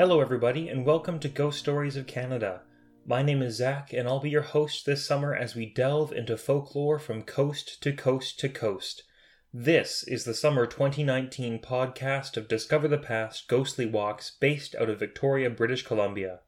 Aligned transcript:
Hello, 0.00 0.22
everybody, 0.22 0.66
and 0.66 0.86
welcome 0.86 1.18
to 1.20 1.28
Ghost 1.28 1.58
Stories 1.58 1.94
of 1.94 2.06
Canada. 2.06 2.62
My 3.04 3.20
name 3.20 3.42
is 3.42 3.56
Zach, 3.56 3.92
and 3.92 4.08
I'll 4.08 4.18
be 4.18 4.30
your 4.30 4.40
host 4.40 4.86
this 4.86 5.04
summer 5.04 5.34
as 5.34 5.54
we 5.54 5.66
delve 5.66 6.10
into 6.10 6.38
folklore 6.38 6.98
from 6.98 7.20
coast 7.20 7.82
to 7.82 7.92
coast 7.92 8.40
to 8.40 8.48
coast. 8.48 9.02
This 9.52 10.02
is 10.04 10.24
the 10.24 10.32
Summer 10.32 10.64
2019 10.64 11.58
podcast 11.58 12.38
of 12.38 12.48
Discover 12.48 12.88
the 12.88 12.96
Past 12.96 13.46
Ghostly 13.46 13.84
Walks 13.84 14.30
based 14.30 14.74
out 14.74 14.88
of 14.88 14.98
Victoria, 14.98 15.50
British 15.50 15.82
Columbia. 15.82 16.40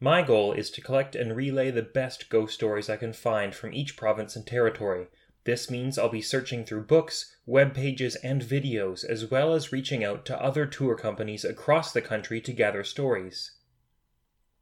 My 0.00 0.22
goal 0.22 0.54
is 0.54 0.70
to 0.70 0.80
collect 0.80 1.14
and 1.14 1.36
relay 1.36 1.70
the 1.70 1.82
best 1.82 2.30
ghost 2.30 2.54
stories 2.54 2.88
I 2.88 2.96
can 2.96 3.12
find 3.12 3.54
from 3.54 3.74
each 3.74 3.98
province 3.98 4.34
and 4.34 4.46
territory. 4.46 5.08
This 5.48 5.70
means 5.70 5.96
I'll 5.96 6.10
be 6.10 6.20
searching 6.20 6.66
through 6.66 6.82
books, 6.82 7.34
web 7.46 7.72
pages, 7.72 8.16
and 8.16 8.42
videos, 8.42 9.02
as 9.02 9.30
well 9.30 9.54
as 9.54 9.72
reaching 9.72 10.04
out 10.04 10.26
to 10.26 10.38
other 10.38 10.66
tour 10.66 10.94
companies 10.94 11.42
across 11.42 11.90
the 11.90 12.02
country 12.02 12.38
to 12.42 12.52
gather 12.52 12.84
stories. 12.84 13.52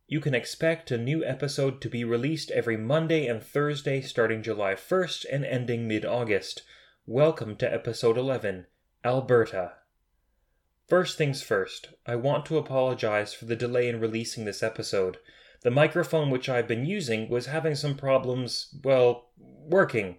You 0.07 0.21
can 0.21 0.33
expect 0.33 0.93
a 0.93 0.97
new 0.97 1.25
episode 1.25 1.81
to 1.81 1.91
be 1.91 2.05
released 2.05 2.53
every 2.53 2.77
Monday 2.77 3.27
and 3.27 3.43
Thursday 3.43 4.01
starting 4.01 4.45
July 4.45 4.75
1st 4.75 5.25
and 5.33 5.45
ending 5.45 5.89
mid 5.89 6.05
August. 6.05 6.63
Welcome 7.05 7.57
to 7.57 7.75
episode 7.75 8.17
11 8.17 8.67
Alberta. 9.05 9.73
First 10.87 11.19
things 11.19 11.43
first, 11.43 11.95
I 12.07 12.15
want 12.15 12.47
to 12.47 12.59
apologize 12.59 13.35
for 13.35 13.47
the 13.47 13.57
delay 13.57 13.89
in 13.89 13.99
releasing 13.99 14.45
this 14.45 14.63
episode. 14.63 15.17
The 15.63 15.73
microphone 15.73 16.31
which 16.31 16.49
I've 16.49 16.69
been 16.69 16.87
using 16.87 17.29
was 17.29 17.47
having 17.47 17.75
some 17.75 17.97
problems, 17.97 18.73
well, 18.85 19.31
working. 19.37 20.19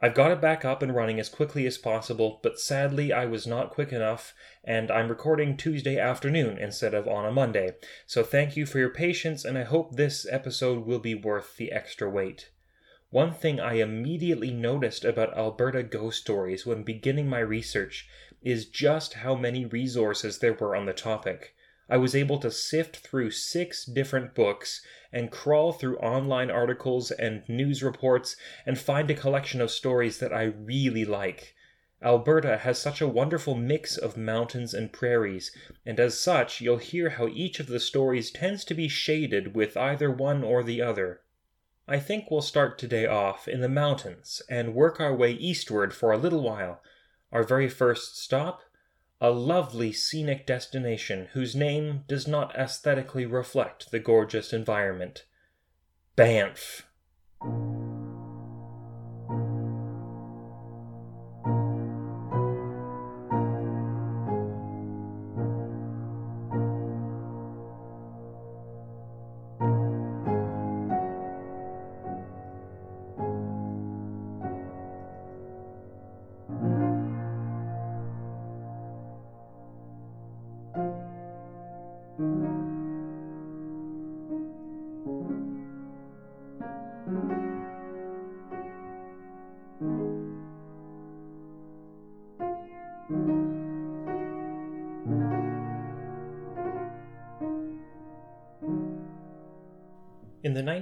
I've 0.00 0.14
got 0.14 0.30
it 0.30 0.40
back 0.40 0.64
up 0.64 0.80
and 0.80 0.94
running 0.94 1.18
as 1.18 1.28
quickly 1.28 1.66
as 1.66 1.76
possible, 1.76 2.38
but 2.42 2.60
sadly 2.60 3.12
I 3.12 3.24
was 3.24 3.48
not 3.48 3.70
quick 3.70 3.92
enough, 3.92 4.32
and 4.62 4.92
I'm 4.92 5.08
recording 5.08 5.56
Tuesday 5.56 5.98
afternoon 5.98 6.56
instead 6.56 6.94
of 6.94 7.08
on 7.08 7.26
a 7.26 7.32
Monday. 7.32 7.72
So 8.06 8.22
thank 8.22 8.56
you 8.56 8.64
for 8.64 8.78
your 8.78 8.90
patience, 8.90 9.44
and 9.44 9.58
I 9.58 9.64
hope 9.64 9.96
this 9.96 10.24
episode 10.30 10.86
will 10.86 11.00
be 11.00 11.16
worth 11.16 11.56
the 11.56 11.72
extra 11.72 12.08
wait. 12.08 12.50
One 13.10 13.32
thing 13.32 13.58
I 13.58 13.74
immediately 13.74 14.52
noticed 14.52 15.04
about 15.04 15.36
Alberta 15.36 15.82
ghost 15.82 16.20
stories 16.20 16.64
when 16.64 16.84
beginning 16.84 17.28
my 17.28 17.40
research 17.40 18.08
is 18.40 18.66
just 18.66 19.14
how 19.14 19.34
many 19.34 19.64
resources 19.64 20.38
there 20.38 20.52
were 20.52 20.76
on 20.76 20.86
the 20.86 20.92
topic. 20.92 21.54
I 21.88 21.96
was 21.96 22.14
able 22.14 22.38
to 22.38 22.50
sift 22.50 22.98
through 22.98 23.30
six 23.30 23.84
different 23.84 24.34
books 24.34 24.82
and 25.12 25.30
crawl 25.30 25.72
through 25.72 25.98
online 25.98 26.50
articles 26.50 27.10
and 27.10 27.48
news 27.48 27.82
reports 27.82 28.36
and 28.66 28.78
find 28.78 29.10
a 29.10 29.14
collection 29.14 29.60
of 29.60 29.70
stories 29.70 30.18
that 30.18 30.32
I 30.32 30.44
really 30.44 31.04
like. 31.04 31.54
Alberta 32.02 32.58
has 32.58 32.78
such 32.78 33.00
a 33.00 33.08
wonderful 33.08 33.54
mix 33.56 33.96
of 33.96 34.16
mountains 34.16 34.72
and 34.72 34.92
prairies, 34.92 35.50
and 35.84 35.98
as 35.98 36.20
such, 36.20 36.60
you'll 36.60 36.76
hear 36.76 37.10
how 37.10 37.26
each 37.28 37.58
of 37.58 37.66
the 37.66 37.80
stories 37.80 38.30
tends 38.30 38.64
to 38.66 38.74
be 38.74 38.86
shaded 38.86 39.54
with 39.54 39.76
either 39.76 40.10
one 40.10 40.44
or 40.44 40.62
the 40.62 40.80
other. 40.80 41.22
I 41.88 41.98
think 41.98 42.30
we'll 42.30 42.42
start 42.42 42.78
today 42.78 43.06
off 43.06 43.48
in 43.48 43.62
the 43.62 43.68
mountains 43.68 44.42
and 44.48 44.74
work 44.74 45.00
our 45.00 45.14
way 45.14 45.32
eastward 45.32 45.94
for 45.94 46.12
a 46.12 46.18
little 46.18 46.42
while. 46.42 46.82
Our 47.32 47.42
very 47.42 47.68
first 47.68 48.18
stop 48.18 48.60
a 49.20 49.30
lovely 49.30 49.92
scenic 49.92 50.46
destination 50.46 51.28
whose 51.32 51.56
name 51.56 52.04
does 52.06 52.28
not 52.28 52.54
aesthetically 52.56 53.26
reflect 53.26 53.90
the 53.90 53.98
gorgeous 53.98 54.52
environment. 54.52 55.24
Banff. 56.14 56.86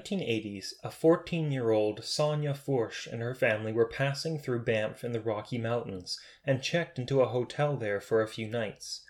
1980s, 0.06 0.74
a 0.84 0.90
14 0.92 1.50
year 1.50 1.72
old 1.72 2.04
Sonia 2.04 2.54
Fourche 2.54 3.08
and 3.08 3.20
her 3.20 3.34
family 3.34 3.72
were 3.72 3.88
passing 3.88 4.38
through 4.38 4.62
Banff 4.62 5.02
in 5.02 5.10
the 5.10 5.20
Rocky 5.20 5.58
Mountains 5.58 6.20
and 6.44 6.62
checked 6.62 7.00
into 7.00 7.22
a 7.22 7.26
hotel 7.26 7.76
there 7.76 8.00
for 8.00 8.22
a 8.22 8.28
few 8.28 8.46
nights. 8.46 9.04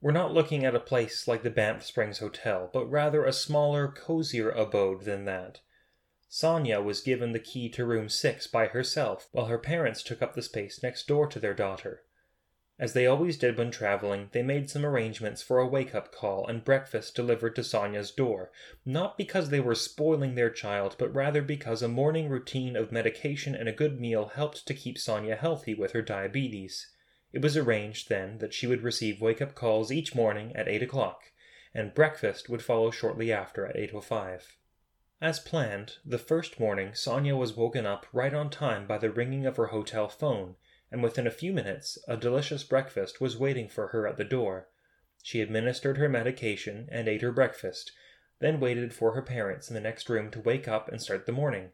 We're 0.00 0.10
not 0.10 0.34
looking 0.34 0.64
at 0.64 0.74
a 0.74 0.80
place 0.80 1.28
like 1.28 1.44
the 1.44 1.50
Banff 1.50 1.84
Springs 1.84 2.18
Hotel, 2.18 2.68
but 2.72 2.90
rather 2.90 3.24
a 3.24 3.32
smaller, 3.32 3.86
cozier 3.86 4.50
abode 4.50 5.04
than 5.04 5.26
that. 5.26 5.60
Sonia 6.28 6.80
was 6.80 7.02
given 7.02 7.30
the 7.30 7.38
key 7.38 7.68
to 7.68 7.84
room 7.84 8.08
6 8.08 8.48
by 8.48 8.66
herself, 8.66 9.28
while 9.30 9.46
her 9.46 9.58
parents 9.58 10.02
took 10.02 10.22
up 10.22 10.34
the 10.34 10.42
space 10.42 10.82
next 10.82 11.06
door 11.06 11.28
to 11.28 11.38
their 11.38 11.54
daughter. 11.54 12.02
As 12.78 12.94
they 12.94 13.06
always 13.06 13.36
did 13.36 13.58
when 13.58 13.70
traveling, 13.70 14.30
they 14.32 14.42
made 14.42 14.70
some 14.70 14.86
arrangements 14.86 15.42
for 15.42 15.58
a 15.58 15.66
wake 15.66 15.94
up 15.94 16.10
call 16.10 16.46
and 16.46 16.64
breakfast 16.64 17.14
delivered 17.14 17.54
to 17.56 17.62
Sonia's 17.62 18.10
door, 18.10 18.50
not 18.86 19.18
because 19.18 19.50
they 19.50 19.60
were 19.60 19.74
spoiling 19.74 20.34
their 20.34 20.48
child, 20.48 20.96
but 20.98 21.14
rather 21.14 21.42
because 21.42 21.82
a 21.82 21.88
morning 21.88 22.30
routine 22.30 22.74
of 22.74 22.90
medication 22.90 23.54
and 23.54 23.68
a 23.68 23.72
good 23.72 24.00
meal 24.00 24.28
helped 24.28 24.66
to 24.66 24.74
keep 24.74 24.96
Sonia 24.96 25.36
healthy 25.36 25.74
with 25.74 25.92
her 25.92 26.00
diabetes. 26.00 26.90
It 27.30 27.42
was 27.42 27.58
arranged 27.58 28.08
then 28.08 28.38
that 28.38 28.54
she 28.54 28.66
would 28.66 28.82
receive 28.82 29.20
wake 29.20 29.42
up 29.42 29.54
calls 29.54 29.92
each 29.92 30.14
morning 30.14 30.56
at 30.56 30.66
8 30.66 30.82
o'clock, 30.82 31.30
and 31.74 31.94
breakfast 31.94 32.48
would 32.48 32.62
follow 32.62 32.90
shortly 32.90 33.30
after 33.30 33.66
at 33.66 33.76
8.05. 33.76 34.56
As 35.20 35.38
planned, 35.38 35.98
the 36.06 36.18
first 36.18 36.58
morning 36.58 36.94
Sonia 36.94 37.36
was 37.36 37.54
woken 37.54 37.84
up 37.84 38.06
right 38.14 38.32
on 38.32 38.48
time 38.48 38.86
by 38.86 38.96
the 38.96 39.10
ringing 39.10 39.44
of 39.44 39.56
her 39.56 39.66
hotel 39.66 40.08
phone 40.08 40.56
and 40.92 41.02
within 41.02 41.26
a 41.26 41.30
few 41.30 41.52
minutes 41.52 41.98
a 42.06 42.16
delicious 42.16 42.62
breakfast 42.62 43.20
was 43.20 43.36
waiting 43.36 43.68
for 43.68 43.88
her 43.88 44.06
at 44.06 44.18
the 44.18 44.24
door. 44.24 44.68
She 45.22 45.40
administered 45.40 45.96
her 45.96 46.08
medication 46.08 46.88
and 46.92 47.08
ate 47.08 47.22
her 47.22 47.32
breakfast, 47.32 47.92
then 48.38 48.60
waited 48.60 48.92
for 48.92 49.14
her 49.14 49.22
parents 49.22 49.68
in 49.68 49.74
the 49.74 49.80
next 49.80 50.08
room 50.08 50.30
to 50.32 50.40
wake 50.40 50.68
up 50.68 50.88
and 50.88 51.00
start 51.00 51.26
the 51.26 51.32
morning. 51.32 51.70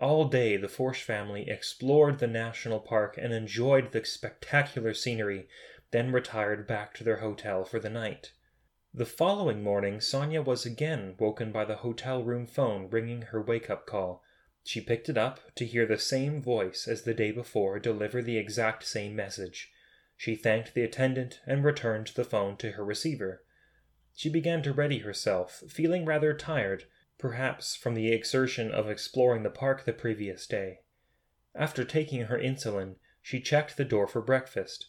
All 0.00 0.26
day 0.28 0.56
the 0.56 0.68
Fourche 0.68 1.02
family 1.02 1.48
explored 1.48 2.18
the 2.18 2.26
national 2.26 2.80
park 2.80 3.16
and 3.16 3.32
enjoyed 3.32 3.92
the 3.92 4.04
spectacular 4.04 4.92
scenery, 4.94 5.48
then 5.90 6.12
retired 6.12 6.66
back 6.66 6.94
to 6.94 7.04
their 7.04 7.18
hotel 7.18 7.64
for 7.64 7.78
the 7.78 7.90
night. 7.90 8.32
The 8.92 9.06
following 9.06 9.62
morning 9.62 10.00
Sonia 10.00 10.42
was 10.42 10.66
again 10.66 11.14
woken 11.18 11.52
by 11.52 11.64
the 11.64 11.76
hotel 11.76 12.22
room 12.22 12.46
phone 12.46 12.90
ringing 12.90 13.22
her 13.22 13.40
wake 13.40 13.70
up 13.70 13.86
call. 13.86 14.22
She 14.62 14.80
picked 14.80 15.08
it 15.08 15.16
up 15.16 15.54
to 15.56 15.64
hear 15.64 15.86
the 15.86 15.98
same 15.98 16.42
voice 16.42 16.86
as 16.86 17.02
the 17.02 17.14
day 17.14 17.32
before 17.32 17.78
deliver 17.78 18.22
the 18.22 18.36
exact 18.36 18.84
same 18.84 19.16
message. 19.16 19.72
She 20.16 20.36
thanked 20.36 20.74
the 20.74 20.82
attendant 20.82 21.40
and 21.46 21.64
returned 21.64 22.08
the 22.08 22.24
phone 22.24 22.56
to 22.58 22.72
her 22.72 22.84
receiver. 22.84 23.42
She 24.14 24.28
began 24.28 24.62
to 24.64 24.72
ready 24.72 24.98
herself, 24.98 25.62
feeling 25.68 26.04
rather 26.04 26.34
tired, 26.34 26.84
perhaps 27.16 27.74
from 27.74 27.94
the 27.94 28.12
exertion 28.12 28.70
of 28.70 28.90
exploring 28.90 29.44
the 29.44 29.50
park 29.50 29.84
the 29.84 29.94
previous 29.94 30.46
day. 30.46 30.80
After 31.54 31.84
taking 31.84 32.22
her 32.24 32.38
insulin, 32.38 32.96
she 33.22 33.40
checked 33.40 33.76
the 33.76 33.84
door 33.84 34.06
for 34.06 34.20
breakfast. 34.20 34.86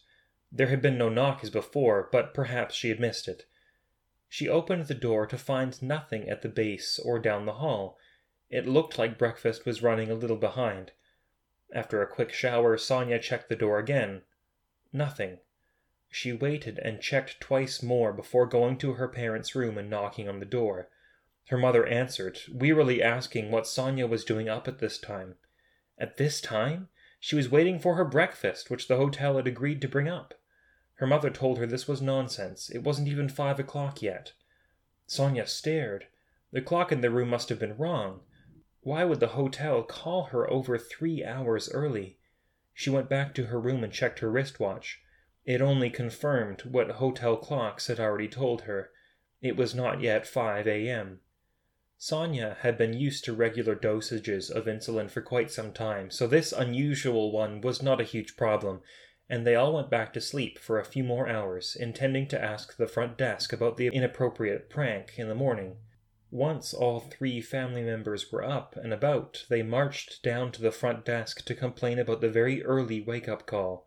There 0.50 0.68
had 0.68 0.82
been 0.82 0.98
no 0.98 1.08
knock 1.08 1.42
as 1.42 1.50
before, 1.50 2.08
but 2.12 2.34
perhaps 2.34 2.74
she 2.74 2.90
had 2.90 3.00
missed 3.00 3.26
it. 3.26 3.46
She 4.28 4.48
opened 4.48 4.86
the 4.86 4.94
door 4.94 5.26
to 5.26 5.38
find 5.38 5.82
nothing 5.82 6.28
at 6.28 6.42
the 6.42 6.48
base 6.48 6.98
or 6.98 7.18
down 7.18 7.46
the 7.46 7.54
hall, 7.54 7.98
it 8.52 8.68
looked 8.68 8.98
like 8.98 9.18
breakfast 9.18 9.64
was 9.64 9.82
running 9.82 10.10
a 10.10 10.14
little 10.14 10.36
behind. 10.36 10.92
After 11.74 12.02
a 12.02 12.06
quick 12.06 12.32
shower, 12.32 12.76
Sonya 12.76 13.18
checked 13.18 13.48
the 13.48 13.56
door 13.56 13.78
again. 13.78 14.22
Nothing. 14.92 15.38
She 16.10 16.34
waited 16.34 16.78
and 16.78 17.00
checked 17.00 17.40
twice 17.40 17.82
more 17.82 18.12
before 18.12 18.44
going 18.44 18.76
to 18.78 18.92
her 18.92 19.08
parents' 19.08 19.54
room 19.54 19.78
and 19.78 19.88
knocking 19.88 20.28
on 20.28 20.38
the 20.38 20.44
door. 20.44 20.90
Her 21.48 21.56
mother 21.56 21.86
answered, 21.86 22.40
wearily 22.52 23.02
asking 23.02 23.50
what 23.50 23.66
Sonya 23.66 24.06
was 24.06 24.22
doing 24.22 24.50
up 24.50 24.68
at 24.68 24.80
this 24.80 24.98
time. 24.98 25.36
At 25.98 26.18
this 26.18 26.42
time? 26.42 26.88
She 27.18 27.34
was 27.34 27.50
waiting 27.50 27.78
for 27.78 27.94
her 27.94 28.04
breakfast, 28.04 28.68
which 28.68 28.86
the 28.86 28.96
hotel 28.96 29.36
had 29.36 29.46
agreed 29.46 29.80
to 29.80 29.88
bring 29.88 30.08
up. 30.08 30.34
Her 30.96 31.06
mother 31.06 31.30
told 31.30 31.56
her 31.56 31.66
this 31.66 31.88
was 31.88 32.02
nonsense. 32.02 32.68
It 32.68 32.84
wasn't 32.84 33.08
even 33.08 33.30
five 33.30 33.58
o'clock 33.58 34.02
yet. 34.02 34.34
Sonya 35.06 35.46
stared. 35.46 36.08
The 36.52 36.60
clock 36.60 36.92
in 36.92 37.00
the 37.00 37.10
room 37.10 37.30
must 37.30 37.48
have 37.48 37.58
been 37.58 37.78
wrong. 37.78 38.20
Why 38.84 39.04
would 39.04 39.20
the 39.20 39.28
hotel 39.28 39.84
call 39.84 40.24
her 40.24 40.50
over 40.50 40.76
three 40.76 41.24
hours 41.24 41.70
early? 41.72 42.18
She 42.74 42.90
went 42.90 43.08
back 43.08 43.32
to 43.34 43.46
her 43.46 43.60
room 43.60 43.84
and 43.84 43.92
checked 43.92 44.18
her 44.18 44.30
wristwatch. 44.30 45.00
It 45.44 45.60
only 45.60 45.88
confirmed 45.88 46.62
what 46.62 46.90
hotel 46.90 47.36
clocks 47.36 47.86
had 47.86 48.00
already 48.00 48.26
told 48.26 48.62
her. 48.62 48.90
It 49.40 49.56
was 49.56 49.72
not 49.72 50.00
yet 50.00 50.26
5 50.26 50.66
a.m. 50.66 51.20
Sonya 51.96 52.56
had 52.62 52.76
been 52.76 52.92
used 52.92 53.24
to 53.24 53.32
regular 53.32 53.76
dosages 53.76 54.50
of 54.50 54.66
insulin 54.66 55.08
for 55.08 55.22
quite 55.22 55.52
some 55.52 55.72
time, 55.72 56.10
so 56.10 56.26
this 56.26 56.50
unusual 56.50 57.30
one 57.30 57.60
was 57.60 57.82
not 57.82 58.00
a 58.00 58.04
huge 58.04 58.36
problem, 58.36 58.82
and 59.28 59.46
they 59.46 59.54
all 59.54 59.74
went 59.74 59.90
back 59.90 60.12
to 60.12 60.20
sleep 60.20 60.58
for 60.58 60.80
a 60.80 60.84
few 60.84 61.04
more 61.04 61.28
hours, 61.28 61.76
intending 61.78 62.26
to 62.26 62.42
ask 62.42 62.76
the 62.76 62.88
front 62.88 63.16
desk 63.16 63.52
about 63.52 63.76
the 63.76 63.86
inappropriate 63.86 64.68
prank 64.68 65.12
in 65.16 65.28
the 65.28 65.34
morning. 65.36 65.76
Once 66.34 66.72
all 66.72 66.98
three 66.98 67.42
family 67.42 67.82
members 67.82 68.32
were 68.32 68.42
up 68.42 68.74
and 68.76 68.90
about, 68.90 69.44
they 69.50 69.62
marched 69.62 70.22
down 70.22 70.50
to 70.50 70.62
the 70.62 70.72
front 70.72 71.04
desk 71.04 71.44
to 71.44 71.54
complain 71.54 71.98
about 71.98 72.22
the 72.22 72.30
very 72.30 72.64
early 72.64 73.02
wake 73.02 73.28
up 73.28 73.46
call. 73.46 73.86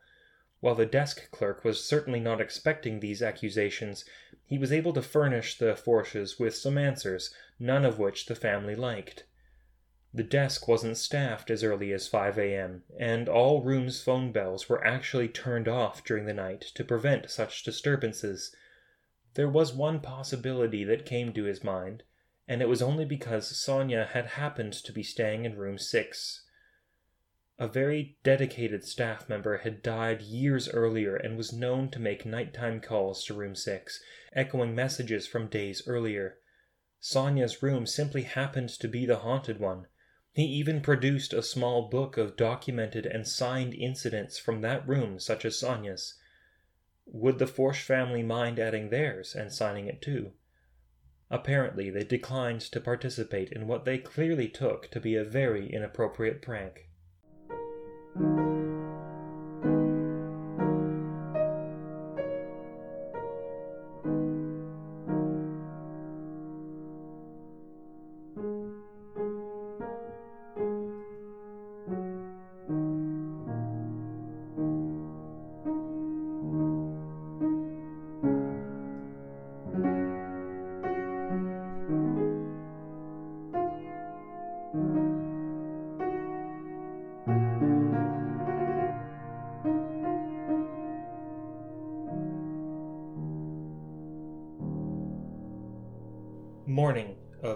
While 0.59 0.75
the 0.75 0.85
desk 0.85 1.31
clerk 1.31 1.63
was 1.63 1.83
certainly 1.83 2.19
not 2.19 2.39
expecting 2.39 2.99
these 2.99 3.23
accusations, 3.23 4.05
he 4.45 4.59
was 4.59 4.71
able 4.71 4.93
to 4.93 5.01
furnish 5.01 5.57
the 5.57 5.73
Forsches 5.73 6.39
with 6.39 6.55
some 6.55 6.77
answers, 6.77 7.33
none 7.57 7.83
of 7.83 7.97
which 7.97 8.27
the 8.27 8.35
family 8.35 8.75
liked. 8.75 9.23
The 10.13 10.21
desk 10.21 10.67
wasn't 10.67 10.97
staffed 10.97 11.49
as 11.49 11.63
early 11.63 11.91
as 11.91 12.07
5 12.07 12.37
a.m., 12.37 12.83
and 12.99 13.27
all 13.27 13.63
rooms' 13.63 14.03
phone 14.03 14.31
bells 14.31 14.69
were 14.69 14.85
actually 14.85 15.29
turned 15.29 15.67
off 15.67 16.03
during 16.03 16.27
the 16.27 16.33
night 16.33 16.61
to 16.75 16.85
prevent 16.85 17.31
such 17.31 17.63
disturbances. 17.63 18.55
There 19.33 19.49
was 19.49 19.73
one 19.73 19.99
possibility 19.99 20.83
that 20.83 21.07
came 21.07 21.33
to 21.33 21.45
his 21.45 21.63
mind, 21.63 22.03
and 22.47 22.61
it 22.61 22.69
was 22.69 22.81
only 22.81 23.05
because 23.05 23.57
Sonya 23.57 24.09
had 24.13 24.25
happened 24.27 24.73
to 24.73 24.91
be 24.91 25.03
staying 25.03 25.45
in 25.45 25.57
room 25.57 25.77
6. 25.77 26.41
A 27.57 27.67
very 27.67 28.17
dedicated 28.23 28.83
staff 28.83 29.29
member 29.29 29.59
had 29.59 29.81
died 29.81 30.21
years 30.21 30.69
earlier 30.69 31.15
and 31.15 31.37
was 31.37 31.53
known 31.53 31.89
to 31.91 31.99
make 31.99 32.25
nighttime 32.25 32.81
calls 32.81 33.23
to 33.25 33.33
room 33.33 33.55
6, 33.55 34.03
echoing 34.33 34.75
messages 34.75 35.25
from 35.25 35.47
days 35.47 35.81
earlier. 35.87 36.37
Sonya's 36.99 37.63
room 37.63 37.85
simply 37.85 38.23
happened 38.23 38.69
to 38.69 38.87
be 38.87 39.05
the 39.05 39.19
haunted 39.19 39.59
one. 39.59 39.87
He 40.33 40.43
even 40.43 40.81
produced 40.81 41.33
a 41.33 41.41
small 41.41 41.87
book 41.87 42.17
of 42.17 42.35
documented 42.35 43.05
and 43.05 43.25
signed 43.25 43.73
incidents 43.73 44.37
from 44.37 44.61
that 44.61 44.85
room, 44.85 45.17
such 45.19 45.45
as 45.45 45.57
Sonya's. 45.57 46.15
Would 47.05 47.39
the 47.39 47.47
Forsch 47.47 47.81
family 47.81 48.21
mind 48.21 48.59
adding 48.59 48.89
theirs 48.89 49.33
and 49.33 49.51
signing 49.51 49.87
it 49.87 50.01
too? 50.01 50.33
Apparently, 51.31 51.89
they 51.89 52.03
declined 52.03 52.61
to 52.61 52.79
participate 52.79 53.51
in 53.51 53.67
what 53.67 53.85
they 53.85 53.97
clearly 53.97 54.47
took 54.47 54.89
to 54.91 54.99
be 54.99 55.15
a 55.15 55.23
very 55.23 55.71
inappropriate 55.71 56.41
prank. 56.41 56.87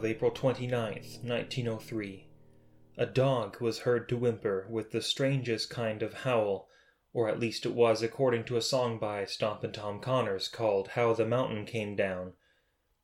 April 0.09 0.31
29th, 0.31 1.23
1903. 1.23 2.25
A 2.97 3.06
dog 3.06 3.61
was 3.61 3.81
heard 3.81 4.09
to 4.09 4.17
whimper 4.17 4.65
with 4.67 4.89
the 4.89 5.03
strangest 5.03 5.69
kind 5.69 6.01
of 6.01 6.25
howl, 6.25 6.67
or 7.13 7.29
at 7.29 7.39
least 7.39 7.63
it 7.63 7.75
was 7.75 8.01
according 8.01 8.44
to 8.45 8.57
a 8.57 8.61
song 8.63 8.97
by 8.97 9.23
Stompin' 9.23 9.71
Tom 9.71 10.00
Connors 10.00 10.47
called 10.47 10.88
How 10.88 11.13
the 11.13 11.27
Mountain 11.27 11.67
Came 11.67 11.95
Down. 11.95 12.33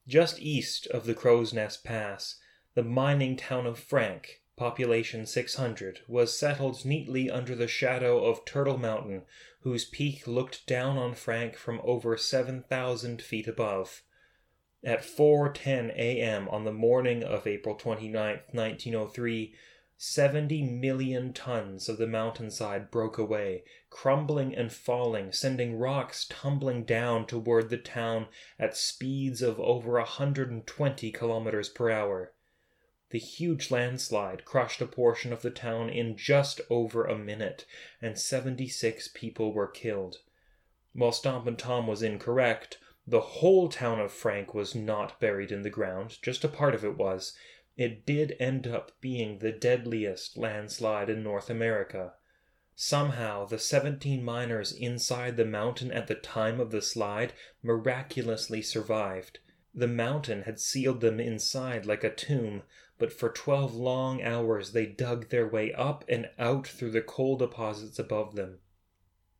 Just 0.08 0.40
east 0.40 0.88
of 0.88 1.06
the 1.06 1.14
Crowsnest 1.14 1.84
Pass, 1.84 2.40
the 2.74 2.82
mining 2.82 3.38
town 3.38 3.68
of 3.68 3.78
Frank, 3.78 4.42
population 4.56 5.28
600, 5.28 6.00
was 6.08 6.36
settled 6.36 6.86
neatly 6.86 7.30
under 7.30 7.54
the 7.54 7.68
shadow 7.68 8.26
of 8.26 8.46
Turtle 8.46 8.80
Mountain, 8.80 9.26
whose 9.60 9.86
peak 9.86 10.26
looked 10.26 10.66
down 10.66 10.98
on 10.98 11.14
Frank 11.14 11.56
from 11.56 11.80
over 11.84 12.18
7,000 12.18 13.22
feet 13.22 13.48
above. 13.48 14.02
At 14.86 15.02
4:10 15.02 15.96
a.m. 15.96 16.48
on 16.50 16.64
the 16.64 16.72
morning 16.72 17.24
of 17.24 17.48
April 17.48 17.74
29, 17.74 18.42
1903, 18.52 19.56
70 19.98 20.62
million 20.62 21.34
tons 21.34 21.90
of 21.90 21.98
the 21.98 22.06
mountainside 22.06 22.92
broke 22.92 23.18
away, 23.18 23.64
crumbling 23.90 24.54
and 24.54 24.72
falling, 24.72 25.32
sending 25.32 25.80
rocks 25.80 26.28
tumbling 26.30 26.84
down 26.84 27.26
toward 27.26 27.72
the 27.72 27.80
town 27.80 28.28
at 28.60 28.78
speeds 28.78 29.42
of 29.42 29.60
over 29.60 29.94
120 29.94 31.12
kilometers 31.12 31.68
per 31.68 31.90
hour. 31.90 32.34
The 33.10 33.18
huge 33.18 33.72
landslide 33.72 34.46
crushed 34.46 34.82
a 34.82 34.86
portion 34.86 35.34
of 35.34 35.42
the 35.42 35.50
town 35.50 35.90
in 35.90 36.16
just 36.16 36.62
over 36.70 37.06
a 37.06 37.18
minute, 37.18 37.66
and 38.04 38.20
76 38.20 39.08
people 39.16 39.52
were 39.52 39.68
killed. 39.68 40.18
While 40.94 41.12
Stompin' 41.12 41.58
Tom 41.58 41.88
was 41.88 42.04
incorrect, 42.04 42.78
the 43.08 43.22
whole 43.22 43.70
town 43.70 44.00
of 44.00 44.12
Frank 44.12 44.54
was 44.54 44.74
not 44.74 45.20
buried 45.20 45.52
in 45.52 45.62
the 45.62 45.70
ground, 45.70 46.18
just 46.24 46.44
a 46.44 46.48
part 46.50 46.74
of 46.74 46.84
it 46.84 46.98
was. 46.98 47.38
It 47.78 48.06
did 48.06 48.36
end 48.40 48.66
up 48.66 48.94
being 49.00 49.40
the 49.40 49.52
deadliest 49.52 50.38
landslide 50.38 51.10
in 51.10 51.22
North 51.22 51.50
America. 51.50 52.14
Somehow, 52.76 53.46
the 53.46 53.60
17 53.60 54.24
miners 54.24 54.72
inside 54.72 55.38
the 55.38 55.46
mountain 55.46 55.92
at 55.92 56.08
the 56.08 56.16
time 56.16 56.60
of 56.60 56.72
the 56.72 56.82
slide 56.82 57.34
miraculously 57.62 58.62
survived. 58.62 59.40
The 59.74 59.88
mountain 59.88 60.44
had 60.44 60.60
sealed 60.60 61.02
them 61.02 61.20
inside 61.20 61.86
like 61.86 62.04
a 62.04 62.14
tomb, 62.14 62.64
but 62.98 63.14
for 63.14 63.30
12 63.30 63.76
long 63.76 64.24
hours 64.24 64.72
they 64.72 64.86
dug 64.86 65.30
their 65.30 65.48
way 65.48 65.74
up 65.74 66.04
and 66.10 66.30
out 66.40 66.66
through 66.66 66.92
the 66.92 67.02
coal 67.02 67.38
deposits 67.38 68.00
above 68.00 68.36
them. 68.36 68.60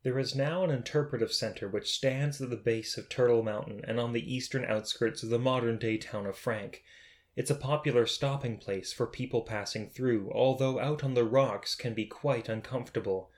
There 0.06 0.20
is 0.20 0.36
now 0.36 0.62
an 0.62 0.70
interpretive 0.70 1.32
center 1.32 1.68
which 1.68 1.92
stands 1.92 2.40
at 2.40 2.48
the 2.48 2.56
base 2.56 2.96
of 2.96 3.08
Turtle 3.08 3.42
Mountain 3.42 3.80
and 3.88 3.98
on 3.98 4.12
the 4.12 4.32
eastern 4.32 4.64
outskirts 4.64 5.24
of 5.24 5.30
the 5.30 5.38
modern 5.40 5.80
day 5.80 5.98
town 5.98 6.26
of 6.26 6.38
Frank. 6.38 6.84
It's 7.34 7.50
a 7.50 7.56
popular 7.56 8.06
stopping 8.06 8.58
place 8.58 8.92
for 8.92 9.08
people 9.08 9.42
passing 9.42 9.88
through, 9.88 10.30
although 10.32 10.78
out 10.78 11.02
on 11.02 11.14
the 11.14 11.24
rocks 11.24 11.74
can 11.74 11.92
be 11.92 12.06
quite 12.06 12.48
uncomfortable. 12.48 13.32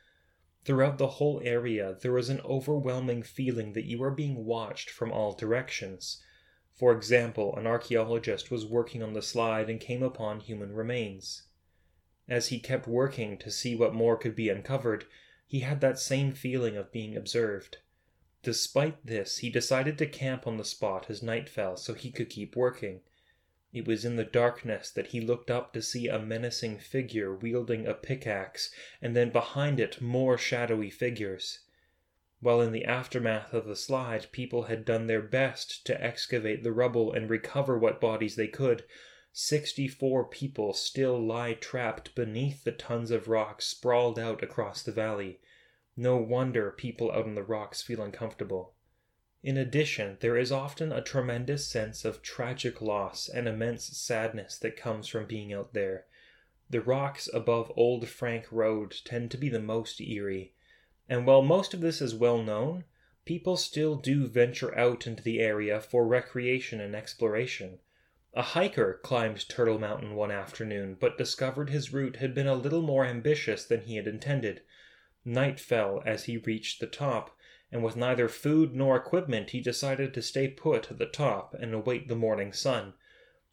Throughout 0.66 0.98
the 0.98 1.06
whole 1.16 1.40
area, 1.42 1.96
there 2.02 2.18
is 2.18 2.28
an 2.28 2.42
overwhelming 2.42 3.22
feeling 3.22 3.72
that 3.72 3.86
you 3.86 4.02
are 4.02 4.10
being 4.10 4.44
watched 4.44 4.90
from 4.90 5.10
all 5.10 5.32
directions. 5.32 6.22
For 6.74 6.92
example, 6.92 7.56
an 7.56 7.66
archaeologist 7.66 8.50
was 8.50 8.66
working 8.66 9.02
on 9.02 9.14
the 9.14 9.22
slide 9.22 9.70
and 9.70 9.80
came 9.80 10.02
upon 10.02 10.40
human 10.40 10.74
remains. 10.74 11.44
As 12.28 12.48
he 12.48 12.60
kept 12.60 12.86
working 12.86 13.38
to 13.38 13.50
see 13.50 13.74
what 13.74 13.94
more 13.94 14.18
could 14.18 14.36
be 14.36 14.50
uncovered, 14.50 15.06
he 15.48 15.60
had 15.60 15.80
that 15.80 15.98
same 15.98 16.32
feeling 16.32 16.76
of 16.76 16.92
being 16.92 17.16
observed. 17.16 17.78
Despite 18.42 19.04
this, 19.04 19.38
he 19.38 19.48
decided 19.48 19.96
to 19.98 20.06
camp 20.06 20.46
on 20.46 20.58
the 20.58 20.64
spot 20.64 21.06
as 21.08 21.22
night 21.22 21.48
fell 21.48 21.78
so 21.78 21.94
he 21.94 22.10
could 22.10 22.28
keep 22.28 22.54
working. 22.54 23.00
It 23.72 23.86
was 23.86 24.04
in 24.04 24.16
the 24.16 24.24
darkness 24.24 24.90
that 24.90 25.08
he 25.08 25.22
looked 25.22 25.50
up 25.50 25.72
to 25.72 25.80
see 25.80 26.06
a 26.06 26.18
menacing 26.18 26.78
figure 26.78 27.34
wielding 27.34 27.86
a 27.86 27.94
pickaxe, 27.94 28.70
and 29.00 29.16
then 29.16 29.30
behind 29.30 29.80
it 29.80 30.02
more 30.02 30.36
shadowy 30.36 30.90
figures. 30.90 31.60
While 32.40 32.60
in 32.60 32.72
the 32.72 32.84
aftermath 32.84 33.54
of 33.54 33.64
the 33.64 33.74
slide, 33.74 34.30
people 34.30 34.64
had 34.64 34.84
done 34.84 35.06
their 35.06 35.22
best 35.22 35.86
to 35.86 36.02
excavate 36.02 36.62
the 36.62 36.72
rubble 36.72 37.10
and 37.12 37.28
recover 37.28 37.78
what 37.78 38.02
bodies 38.02 38.36
they 38.36 38.48
could, 38.48 38.84
64 39.40 40.24
people 40.24 40.72
still 40.72 41.16
lie 41.16 41.54
trapped 41.54 42.12
beneath 42.16 42.64
the 42.64 42.72
tons 42.72 43.12
of 43.12 43.28
rocks 43.28 43.68
sprawled 43.68 44.18
out 44.18 44.42
across 44.42 44.82
the 44.82 44.90
valley. 44.90 45.38
No 45.96 46.16
wonder 46.16 46.72
people 46.72 47.12
out 47.12 47.24
on 47.24 47.36
the 47.36 47.44
rocks 47.44 47.80
feel 47.80 48.02
uncomfortable. 48.02 48.74
In 49.44 49.56
addition, 49.56 50.16
there 50.18 50.36
is 50.36 50.50
often 50.50 50.90
a 50.90 51.00
tremendous 51.00 51.68
sense 51.68 52.04
of 52.04 52.20
tragic 52.20 52.82
loss 52.82 53.28
and 53.28 53.46
immense 53.46 53.96
sadness 53.96 54.58
that 54.58 54.76
comes 54.76 55.06
from 55.06 55.26
being 55.26 55.52
out 55.52 55.72
there. 55.72 56.06
The 56.68 56.80
rocks 56.80 57.28
above 57.32 57.70
Old 57.76 58.08
Frank 58.08 58.50
Road 58.50 58.96
tend 59.04 59.30
to 59.30 59.38
be 59.38 59.48
the 59.48 59.60
most 59.60 60.00
eerie, 60.00 60.52
and 61.08 61.24
while 61.28 61.42
most 61.42 61.72
of 61.72 61.80
this 61.80 62.02
is 62.02 62.12
well 62.12 62.42
known, 62.42 62.86
people 63.24 63.56
still 63.56 63.94
do 63.94 64.26
venture 64.26 64.76
out 64.76 65.06
into 65.06 65.22
the 65.22 65.38
area 65.38 65.80
for 65.80 66.08
recreation 66.08 66.80
and 66.80 66.96
exploration. 66.96 67.78
A 68.38 68.42
hiker 68.54 69.00
climbed 69.02 69.48
Turtle 69.48 69.80
Mountain 69.80 70.14
one 70.14 70.30
afternoon, 70.30 70.96
but 71.00 71.18
discovered 71.18 71.70
his 71.70 71.92
route 71.92 72.18
had 72.18 72.36
been 72.36 72.46
a 72.46 72.54
little 72.54 72.82
more 72.82 73.04
ambitious 73.04 73.64
than 73.64 73.80
he 73.80 73.96
had 73.96 74.06
intended. 74.06 74.62
Night 75.24 75.58
fell 75.58 76.04
as 76.06 76.26
he 76.26 76.36
reached 76.36 76.78
the 76.78 76.86
top, 76.86 77.36
and 77.72 77.82
with 77.82 77.96
neither 77.96 78.28
food 78.28 78.76
nor 78.76 78.96
equipment, 78.96 79.50
he 79.50 79.60
decided 79.60 80.14
to 80.14 80.22
stay 80.22 80.46
put 80.46 80.88
at 80.88 80.98
the 80.98 81.06
top 81.06 81.52
and 81.54 81.74
await 81.74 82.06
the 82.06 82.14
morning 82.14 82.52
sun. 82.52 82.94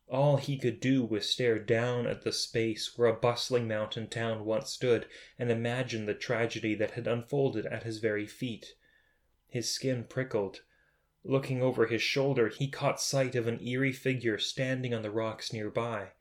All 0.07 0.37
he 0.37 0.55
could 0.55 0.79
do 0.79 1.03
was 1.03 1.27
stare 1.27 1.57
down 1.57 2.05
at 2.05 2.21
the 2.21 2.31
space 2.31 2.95
where 2.95 3.07
a 3.07 3.13
bustling 3.13 3.67
mountain 3.67 4.07
town 4.07 4.45
once 4.45 4.69
stood 4.69 5.07
and 5.39 5.49
imagine 5.49 6.05
the 6.05 6.13
tragedy 6.13 6.75
that 6.75 6.91
had 6.91 7.07
unfolded 7.07 7.65
at 7.65 7.81
his 7.81 7.97
very 7.97 8.27
feet. 8.27 8.75
His 9.49 9.67
skin 9.67 10.03
prickled. 10.03 10.61
Looking 11.27 11.63
over 11.63 11.87
his 11.87 12.03
shoulder, 12.03 12.49
he 12.49 12.67
caught 12.67 13.01
sight 13.01 13.33
of 13.33 13.47
an 13.47 13.59
eerie 13.59 13.91
figure 13.91 14.37
standing 14.37 14.93
on 14.93 15.01
the 15.01 15.09
rocks 15.09 15.51
nearby. 15.51 16.11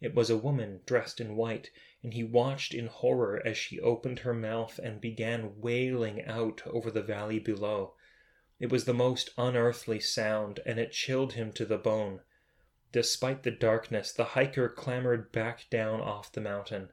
It 0.00 0.14
was 0.14 0.30
a 0.30 0.36
woman 0.36 0.82
dressed 0.86 1.20
in 1.20 1.34
white, 1.34 1.72
and 2.00 2.14
he 2.14 2.22
watched 2.22 2.72
in 2.72 2.86
horror 2.86 3.42
as 3.44 3.58
she 3.58 3.80
opened 3.80 4.20
her 4.20 4.32
mouth 4.32 4.78
and 4.78 5.00
began 5.00 5.60
wailing 5.60 6.24
out 6.26 6.62
over 6.64 6.92
the 6.92 7.02
valley 7.02 7.40
below. 7.40 7.96
It 8.60 8.70
was 8.70 8.84
the 8.84 8.94
most 8.94 9.30
unearthly 9.36 9.98
sound, 9.98 10.60
and 10.64 10.78
it 10.78 10.92
chilled 10.92 11.32
him 11.32 11.50
to 11.54 11.64
the 11.64 11.76
bone. 11.76 12.20
Despite 12.92 13.42
the 13.42 13.50
darkness, 13.50 14.12
the 14.12 14.26
hiker 14.26 14.68
clambered 14.68 15.32
back 15.32 15.68
down 15.70 16.00
off 16.00 16.30
the 16.30 16.40
mountain. 16.40 16.90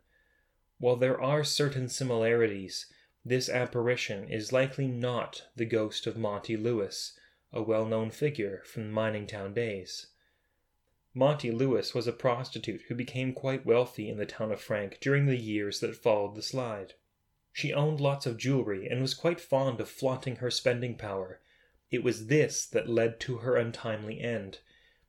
While 0.79 0.95
there 0.95 1.21
are 1.21 1.43
certain 1.43 1.87
similarities, 1.87 2.91
this 3.23 3.47
apparition 3.47 4.27
is 4.27 4.51
likely 4.51 4.87
not 4.87 5.49
the 5.55 5.65
ghost 5.65 6.07
of 6.07 6.17
Monty 6.17 6.57
Lewis, 6.57 7.15
a 7.53 7.61
well 7.61 7.85
known 7.85 8.09
figure 8.09 8.63
from 8.65 8.83
the 8.83 8.91
mining 8.91 9.27
town 9.27 9.53
days. 9.53 10.07
Monty 11.13 11.51
Lewis 11.51 11.93
was 11.93 12.07
a 12.07 12.11
prostitute 12.11 12.81
who 12.87 12.95
became 12.95 13.33
quite 13.33 13.65
wealthy 13.65 14.09
in 14.09 14.17
the 14.17 14.25
town 14.25 14.51
of 14.51 14.59
Frank 14.59 14.97
during 14.99 15.27
the 15.27 15.37
years 15.37 15.79
that 15.79 15.95
followed 15.95 16.35
the 16.35 16.41
slide. 16.41 16.93
She 17.51 17.71
owned 17.71 18.01
lots 18.01 18.25
of 18.25 18.37
jewelry 18.37 18.87
and 18.87 18.99
was 18.99 19.13
quite 19.13 19.39
fond 19.39 19.79
of 19.79 19.87
flaunting 19.87 20.37
her 20.37 20.49
spending 20.49 20.97
power. 20.97 21.39
It 21.91 22.03
was 22.03 22.25
this 22.25 22.65
that 22.65 22.89
led 22.89 23.19
to 23.21 23.37
her 23.37 23.55
untimely 23.55 24.19
end. 24.19 24.61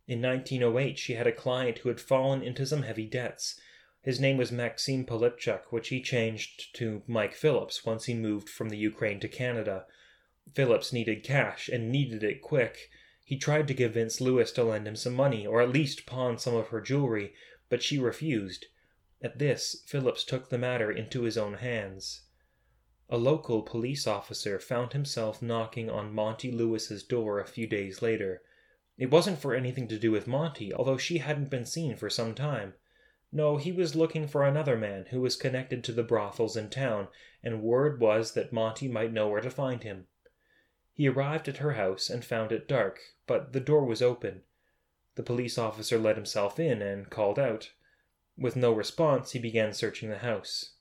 In 0.07 0.21
1908, 0.21 0.99
she 0.99 1.15
had 1.15 1.27
a 1.27 1.33
client 1.33 1.79
who 1.79 1.89
had 1.89 2.03
fallen 2.03 2.43
into 2.43 2.67
some 2.67 2.83
heavy 2.83 3.07
debts. 3.07 3.59
His 4.03 4.21
name 4.21 4.37
was 4.37 4.53
Maxim 4.53 5.07
Polipchuk, 5.07 5.73
which 5.73 5.89
he 5.89 6.03
changed 6.03 6.77
to 6.77 7.03
Mike 7.07 7.33
Phillips 7.33 7.87
once 7.87 8.05
he 8.05 8.13
moved 8.13 8.51
from 8.51 8.69
the 8.69 8.77
Ukraine 8.77 9.19
to 9.21 9.29
Canada. 9.29 9.87
Phillips 10.53 10.93
needed 10.93 11.25
cash 11.25 11.71
and 11.71 11.91
needed 11.91 12.23
it 12.23 12.43
quick. 12.43 12.91
He 13.25 13.39
tried 13.39 13.67
to 13.69 13.75
convince 13.75 14.21
Lewis 14.21 14.53
to 14.53 14.65
lend 14.65 14.87
him 14.87 14.95
some 14.95 15.15
money, 15.15 15.47
or 15.47 15.63
at 15.63 15.71
least 15.71 16.05
pawn 16.05 16.37
some 16.37 16.55
of 16.55 16.69
her 16.69 16.83
jewelry, 16.83 17.33
but 17.71 17.83
she 17.83 17.99
refused. 17.99 18.67
At 19.23 19.39
this, 19.39 19.83
Phillips 19.87 20.23
took 20.23 20.51
the 20.51 20.59
matter 20.59 20.93
into 20.93 21.23
his 21.23 21.39
own 21.39 21.55
hands. 21.55 22.27
A 23.09 23.17
local 23.17 23.63
police 23.63 24.07
officer 24.07 24.59
found 24.59 24.93
himself 24.93 25.41
knocking 25.41 25.89
on 25.89 26.13
Monty 26.13 26.53
Lewis's 26.53 27.03
door 27.03 27.41
a 27.41 27.47
few 27.47 27.67
days 27.67 28.03
later. 28.03 28.43
It 28.99 29.11
wasn't 29.11 29.39
for 29.39 29.55
anything 29.55 29.89
to 29.89 29.99
do 29.99 30.13
with 30.13 30.27
Monty, 30.27 30.75
although 30.75 30.99
she 30.99 31.19
hadn't 31.19 31.49
been 31.49 31.65
seen 31.65 31.97
for 31.97 32.11
some 32.11 32.35
time. 32.35 32.75
No, 33.33 33.57
he 33.57 33.73
was 33.73 33.97
looking 33.97 34.29
for 34.29 34.45
another 34.45 34.77
man 34.77 35.07
who 35.07 35.23
was 35.23 35.37
connected 35.37 35.83
to 35.85 35.93
the 35.93 36.03
brothels 36.03 36.55
in 36.55 36.69
town, 36.69 37.09
and 37.43 37.63
word 37.63 37.99
was 37.99 38.35
that 38.35 38.53
Monty 38.53 38.89
might 38.89 39.13
know 39.13 39.29
where 39.29 39.41
to 39.41 39.51
find 39.51 39.83
him. 39.83 40.07
He 40.95 41.09
arrived 41.09 41.49
at 41.49 41.57
her 41.57 41.73
house 41.73 42.09
and 42.09 42.25
found 42.25 42.53
it 42.53 42.69
dark, 42.69 43.01
but 43.27 43.53
the 43.53 43.61
door 43.61 43.85
was 43.85 44.01
open. 44.01 44.43
The 45.17 45.25
police 45.25 45.59
officer 45.59 45.99
let 45.99 46.17
himself 46.17 46.59
in 46.59 46.81
and 46.81 47.11
called 47.11 47.39
out. 47.39 47.73
With 48.39 48.55
no 48.55 48.73
response, 48.73 49.33
he 49.33 49.41
began 49.41 49.73
searching 49.73 50.09
the 50.09 50.19
house. 50.19 50.75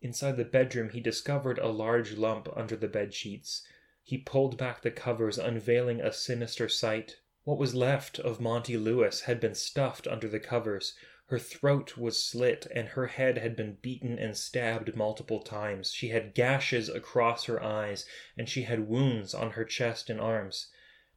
Inside 0.00 0.36
the 0.36 0.44
bedroom, 0.44 0.90
he 0.90 1.00
discovered 1.00 1.58
a 1.58 1.68
large 1.68 2.16
lump 2.16 2.48
under 2.56 2.74
the 2.76 2.88
bed 2.88 3.12
sheets. 3.12 3.66
He 4.02 4.16
pulled 4.16 4.56
back 4.56 4.80
the 4.80 4.90
covers, 4.90 5.38
unveiling 5.38 6.00
a 6.00 6.12
sinister 6.12 6.68
sight. 6.68 7.20
What 7.44 7.58
was 7.58 7.74
left 7.74 8.18
of 8.18 8.40
Monty 8.40 8.76
Lewis 8.78 9.22
had 9.22 9.40
been 9.40 9.54
stuffed 9.54 10.06
under 10.06 10.28
the 10.28 10.40
covers. 10.40 10.94
Her 11.28 11.38
throat 11.38 11.98
was 11.98 12.24
slit, 12.24 12.66
and 12.74 12.88
her 12.88 13.08
head 13.08 13.36
had 13.36 13.54
been 13.54 13.74
beaten 13.82 14.18
and 14.18 14.34
stabbed 14.34 14.96
multiple 14.96 15.42
times. 15.42 15.92
She 15.92 16.08
had 16.08 16.34
gashes 16.34 16.88
across 16.88 17.44
her 17.44 17.62
eyes, 17.62 18.06
and 18.38 18.48
she 18.48 18.62
had 18.62 18.88
wounds 18.88 19.34
on 19.34 19.50
her 19.50 19.66
chest 19.66 20.08
and 20.08 20.18
arms. 20.18 20.72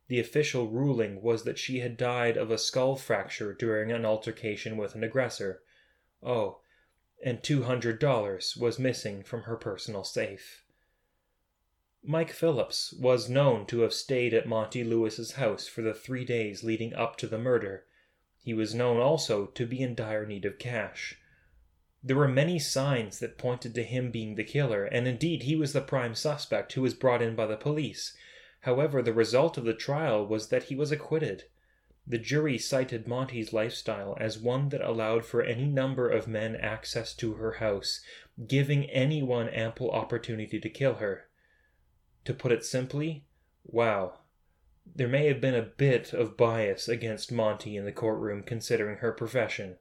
The 0.10 0.20
official 0.20 0.68
ruling 0.68 1.22
was 1.22 1.46
that 1.46 1.58
she 1.58 1.80
had 1.80 1.96
died 1.96 2.36
of 2.36 2.52
a 2.52 2.58
skull 2.58 2.98
fracture 2.98 3.54
during 3.54 3.90
an 3.90 4.06
altercation 4.06 4.76
with 4.76 4.96
an 4.96 5.04
aggressor. 5.06 5.64
Oh, 6.22 6.60
and 7.24 7.42
two 7.42 7.64
hundred 7.64 7.98
dollars 7.98 8.58
was 8.58 8.78
missing 8.78 9.24
from 9.24 9.44
her 9.44 9.56
personal 9.56 10.04
safe. 10.04 10.66
Mike 12.04 12.32
Phillips 12.32 12.92
was 13.00 13.30
known 13.30 13.66
to 13.68 13.80
have 13.80 13.94
stayed 13.94 14.34
at 14.34 14.46
Monty 14.46 14.84
Lewis's 14.84 15.34
house 15.34 15.70
for 15.70 15.82
the 15.82 15.94
three 15.94 16.26
days 16.26 16.66
leading 16.66 16.94
up 16.94 17.16
to 17.16 17.28
the 17.28 17.40
murder. 17.40 17.86
He 18.44 18.54
was 18.54 18.74
known 18.74 18.98
also 18.98 19.46
to 19.46 19.66
be 19.66 19.82
in 19.82 19.94
dire 19.94 20.26
need 20.26 20.46
of 20.46 20.58
cash. 20.58 21.18
There 22.04 22.16
were 22.16 22.28
many 22.28 22.58
signs 22.58 23.20
that 23.20 23.38
pointed 23.38 23.76
to 23.76 23.84
him 23.84 24.10
being 24.10 24.34
the 24.36 24.44
killer, 24.44 24.86
and 24.86 25.08
indeed 25.08 25.44
he 25.44 25.56
was 25.56 25.74
the 25.74 25.82
prime 25.82 26.16
suspect 26.16 26.74
who 26.74 26.82
was 26.82 26.96
brought 26.96 27.22
in 27.22 27.36
by 27.36 27.46
the 27.46 27.56
police. 27.56 28.18
However, 28.62 29.04
the 29.04 29.14
result 29.14 29.58
of 29.58 29.66
the 29.66 29.74
trial 29.74 30.26
was 30.26 30.50
that 30.50 30.64
he 30.64 30.76
was 30.76 30.92
acquitted. 30.92 31.44
The 32.08 32.18
jury 32.18 32.58
cited 32.58 33.08
Monty's 33.08 33.54
lifestyle 33.54 34.18
as 34.20 34.40
one 34.40 34.70
that 34.70 34.82
allowed 34.82 35.24
for 35.24 35.44
any 35.44 35.68
number 35.68 36.10
of 36.10 36.28
men 36.28 36.56
access 36.56 37.14
to 37.18 37.34
her 37.34 37.54
house, 37.54 38.02
giving 38.48 38.90
anyone 38.90 39.50
ample 39.50 39.92
opportunity 39.92 40.60
to 40.60 40.70
kill 40.70 40.96
her. 40.96 41.30
To 42.26 42.34
put 42.34 42.52
it 42.52 42.66
simply, 42.66 43.26
wow. 43.64 44.21
There 44.86 45.08
may 45.08 45.28
have 45.28 45.40
been 45.40 45.56
a 45.56 45.62
bit 45.62 46.14
of 46.14 46.38
bias 46.38 46.88
against 46.88 47.32
Monty 47.32 47.78
in 47.78 47.86
the 47.86 47.92
courtroom 47.92 48.44
considering 48.44 48.98
her 48.98 49.12
profession. 49.12 49.78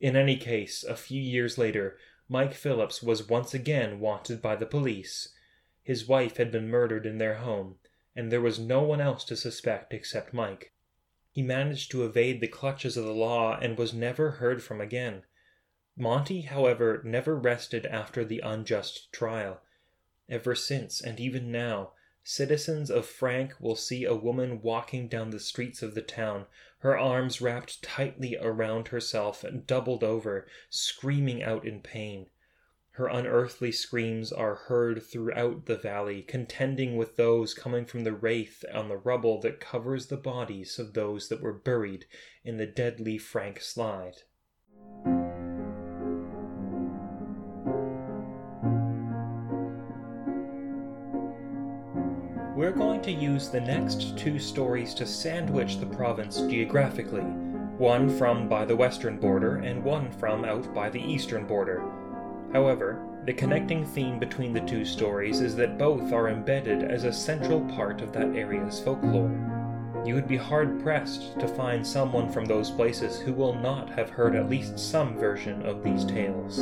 In 0.00 0.16
any 0.16 0.36
case, 0.36 0.82
a 0.82 0.96
few 0.96 1.20
years 1.20 1.56
later, 1.56 1.98
Mike 2.28 2.54
Phillips 2.54 3.02
was 3.02 3.28
once 3.28 3.54
again 3.54 4.00
wanted 4.00 4.40
by 4.40 4.56
the 4.56 4.66
police. 4.66 5.34
His 5.82 6.06
wife 6.06 6.36
had 6.38 6.50
been 6.50 6.68
murdered 6.68 7.06
in 7.06 7.18
their 7.18 7.36
home, 7.36 7.78
and 8.16 8.30
there 8.30 8.40
was 8.40 8.58
no 8.58 8.82
one 8.82 9.00
else 9.00 9.24
to 9.24 9.36
suspect 9.36 9.92
except 9.92 10.32
Mike. 10.32 10.72
He 11.30 11.42
managed 11.42 11.90
to 11.90 12.04
evade 12.04 12.40
the 12.40 12.48
clutches 12.48 12.96
of 12.96 13.04
the 13.04 13.12
law 13.12 13.58
and 13.58 13.76
was 13.76 13.92
never 13.92 14.32
heard 14.32 14.62
from 14.62 14.80
again. 14.80 15.24
Monty, 15.96 16.42
however, 16.42 17.02
never 17.04 17.36
rested 17.36 17.86
after 17.86 18.24
the 18.24 18.40
unjust 18.40 19.12
trial. 19.12 19.62
Ever 20.28 20.54
since, 20.54 21.00
and 21.00 21.18
even 21.18 21.50
now, 21.50 21.93
Citizens 22.26 22.90
of 22.90 23.04
Frank 23.04 23.52
will 23.60 23.76
see 23.76 24.04
a 24.04 24.14
woman 24.14 24.62
walking 24.62 25.08
down 25.08 25.28
the 25.28 25.38
streets 25.38 25.82
of 25.82 25.94
the 25.94 26.00
town, 26.00 26.46
her 26.78 26.96
arms 26.96 27.42
wrapped 27.42 27.82
tightly 27.82 28.34
around 28.40 28.88
herself 28.88 29.44
and 29.44 29.66
doubled 29.66 30.02
over, 30.02 30.46
screaming 30.70 31.42
out 31.42 31.66
in 31.66 31.82
pain. 31.82 32.30
Her 32.92 33.08
unearthly 33.08 33.72
screams 33.72 34.32
are 34.32 34.54
heard 34.54 35.02
throughout 35.02 35.66
the 35.66 35.76
valley, 35.76 36.22
contending 36.22 36.96
with 36.96 37.16
those 37.16 37.52
coming 37.52 37.84
from 37.84 38.04
the 38.04 38.14
wraith 38.14 38.64
on 38.72 38.88
the 38.88 38.96
rubble 38.96 39.38
that 39.42 39.60
covers 39.60 40.06
the 40.06 40.16
bodies 40.16 40.78
of 40.78 40.94
those 40.94 41.28
that 41.28 41.42
were 41.42 41.52
buried 41.52 42.06
in 42.42 42.56
the 42.56 42.66
deadly 42.66 43.18
Frank 43.18 43.60
slide. 43.60 44.22
To 53.04 53.12
use 53.12 53.50
the 53.50 53.60
next 53.60 54.16
two 54.16 54.38
stories 54.38 54.94
to 54.94 55.04
sandwich 55.04 55.78
the 55.78 55.84
province 55.84 56.40
geographically, 56.40 57.20
one 57.76 58.08
from 58.16 58.48
by 58.48 58.64
the 58.64 58.74
western 58.74 59.18
border 59.18 59.56
and 59.56 59.84
one 59.84 60.10
from 60.12 60.42
out 60.42 60.72
by 60.72 60.88
the 60.88 61.02
eastern 61.02 61.46
border. 61.46 61.82
However, 62.54 63.06
the 63.26 63.34
connecting 63.34 63.84
theme 63.84 64.18
between 64.18 64.54
the 64.54 64.62
two 64.62 64.86
stories 64.86 65.42
is 65.42 65.54
that 65.56 65.76
both 65.76 66.14
are 66.14 66.30
embedded 66.30 66.82
as 66.82 67.04
a 67.04 67.12
central 67.12 67.60
part 67.76 68.00
of 68.00 68.10
that 68.14 68.34
area's 68.34 68.80
folklore. 68.80 70.02
You 70.06 70.14
would 70.14 70.28
be 70.28 70.38
hard 70.38 70.82
pressed 70.82 71.38
to 71.40 71.46
find 71.46 71.86
someone 71.86 72.32
from 72.32 72.46
those 72.46 72.70
places 72.70 73.20
who 73.20 73.34
will 73.34 73.54
not 73.54 73.90
have 73.90 74.08
heard 74.08 74.34
at 74.34 74.48
least 74.48 74.78
some 74.78 75.18
version 75.18 75.60
of 75.66 75.84
these 75.84 76.06
tales. 76.06 76.58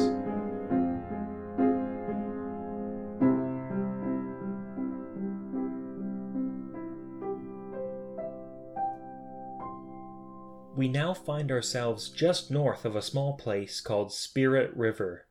Now 11.13 11.19
find 11.19 11.53
ourselves 11.53 12.09
just 12.09 12.51
north 12.51 12.87
of 12.87 12.97
a 12.97 13.03
small 13.03 13.35
place 13.35 13.83
called 13.83 14.11
Spirit 14.11 14.75
River. 14.75 15.27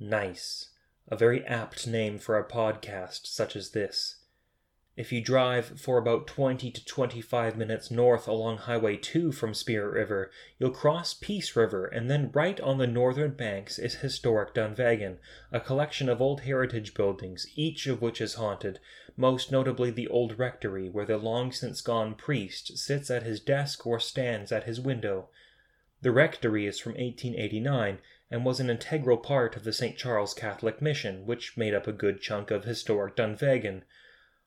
Nice. 0.00 0.70
A 1.06 1.16
very 1.16 1.44
apt 1.44 1.86
name 1.86 2.18
for 2.18 2.36
a 2.36 2.44
podcast 2.48 3.28
such 3.28 3.54
as 3.54 3.70
this. 3.70 4.16
If 4.96 5.12
you 5.12 5.20
drive 5.20 5.80
for 5.80 5.98
about 5.98 6.26
20 6.26 6.68
to 6.68 6.84
25 6.84 7.56
minutes 7.56 7.92
north 7.92 8.26
along 8.26 8.58
Highway 8.58 8.96
2 8.96 9.30
from 9.30 9.54
Spirit 9.54 9.92
River, 9.92 10.32
you'll 10.58 10.70
cross 10.70 11.14
Peace 11.14 11.54
River, 11.54 11.86
and 11.86 12.10
then 12.10 12.32
right 12.32 12.60
on 12.60 12.78
the 12.78 12.86
northern 12.88 13.34
banks 13.34 13.78
is 13.78 13.96
historic 13.96 14.52
Dunvegan, 14.52 15.18
a 15.52 15.60
collection 15.60 16.08
of 16.08 16.20
old 16.20 16.40
heritage 16.40 16.92
buildings, 16.92 17.46
each 17.54 17.86
of 17.86 18.02
which 18.02 18.20
is 18.20 18.34
haunted, 18.34 18.80
most 19.16 19.52
notably 19.52 19.90
the 19.90 20.08
old 20.08 20.38
rectory, 20.38 20.88
where 20.88 21.06
the 21.06 21.18
long 21.18 21.52
since 21.52 21.80
gone 21.80 22.14
priest 22.14 22.78
sits 22.78 23.10
at 23.10 23.22
his 23.22 23.40
desk 23.40 23.86
or 23.86 24.00
stands 24.00 24.50
at 24.50 24.64
his 24.64 24.80
window. 24.80 25.28
The 26.02 26.10
rectory 26.10 26.66
is 26.66 26.78
from 26.78 26.92
1889 26.92 27.98
and 28.30 28.44
was 28.44 28.60
an 28.60 28.68
integral 28.68 29.16
part 29.16 29.56
of 29.56 29.64
the 29.64 29.72
St. 29.72 29.96
Charles 29.96 30.34
Catholic 30.34 30.82
Mission, 30.82 31.26
which 31.26 31.56
made 31.56 31.74
up 31.74 31.86
a 31.86 31.92
good 31.92 32.20
chunk 32.20 32.50
of 32.50 32.64
historic 32.64 33.16
Dunvegan. 33.16 33.82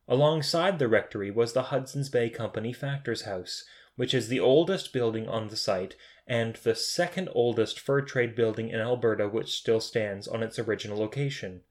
Alongside 0.08 0.80
the 0.80 0.88
rectory 0.88 1.32
was 1.32 1.54
the 1.54 1.64
Hudson's 1.64 2.10
Bay 2.10 2.30
Company 2.30 2.74
Factor's 2.74 3.24
House, 3.24 3.64
which 3.96 4.14
is 4.14 4.28
the 4.28 4.40
oldest 4.40 4.94
building 4.94 5.28
on 5.28 5.48
the 5.48 5.56
site 5.56 5.96
and 6.28 6.56
the 6.58 6.76
second 6.76 7.30
oldest 7.34 7.80
fur 7.80 8.02
trade 8.02 8.36
building 8.36 8.70
in 8.70 8.80
Alberta 8.80 9.28
which 9.30 9.54
still 9.54 9.80
stands 9.80 10.28
on 10.28 10.44
its 10.44 10.60
original 10.60 10.98
location. 10.98 11.62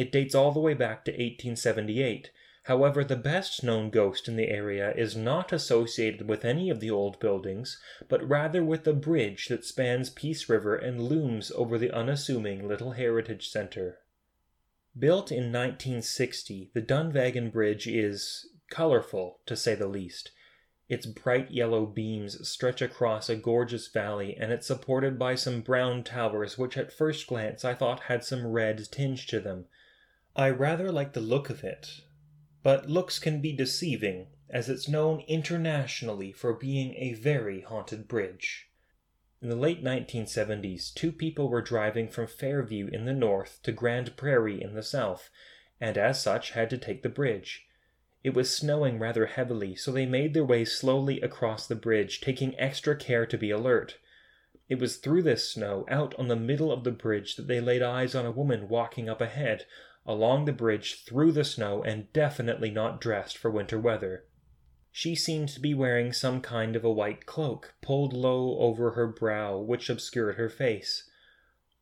It 0.00 0.12
dates 0.12 0.34
all 0.34 0.50
the 0.50 0.60
way 0.60 0.72
back 0.72 1.04
to 1.04 1.10
1878. 1.10 2.30
However, 2.62 3.04
the 3.04 3.16
best 3.16 3.62
known 3.62 3.90
ghost 3.90 4.28
in 4.28 4.36
the 4.36 4.48
area 4.48 4.94
is 4.94 5.14
not 5.14 5.52
associated 5.52 6.26
with 6.26 6.42
any 6.42 6.70
of 6.70 6.80
the 6.80 6.90
old 6.90 7.20
buildings, 7.20 7.78
but 8.08 8.26
rather 8.26 8.64
with 8.64 8.84
the 8.84 8.94
bridge 8.94 9.48
that 9.48 9.62
spans 9.62 10.08
Peace 10.08 10.48
River 10.48 10.74
and 10.74 11.02
looms 11.02 11.52
over 11.54 11.76
the 11.76 11.90
unassuming 11.90 12.66
little 12.66 12.92
heritage 12.92 13.50
center. 13.50 13.98
Built 14.98 15.30
in 15.30 15.52
1960, 15.52 16.70
the 16.72 16.80
Dunvegan 16.80 17.52
Bridge 17.52 17.86
is 17.86 18.48
colorful, 18.70 19.40
to 19.44 19.54
say 19.54 19.74
the 19.74 19.86
least. 19.86 20.30
Its 20.88 21.04
bright 21.04 21.50
yellow 21.50 21.84
beams 21.84 22.48
stretch 22.48 22.80
across 22.80 23.28
a 23.28 23.36
gorgeous 23.36 23.88
valley, 23.88 24.34
and 24.40 24.50
it's 24.50 24.66
supported 24.66 25.18
by 25.18 25.34
some 25.34 25.60
brown 25.60 26.02
towers 26.02 26.56
which 26.56 26.78
at 26.78 26.90
first 26.90 27.26
glance 27.26 27.66
I 27.66 27.74
thought 27.74 28.04
had 28.04 28.24
some 28.24 28.46
red 28.46 28.90
tinge 28.90 29.26
to 29.26 29.40
them. 29.40 29.66
I 30.40 30.48
rather 30.48 30.90
like 30.90 31.12
the 31.12 31.20
look 31.20 31.50
of 31.50 31.64
it, 31.64 32.00
but 32.62 32.88
looks 32.88 33.18
can 33.18 33.42
be 33.42 33.52
deceiving, 33.52 34.28
as 34.48 34.70
it's 34.70 34.88
known 34.88 35.22
internationally 35.28 36.32
for 36.32 36.54
being 36.54 36.94
a 36.94 37.12
very 37.12 37.60
haunted 37.60 38.08
bridge. 38.08 38.70
In 39.42 39.50
the 39.50 39.54
late 39.54 39.84
1970s, 39.84 40.94
two 40.94 41.12
people 41.12 41.50
were 41.50 41.60
driving 41.60 42.08
from 42.08 42.26
Fairview 42.26 42.86
in 42.86 43.04
the 43.04 43.12
north 43.12 43.60
to 43.64 43.70
Grande 43.70 44.16
Prairie 44.16 44.62
in 44.62 44.72
the 44.72 44.82
south, 44.82 45.28
and 45.78 45.98
as 45.98 46.22
such 46.22 46.52
had 46.52 46.70
to 46.70 46.78
take 46.78 47.02
the 47.02 47.10
bridge. 47.10 47.66
It 48.24 48.32
was 48.32 48.56
snowing 48.56 48.98
rather 48.98 49.26
heavily, 49.26 49.76
so 49.76 49.92
they 49.92 50.06
made 50.06 50.32
their 50.32 50.42
way 50.42 50.64
slowly 50.64 51.20
across 51.20 51.66
the 51.66 51.76
bridge, 51.76 52.22
taking 52.22 52.58
extra 52.58 52.96
care 52.96 53.26
to 53.26 53.36
be 53.36 53.50
alert. 53.50 53.98
It 54.70 54.78
was 54.78 54.96
through 54.96 55.24
this 55.24 55.50
snow, 55.50 55.84
out 55.90 56.14
on 56.18 56.28
the 56.28 56.34
middle 56.34 56.72
of 56.72 56.84
the 56.84 56.92
bridge, 56.92 57.36
that 57.36 57.46
they 57.46 57.60
laid 57.60 57.82
eyes 57.82 58.14
on 58.14 58.24
a 58.24 58.30
woman 58.30 58.70
walking 58.70 59.06
up 59.06 59.20
ahead, 59.20 59.66
along 60.10 60.44
the 60.44 60.52
bridge 60.52 61.04
through 61.04 61.30
the 61.30 61.44
snow, 61.44 61.84
and 61.84 62.12
definitely 62.12 62.68
not 62.68 63.00
dressed 63.00 63.38
for 63.38 63.48
winter 63.48 63.78
weather. 63.78 64.24
She 64.90 65.14
seemed 65.14 65.50
to 65.50 65.60
be 65.60 65.72
wearing 65.72 66.12
some 66.12 66.40
kind 66.40 66.74
of 66.74 66.84
a 66.84 66.90
white 66.90 67.26
cloak, 67.26 67.74
pulled 67.80 68.12
low 68.12 68.58
over 68.58 68.90
her 68.90 69.06
brow, 69.06 69.56
which 69.56 69.88
obscured 69.88 70.34
her 70.34 70.48
face. 70.48 71.08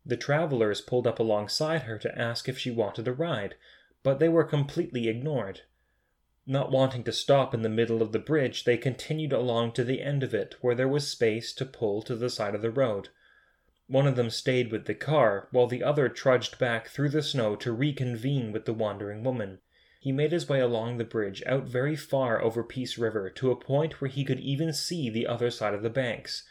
The 0.04 0.18
travelers 0.18 0.82
pulled 0.82 1.06
up 1.06 1.18
alongside 1.18 1.82
her 1.84 1.96
to 1.98 2.18
ask 2.18 2.50
if 2.50 2.58
she 2.58 2.70
wanted 2.70 3.08
a 3.08 3.14
ride, 3.14 3.54
but 4.02 4.18
they 4.18 4.28
were 4.28 4.44
completely 4.44 5.08
ignored. 5.08 5.62
Not 6.46 6.70
wanting 6.70 7.04
to 7.04 7.12
stop 7.12 7.54
in 7.54 7.62
the 7.62 7.70
middle 7.70 8.02
of 8.02 8.12
the 8.12 8.18
bridge, 8.18 8.64
they 8.64 8.76
continued 8.76 9.32
along 9.32 9.72
to 9.72 9.84
the 9.84 10.02
end 10.02 10.22
of 10.22 10.34
it, 10.34 10.56
where 10.60 10.74
there 10.74 10.86
was 10.86 11.08
space 11.08 11.54
to 11.54 11.64
pull 11.64 12.02
to 12.02 12.14
the 12.14 12.28
side 12.28 12.54
of 12.54 12.60
the 12.60 12.70
road. 12.70 13.08
One 13.88 14.06
of 14.06 14.16
them 14.16 14.28
stayed 14.28 14.70
with 14.70 14.84
the 14.84 14.94
car, 14.94 15.48
while 15.50 15.66
the 15.66 15.82
other 15.82 16.10
trudged 16.10 16.58
back 16.58 16.88
through 16.88 17.08
the 17.08 17.22
snow 17.22 17.56
to 17.56 17.72
reconvene 17.72 18.52
with 18.52 18.66
the 18.66 18.74
wandering 18.74 19.24
woman. 19.24 19.60
He 19.98 20.12
made 20.12 20.30
his 20.30 20.46
way 20.46 20.60
along 20.60 20.98
the 20.98 21.04
bridge 21.04 21.42
out 21.46 21.64
very 21.64 21.96
far 21.96 22.40
over 22.42 22.62
Peace 22.62 22.98
River 22.98 23.30
to 23.30 23.50
a 23.50 23.56
point 23.56 24.00
where 24.00 24.10
he 24.10 24.26
could 24.26 24.40
even 24.40 24.74
see 24.74 25.08
the 25.08 25.26
other 25.26 25.50
side 25.50 25.72
of 25.72 25.82
the 25.82 25.88
banks. 25.88 26.44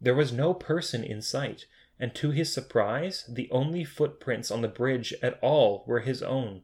There 0.00 0.14
was 0.14 0.32
no 0.32 0.54
person 0.54 1.04
in 1.04 1.20
sight, 1.20 1.66
and 2.00 2.14
to 2.14 2.30
his 2.30 2.50
surprise, 2.50 3.26
the 3.28 3.50
only 3.50 3.84
footprints 3.84 4.50
on 4.50 4.62
the 4.62 4.68
bridge 4.68 5.12
at 5.22 5.38
all 5.42 5.84
were 5.86 6.00
his 6.00 6.22
own. 6.22 6.62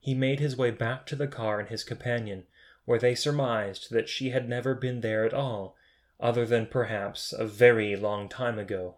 He 0.00 0.12
made 0.12 0.40
his 0.40 0.56
way 0.56 0.72
back 0.72 1.06
to 1.06 1.16
the 1.16 1.28
car 1.28 1.60
and 1.60 1.68
his 1.68 1.84
companion, 1.84 2.46
where 2.84 2.98
they 2.98 3.14
surmised 3.14 3.92
that 3.92 4.08
she 4.08 4.30
had 4.30 4.48
never 4.48 4.74
been 4.74 5.02
there 5.02 5.24
at 5.24 5.34
all, 5.34 5.76
other 6.18 6.44
than 6.44 6.66
perhaps 6.66 7.32
a 7.32 7.46
very 7.46 7.94
long 7.94 8.28
time 8.28 8.58
ago. 8.58 8.96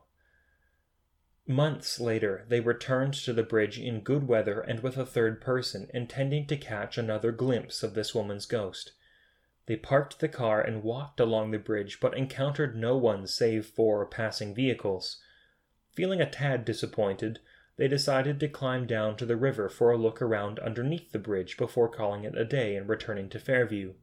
Months 1.50 1.98
later, 1.98 2.44
they 2.48 2.61
returned 2.61 3.14
to 3.14 3.32
the 3.32 3.42
bridge 3.42 3.78
in 3.80 4.00
good 4.00 4.28
weather 4.28 4.61
and 4.61 4.80
with 4.80 4.98
a 4.98 5.06
third 5.06 5.40
person, 5.40 5.90
intending 5.94 6.46
to 6.48 6.58
catch 6.58 6.98
another 6.98 7.32
glimpse 7.32 7.82
of 7.82 7.94
this 7.94 8.14
woman's 8.14 8.44
ghost. 8.44 8.92
They 9.64 9.76
parked 9.76 10.20
the 10.20 10.28
car 10.28 10.61
and 10.61 10.82
walked 10.82 11.20
along 11.20 11.50
the 11.50 11.58
bridge, 11.58 12.00
but 12.00 12.14
encountered 12.14 12.76
no 12.76 12.98
one 12.98 13.26
save 13.26 13.64
for 13.64 14.04
passing 14.04 14.54
vehicles. 14.54 15.22
Feeling 15.90 16.20
a 16.20 16.28
tad 16.28 16.66
disappointed, 16.66 17.38
they 17.78 17.88
decided 17.88 18.38
to 18.40 18.48
climb 18.48 18.87
down 18.87 19.16
to 19.16 19.24
the 19.24 19.37
river 19.37 19.70
for 19.70 19.90
a 19.90 19.96
look 19.96 20.20
around 20.20 20.58
underneath 20.58 21.12
the 21.12 21.18
bridge 21.18 21.56
before 21.56 21.88
calling 21.88 22.24
it 22.24 22.37
a 22.37 22.44
day 22.44 22.76
and 22.76 22.90
returning 22.90 23.30
to 23.30 23.40
Fairview. 23.40 23.94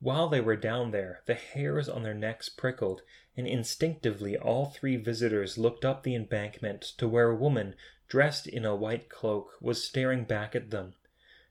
While 0.00 0.28
they 0.28 0.40
were 0.40 0.56
down 0.56 0.92
there, 0.92 1.22
the 1.26 1.34
hairs 1.34 1.88
on 1.88 2.02
their 2.02 2.14
necks 2.14 2.48
prickled, 2.48 3.02
and 3.36 3.46
instinctively 3.46 4.36
all 4.36 4.66
three 4.66 4.96
visitors 4.96 5.58
looked 5.58 5.84
up 5.84 6.02
the 6.02 6.14
embankment 6.14 6.82
to 6.98 7.08
where 7.08 7.30
a 7.30 7.36
woman, 7.36 7.74
dressed 8.08 8.46
in 8.46 8.64
a 8.64 8.76
white 8.76 9.08
cloak, 9.08 9.52
was 9.60 9.82
staring 9.82 10.24
back 10.24 10.54
at 10.54 10.70
them. 10.70 10.94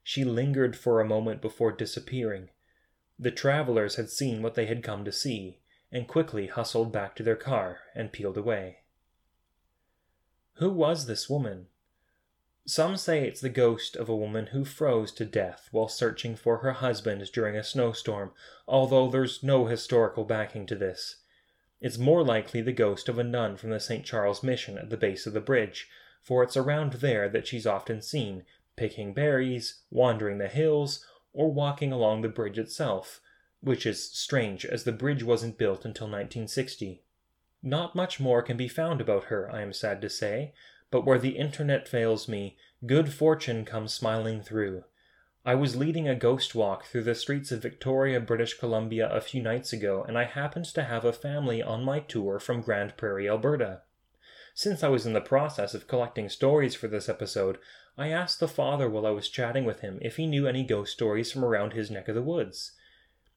She 0.02 0.24
lingered 0.24 0.78
for 0.78 1.02
a 1.02 1.06
moment 1.06 1.42
before 1.42 1.74
disappearing. 1.74 2.50
The 3.20 3.32
travelers 3.32 3.96
had 3.96 4.10
seen 4.10 4.42
what 4.42 4.56
they 4.56 4.68
had 4.68 4.84
come 4.84 5.04
to 5.04 5.12
see, 5.12 5.60
and 5.92 6.08
quickly 6.08 6.48
hustled 6.48 6.92
back 6.92 7.16
to 7.18 7.24
their 7.24 7.36
car 7.36 7.80
and 7.94 8.14
peeled 8.14 8.38
away. 8.38 8.84
Who 10.54 10.70
was 10.70 11.06
this 11.06 11.30
woman? 11.30 11.68
Some 12.70 12.98
say 12.98 13.26
it's 13.26 13.40
the 13.40 13.48
ghost 13.48 13.96
of 13.96 14.10
a 14.10 14.16
woman 14.16 14.48
who 14.48 14.66
froze 14.66 15.14
to 15.14 15.24
death 15.24 15.70
while 15.72 15.88
searching 15.88 16.36
for 16.36 16.58
her 16.58 16.74
husband 16.74 17.24
during 17.32 17.56
a 17.56 17.64
snowstorm, 17.64 18.34
although 18.68 19.10
there's 19.10 19.42
no 19.42 19.68
historical 19.68 20.26
backing 20.26 20.66
to 20.66 20.76
this. 20.76 21.16
It's 21.80 21.98
more 21.98 22.26
likely 22.26 22.60
the 22.60 22.74
ghost 22.74 23.08
of 23.08 23.18
a 23.18 23.24
nun 23.24 23.56
from 23.56 23.70
the 23.70 23.80
St. 23.80 24.04
Charles 24.04 24.44
Mission 24.44 24.78
at 24.78 24.90
the 24.90 24.98
base 24.98 25.26
of 25.26 25.32
the 25.32 25.40
bridge, 25.40 25.88
for 26.22 26.44
it's 26.44 26.58
around 26.58 26.94
there 26.94 27.30
that 27.30 27.48
she's 27.48 27.66
often 27.66 28.02
seen, 28.02 28.44
picking 28.76 29.14
berries, 29.14 29.84
wandering 29.90 30.38
the 30.38 30.50
hills, 30.50 31.06
or 31.32 31.50
walking 31.50 31.94
along 31.94 32.22
the 32.22 32.28
bridge 32.28 32.60
itself, 32.60 33.22
which 33.62 33.86
is 33.86 34.12
strange 34.12 34.66
as 34.66 34.84
the 34.84 34.92
bridge 34.92 35.24
wasn't 35.24 35.58
built 35.58 35.86
until 35.86 36.08
1960. 36.08 37.02
Not 37.64 37.96
much 37.96 38.20
more 38.20 38.42
can 38.42 38.58
be 38.58 38.68
found 38.68 39.00
about 39.00 39.26
her, 39.26 39.50
I 39.50 39.62
am 39.62 39.72
sad 39.72 40.02
to 40.02 40.10
say, 40.10 40.54
but 40.92 41.06
where 41.06 41.20
the 41.20 41.38
internet 41.38 41.88
fails 41.88 42.28
me, 42.28 42.58
good 42.86 43.14
fortune 43.14 43.66
comes 43.66 43.94
smiling 43.94 44.42
through. 44.42 44.84
I 45.46 45.56
was 45.56 45.76
leading 45.76 46.08
a 46.10 46.16
ghost 46.16 46.56
walk 46.56 46.86
through 46.86 47.04
the 47.04 47.16
streets 47.16 47.52
of 47.52 47.62
Victoria, 47.62 48.20
British 48.20 48.58
Columbia 48.58 49.10
a 49.10 49.22
few 49.22 49.42
nights 49.42 49.72
ago, 49.72 50.04
and 50.08 50.18
I 50.18 50.26
happened 50.26 50.66
to 50.66 50.84
have 50.84 51.06
a 51.06 51.14
family 51.14 51.64
on 51.64 51.84
my 51.84 52.00
tour 52.02 52.38
from 52.40 52.62
Grande 52.62 52.98
Prairie, 52.98 53.30
Alberta. 53.30 53.82
Since 54.54 54.84
I 54.84 54.90
was 54.90 55.06
in 55.06 55.14
the 55.14 55.22
process 55.22 55.74
of 55.74 55.88
collecting 55.88 56.30
stories 56.30 56.76
for 56.76 56.88
this 56.88 57.08
episode, 57.08 57.60
I 57.98 58.10
asked 58.10 58.40
the 58.40 58.48
father 58.48 58.90
while 58.90 59.06
I 59.06 59.12
was 59.12 59.30
chatting 59.30 59.66
with 59.66 59.80
him 59.80 60.00
if 60.02 60.18
he 60.18 60.28
knew 60.28 60.48
any 60.48 60.64
ghost 60.64 60.94
stories 60.94 61.32
from 61.32 61.46
around 61.46 61.74
his 61.74 61.90
neck 61.90 62.08
of 62.08 62.16
the 62.16 62.22
woods. 62.22 62.74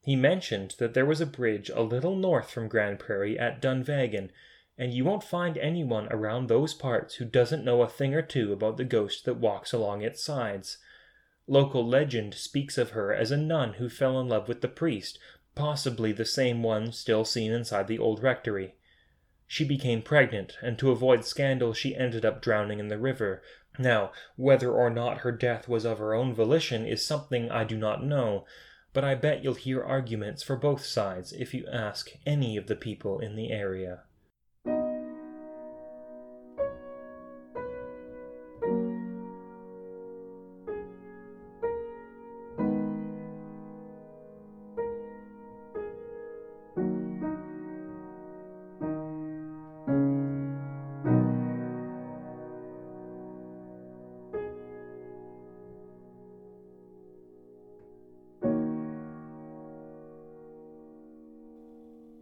He 0.02 0.16
mentioned 0.16 0.74
that 0.78 0.94
there 0.94 1.06
was 1.06 1.20
a 1.20 1.26
bridge 1.26 1.70
a 1.70 1.82
little 1.82 2.16
north 2.16 2.50
from 2.50 2.68
Grande 2.68 2.98
Prairie 2.98 3.38
at 3.38 3.60
Dunvegan 3.60 4.30
and 4.80 4.94
you 4.94 5.04
won't 5.04 5.22
find 5.22 5.58
anyone 5.58 6.08
around 6.10 6.48
those 6.48 6.72
parts 6.72 7.16
who 7.16 7.24
doesn't 7.26 7.66
know 7.66 7.82
a 7.82 7.86
thing 7.86 8.14
or 8.14 8.22
two 8.22 8.50
about 8.50 8.78
the 8.78 8.84
ghost 8.84 9.26
that 9.26 9.36
walks 9.36 9.74
along 9.74 10.00
its 10.00 10.24
sides. 10.24 10.78
Local 11.46 11.86
legend 11.86 12.32
speaks 12.32 12.78
of 12.78 12.92
her 12.92 13.12
as 13.12 13.30
a 13.30 13.36
nun 13.36 13.74
who 13.74 13.90
fell 13.90 14.18
in 14.18 14.26
love 14.26 14.48
with 14.48 14.62
the 14.62 14.68
priest, 14.68 15.18
possibly 15.54 16.12
the 16.12 16.24
same 16.24 16.62
one 16.62 16.92
still 16.92 17.26
seen 17.26 17.52
inside 17.52 17.88
the 17.88 17.98
old 17.98 18.22
rectory. 18.22 18.74
She 19.46 19.66
became 19.66 20.00
pregnant, 20.00 20.56
and 20.62 20.78
to 20.78 20.90
avoid 20.90 21.26
scandal, 21.26 21.74
she 21.74 21.94
ended 21.94 22.24
up 22.24 22.40
drowning 22.40 22.80
in 22.80 22.88
the 22.88 22.96
river. 22.96 23.42
Now, 23.78 24.12
whether 24.36 24.72
or 24.72 24.88
not 24.88 25.18
her 25.18 25.32
death 25.32 25.68
was 25.68 25.84
of 25.84 25.98
her 25.98 26.14
own 26.14 26.32
volition 26.32 26.86
is 26.86 27.04
something 27.04 27.50
I 27.50 27.64
do 27.64 27.76
not 27.76 28.02
know, 28.02 28.46
but 28.94 29.04
I 29.04 29.14
bet 29.14 29.44
you'll 29.44 29.52
hear 29.52 29.82
arguments 29.84 30.42
for 30.42 30.56
both 30.56 30.86
sides 30.86 31.34
if 31.34 31.52
you 31.52 31.66
ask 31.70 32.12
any 32.24 32.56
of 32.56 32.66
the 32.66 32.76
people 32.76 33.18
in 33.18 33.36
the 33.36 33.50
area. 33.50 34.04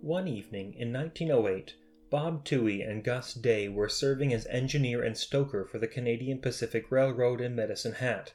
One 0.09 0.27
evening 0.27 0.73
in 0.73 0.91
1908, 0.91 1.75
Bob 2.09 2.43
Toohey 2.43 2.81
and 2.81 3.05
Gus 3.05 3.35
Day 3.35 3.69
were 3.69 3.91
serving 3.91 4.33
as 4.33 4.47
engineer 4.47 5.03
and 5.03 5.15
stoker 5.15 5.67
for 5.67 5.79
the 5.79 5.87
Canadian 5.87 6.41
Pacific 6.41 6.91
Railroad 6.91 7.43
in 7.43 7.55
Medicine 7.55 7.93
Hat. 7.93 8.33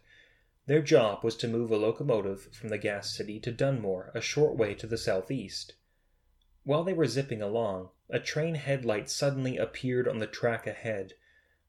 Their 0.67 0.83
job 0.83 1.23
was 1.23 1.35
to 1.37 1.47
move 1.47 1.71
a 1.71 1.77
locomotive 1.77 2.53
from 2.53 2.69
the 2.69 2.77
gas 2.77 3.17
city 3.17 3.39
to 3.39 3.51
Dunmore, 3.51 4.11
a 4.13 4.21
short 4.21 4.55
way 4.55 4.75
to 4.75 4.85
the 4.85 4.99
southeast. 4.99 5.73
While 6.63 6.83
they 6.83 6.93
were 6.93 7.07
zipping 7.07 7.41
along, 7.41 7.89
a 8.07 8.19
train 8.19 8.53
headlight 8.53 9.09
suddenly 9.09 9.57
appeared 9.57 10.07
on 10.07 10.19
the 10.19 10.27
track 10.27 10.67
ahead. 10.67 11.13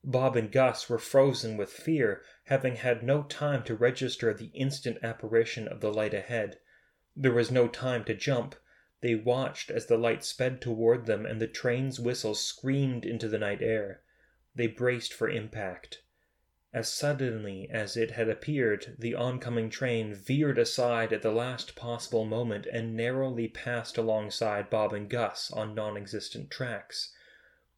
Bob 0.05 0.37
and 0.37 0.53
Gus 0.53 0.87
were 0.87 0.99
frozen 0.99 1.57
with 1.57 1.71
fear, 1.71 2.21
having 2.45 2.77
had 2.77 3.03
no 3.03 3.23
time 3.23 3.63
to 3.65 3.75
register 3.75 4.35
the 4.35 4.51
instant 4.53 4.99
apparition 5.03 5.67
of 5.67 5.81
the 5.81 5.91
light 5.91 6.13
ahead. 6.13 6.59
There 7.17 7.33
was 7.33 7.51
no 7.51 7.69
time 7.69 8.05
to 8.05 8.13
jump. 8.13 8.55
They 9.05 9.15
watched 9.15 9.71
as 9.71 9.85
the 9.85 9.99
light 9.99 10.25
sped 10.25 10.63
toward 10.63 11.05
them 11.05 11.27
and 11.27 11.39
the 11.39 11.47
train's 11.47 12.01
whistle 12.01 12.35
screamed 12.35 13.05
into 13.05 13.29
the 13.29 13.39
night 13.39 13.61
air. 13.61 14.01
They 14.55 14.67
braced 14.67 15.13
for 15.13 15.29
impact. 15.29 16.01
As 16.73 16.91
suddenly 16.91 17.69
as 17.71 17.99
it 17.99 18.13
had 18.13 18.31
appeared, 18.31 18.97
the 18.99 19.15
oncoming 19.15 19.69
train 19.69 20.15
veered 20.15 20.57
aside 20.57 21.13
at 21.13 21.21
the 21.21 21.33
last 21.33 21.77
possible 21.77 22.25
moment 22.25 22.65
and 22.65 22.97
narrowly 22.97 23.47
passed 23.47 23.99
alongside 23.99 24.71
Bob 24.71 24.95
and 24.95 25.11
Gus 25.11 25.51
on 25.51 25.75
non 25.75 25.99
existent 25.99 26.51
tracks. 26.51 27.15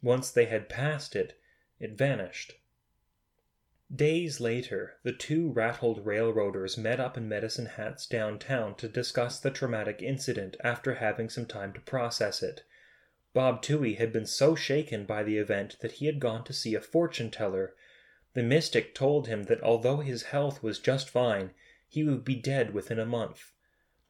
Once 0.01 0.31
they 0.31 0.45
had 0.47 0.69
passed 0.69 1.17
it, 1.17 1.41
it 1.81 1.99
vanished. 1.99 2.53
Days 3.95 4.41
later, 4.41 4.95
the 5.05 5.13
two 5.13 5.53
rattled 5.53 6.05
railroaders 6.05 6.77
met 6.77 6.99
up 6.99 7.17
in 7.17 7.29
Medicine 7.29 7.67
Hat's 7.67 8.05
downtown 8.05 8.75
to 8.79 8.89
discuss 8.89 9.39
the 9.39 9.53
traumatic 9.53 10.03
incident 10.03 10.57
after 10.65 10.95
having 10.95 11.29
some 11.29 11.47
time 11.47 11.73
to 11.73 11.81
process 11.81 12.43
it. 12.43 12.65
Bob 13.33 13.63
Toohey 13.63 13.95
had 13.97 14.13
been 14.13 14.27
so 14.27 14.57
shaken 14.57 15.05
by 15.05 15.23
the 15.23 15.39
event 15.39 15.77
that 15.83 15.93
he 15.93 16.07
had 16.07 16.19
gone 16.19 16.43
to 16.43 16.53
see 16.53 16.75
a 16.75 16.81
fortune 16.81 17.31
teller. 17.31 17.77
The 18.35 18.43
mystic 18.43 18.93
told 18.93 19.29
him 19.29 19.45
that 19.45 19.63
although 19.63 19.99
his 19.99 20.25
health 20.25 20.65
was 20.65 20.81
just 20.81 21.09
fine, 21.09 21.53
he 21.87 22.03
would 22.03 22.25
be 22.25 22.35
dead 22.35 22.75
within 22.75 22.99
a 22.99 23.07
month. 23.07 23.53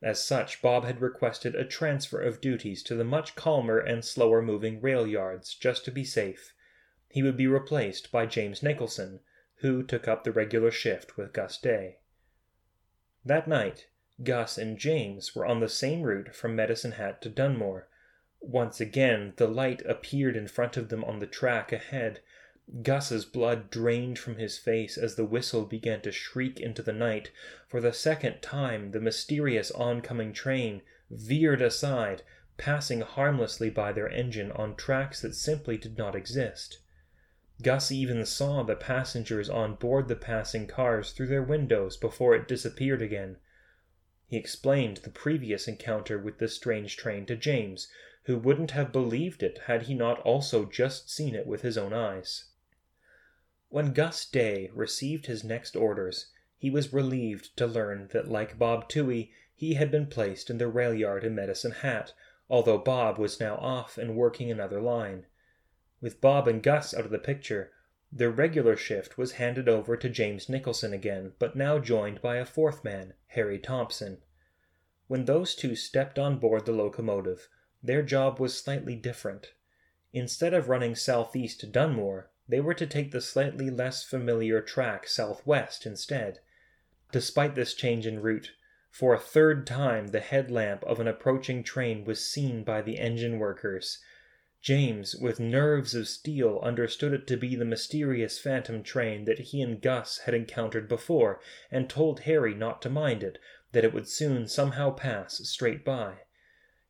As 0.01 0.25
such, 0.25 0.63
Bob 0.63 0.87
had 0.87 1.03
requested 1.03 1.55
a 1.55 1.67
transfer 1.67 2.23
of 2.23 2.41
duties 2.41 2.83
to 2.85 2.95
the 2.95 3.05
much 3.05 3.35
calmer 3.35 3.79
and 3.79 4.03
slower 4.03 4.41
moving 4.41 4.81
rail 4.81 5.07
yards 5.07 5.55
just 5.55 5.85
to 5.85 5.91
be 5.91 6.03
safe. 6.03 6.55
He 7.11 7.23
would 7.23 7.37
be 7.37 7.47
replaced 7.47 8.11
by 8.11 8.25
James 8.25 8.63
Nicholson 8.63 9.21
who 9.61 9.83
took 9.83 10.07
up 10.07 10.25
the 10.25 10.33
regular 10.33 10.71
shift 10.71 11.17
with 11.17 11.33
Gus 11.33 11.59
Day. 11.59 11.99
That 13.25 13.49
night, 13.49 13.89
Gus 14.23 14.57
and 14.59 14.79
James 14.79 15.35
were 15.35 15.47
on 15.47 15.61
the 15.61 15.69
same 15.69 16.03
route 16.03 16.35
from 16.35 16.55
Medicine 16.55 16.93
Hat 16.93 17.21
to 17.23 17.29
Dunmore. 17.29 17.89
Once 18.41 18.81
again, 18.81 19.33
the 19.37 19.49
light 19.49 19.83
appeared 19.87 20.37
in 20.37 20.47
front 20.47 20.77
of 20.77 20.89
them 20.91 21.03
on 21.05 21.19
the 21.19 21.27
track 21.27 21.73
ahead. 21.73 22.21
Gus's 22.83 23.25
blood 23.25 23.71
drained 23.71 24.19
from 24.19 24.37
his 24.37 24.59
face 24.59 24.99
as 24.99 25.17
the 25.17 25.25
whistle 25.25 25.65
began 25.65 26.01
to 26.03 26.13
shriek 26.13 26.61
into 26.61 26.83
the 26.83 26.93
night. 26.93 27.31
For 27.69 27.81
the 27.81 27.93
second 27.93 28.43
time, 28.43 28.91
the 28.91 29.01
mysterious 29.01 29.71
oncoming 29.71 30.33
train 30.33 30.83
veered 31.11 31.63
aside, 31.63 32.23
passing 32.57 33.01
harmlessly 33.01 33.71
by 33.71 33.93
their 33.93 34.09
engine 34.09 34.53
on 34.53 34.77
tracks 34.77 35.21
that 35.23 35.35
simply 35.35 35.77
did 35.77 35.97
not 35.97 36.15
exist. 36.15 36.79
Gus 37.63 37.91
even 37.91 38.27
saw 38.27 38.63
the 38.63 38.77
passengers 38.77 39.49
on 39.49 39.77
board 39.77 40.09
the 40.09 40.17
passing 40.17 40.67
cars 40.67 41.13
through 41.13 41.29
their 41.29 41.43
windows 41.43 41.97
before 41.97 42.35
it 42.35 42.47
disappeared 42.47 43.01
again. 43.01 43.39
He 44.27 44.37
explained 44.37 44.99
the 44.99 45.11
previous 45.11 45.67
encounter 45.67 46.19
with 46.19 46.39
the 46.39 46.49
strange 46.49 46.97
train 46.97 47.25
to 47.27 47.37
James, 47.37 47.89
who 48.25 48.37
wouldn't 48.37 48.73
have 48.73 48.93
believed 48.93 49.43
it 49.43 49.59
had 49.67 49.85
he 49.85 49.95
not 49.95 50.21
also 50.21 50.67
just 50.67 51.11
seen 51.11 51.35
it 51.35 51.47
with 51.47 51.63
his 51.63 51.79
own 51.79 51.93
eyes. 51.93 52.45
When 53.69 53.95
Gus 53.95 54.27
Day 54.27 54.71
received 54.75 55.27
his 55.27 55.43
next 55.43 55.77
orders, 55.77 56.27
he 56.59 56.71
was 56.71 56.93
relieved 56.93 57.57
to 57.57 57.67
learn 57.67 58.09
that, 58.13 58.29
like 58.29 58.59
Bob 58.59 58.89
Toohey, 58.89 59.31
he 59.55 59.75
had 59.75 59.91
been 59.91 60.09
placed 60.09 60.51
in 60.51 60.59
the 60.59 60.69
rail 60.69 60.93
yard 60.93 61.25
in 61.25 61.35
Medicine 61.35 61.73
Hat, 61.73 62.13
although 62.51 62.79
Bob 62.79 63.17
was 63.17 63.41
now 63.41 63.57
off 63.57 63.97
and 63.97 64.15
working 64.15 64.51
another 64.51 64.81
line. 64.81 65.25
With 66.01 66.21
Bob 66.21 66.47
and 66.47 66.63
Gus 66.63 66.93
out 66.93 67.05
of 67.05 67.11
the 67.11 67.19
picture, 67.19 67.73
their 68.13 68.31
regular 68.31 68.77
shift 68.77 69.19
was 69.19 69.33
handed 69.33 69.69
over 69.69 69.97
to 69.97 70.09
James 70.09 70.49
Nicholson 70.49 70.93
again, 70.93 71.33
but 71.39 71.57
now 71.57 71.79
joined 71.79 72.21
by 72.21 72.37
a 72.37 72.45
fourth 72.45 72.85
man, 72.85 73.15
Harry 73.29 73.59
Thompson. 73.59 74.19
When 75.09 75.25
those 75.25 75.55
two 75.55 75.75
stepped 75.75 76.19
on 76.19 76.39
board 76.39 76.67
the 76.67 76.73
locomotive, 76.73 77.49
their 77.83 78.03
job 78.03 78.39
was 78.39 78.59
slightly 78.59 78.95
different. 78.97 79.53
Instead 80.13 80.55
of 80.55 80.69
running 80.69 80.95
southeast 80.95 81.61
to 81.61 81.67
Dunmore, 81.67 82.31
they 82.49 82.61
were 82.61 82.75
to 82.75 82.87
take 82.87 83.11
the 83.11 83.21
slightly 83.21 83.71
less 83.71 84.05
familiar 84.05 84.61
track 84.61 85.09
southwest 85.09 85.87
instead. 85.87 86.41
Despite 87.13 87.55
this 87.55 87.75
change 87.75 88.07
in 88.07 88.21
route, 88.21 88.53
for 88.91 89.15
a 89.15 89.21
third 89.21 89.67
time 89.67 90.09
the 90.09 90.21
headlamp 90.21 90.83
of 90.85 91.01
an 91.01 91.09
approaching 91.09 91.63
train 91.63 92.05
was 92.05 92.25
seen 92.25 92.65
by 92.65 92.83
the 92.83 92.99
engine 92.99 93.39
workers, 93.39 93.99
James, 94.67 95.15
with 95.15 95.39
nerves 95.39 95.95
of 95.95 96.09
steel, 96.09 96.59
understood 96.61 97.13
it 97.13 97.25
to 97.29 97.37
be 97.37 97.55
the 97.55 97.65
mysterious 97.65 98.37
phantom 98.41 98.83
train 98.83 99.25
that 99.25 99.39
he 99.39 99.63
and 99.63 99.81
Gus 99.81 100.19
had 100.25 100.35
encountered 100.35 100.89
before, 100.89 101.41
and 101.71 101.89
told 101.89 102.19
Harry 102.23 102.53
not 102.53 102.83
to 102.83 102.91
mind 102.91 103.23
it, 103.23 103.39
that 103.71 103.85
it 103.85 103.95
would 103.95 104.09
soon 104.09 104.49
somehow 104.49 104.91
pass 104.91 105.37
straight 105.49 105.85
by. 105.85 106.23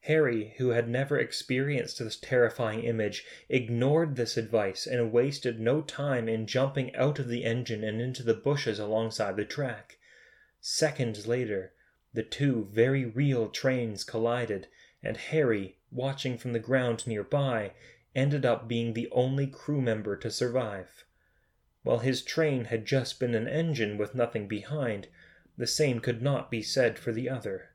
Harry, 0.01 0.55
who 0.57 0.71
had 0.71 0.89
never 0.89 1.19
experienced 1.19 1.99
this 1.99 2.17
terrifying 2.17 2.83
image, 2.83 3.27
ignored 3.51 4.17
this 4.17 4.39
advice 4.39 4.87
and 4.87 5.13
wasted 5.13 5.61
no 5.61 5.83
time 5.83 6.31
in 6.31 6.47
jumping 6.47 6.97
out 6.97 7.19
of 7.19 7.29
the 7.29 7.45
engine 7.45 7.85
and 7.85 8.01
into 8.01 8.23
the 8.23 8.33
bushes 8.33 8.79
alongside 8.79 9.37
the 9.37 9.45
track. 9.45 9.99
Seconds 10.63 11.27
later, 11.27 11.75
the 12.15 12.23
two 12.23 12.69
very 12.73 13.05
real 13.05 13.51
trains 13.51 14.03
collided, 14.03 14.67
and 15.03 15.19
Harry, 15.19 15.76
watching 15.91 16.37
from 16.37 16.53
the 16.53 16.59
ground 16.59 17.07
nearby, 17.07 17.73
ended 18.15 18.45
up 18.45 18.67
being 18.67 18.95
the 18.95 19.09
only 19.13 19.47
crew 19.47 19.81
member 19.81 20.17
to 20.17 20.31
survive. 20.31 21.05
While 21.83 21.99
his 21.99 22.23
train 22.23 22.65
had 22.65 22.87
just 22.87 23.21
been 23.21 23.35
an 23.35 23.47
engine 23.47 23.97
with 23.99 24.15
nothing 24.15 24.49
behind, 24.49 25.09
the 25.57 25.67
same 25.67 26.01
could 26.01 26.23
not 26.23 26.51
be 26.51 26.63
said 26.63 26.99
for 26.99 27.13
the 27.13 27.29
other. 27.29 27.71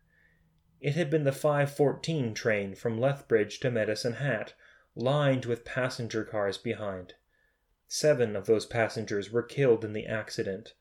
It 0.81 0.95
had 0.95 1.09
been 1.09 1.23
the 1.23 1.31
514 1.31 2.33
train 2.33 2.75
from 2.75 2.99
Lethbridge 2.99 3.59
to 3.59 3.71
Medicine 3.71 4.13
Hat, 4.13 4.53
lined 4.95 5.45
with 5.45 5.63
passenger 5.63 6.23
cars 6.25 6.57
behind. 6.57 7.13
Seven 7.87 8.35
of 8.35 8.47
those 8.47 8.65
passengers 8.65 9.31
were 9.31 9.43
killed 9.43 9.85
in 9.85 9.93
the 9.93 10.07
accident, 10.07 10.73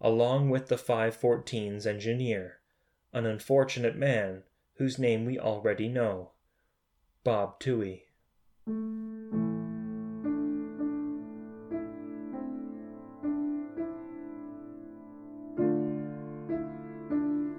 along 0.00 0.50
with 0.50 0.68
the 0.68 0.76
514's 0.76 1.86
engineer, 1.86 2.60
an 3.12 3.24
unfortunate 3.24 3.96
man 3.96 4.44
whose 4.74 4.98
name 4.98 5.24
we 5.24 5.38
already 5.38 5.88
know 5.88 6.32
Bob 7.26 7.58
Toohey. 7.58 8.02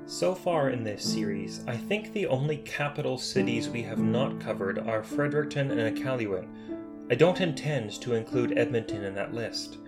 So 0.05 0.33
far 0.33 0.69
in 0.69 0.85
this 0.85 1.03
series, 1.03 1.65
I 1.67 1.75
think 1.75 2.13
the 2.13 2.27
only 2.27 2.59
capital 2.59 3.17
cities 3.17 3.67
we 3.67 3.81
have 3.81 3.99
not 3.99 4.39
covered 4.39 4.79
are 4.79 5.03
Fredericton 5.03 5.71
and 5.71 5.97
Iqaluit. 5.97 6.47
I 7.11 7.15
don't 7.15 7.41
intend 7.41 7.91
to 7.99 8.15
include 8.15 8.57
Edmonton 8.57 9.03
in 9.03 9.13
that 9.15 9.33
list. 9.33 9.79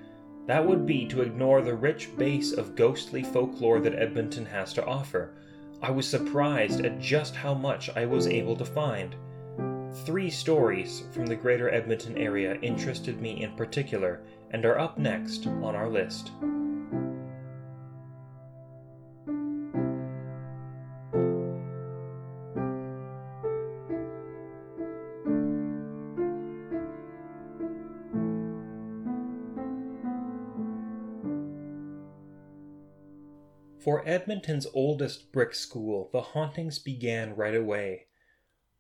That 0.46 0.68
would 0.68 0.86
be 0.86 1.08
to 1.08 1.22
ignore 1.22 1.62
the 1.62 1.76
rich 1.76 2.10
base 2.18 2.52
of 2.52 2.76
ghostly 2.76 3.24
folklore 3.24 3.80
that 3.80 3.96
Edmonton 3.96 4.46
has 4.48 4.74
to 4.74 4.86
offer, 4.86 5.36
I 5.82 5.92
was 5.92 6.06
surprised 6.06 6.82
at 6.82 7.00
just 7.00 7.34
how 7.34 7.54
much 7.54 7.90
I 7.96 8.06
was 8.06 8.28
able 8.28 8.58
to 8.58 8.66
find. 8.66 9.16
Three 10.06 10.32
stories 10.32 11.04
from 11.12 11.28
the 11.28 11.36
greater 11.36 11.70
Edmonton 11.70 12.18
area 12.18 12.56
interested 12.62 13.22
me 13.22 13.44
in 13.44 13.56
particular 13.56 14.22
and 14.50 14.66
are 14.66 14.80
up 14.80 14.98
next 14.98 15.46
on 15.46 15.76
our 15.76 15.88
list. 15.88 16.32
For 33.80 34.04
Edmonton's 34.08 34.68
oldest 34.74 35.32
brick 35.32 35.54
school, 35.54 36.10
the 36.12 36.22
hauntings 36.22 36.80
began 36.80 37.36
right 37.36 37.56
away. 37.56 38.09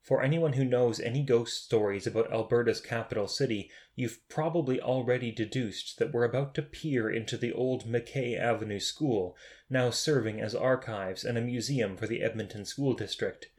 For 0.01 0.23
anyone 0.23 0.53
who 0.53 0.63
knows 0.65 0.99
any 0.99 1.23
ghost 1.23 1.63
stories 1.63 2.07
about 2.07 2.31
Alberta's 2.31 2.81
capital 2.81 3.27
city, 3.27 3.69
you've 3.95 4.27
probably 4.29 4.79
already 4.79 5.31
deduced 5.31 5.99
that 5.99 6.13
we're 6.13 6.23
about 6.23 6.55
to 6.55 6.61
peer 6.61 7.09
into 7.09 7.37
the 7.37 7.53
old 7.53 7.85
McKay 7.85 8.39
Avenue 8.39 8.79
School, 8.79 9.35
now 9.69 9.89
serving 9.89 10.41
as 10.41 10.55
archives 10.55 11.23
and 11.23 11.37
a 11.37 11.41
museum 11.41 11.97
for 11.97 12.07
the 12.07 12.21
Edmonton 12.23 12.65
School 12.65 12.93
District. 12.93 13.51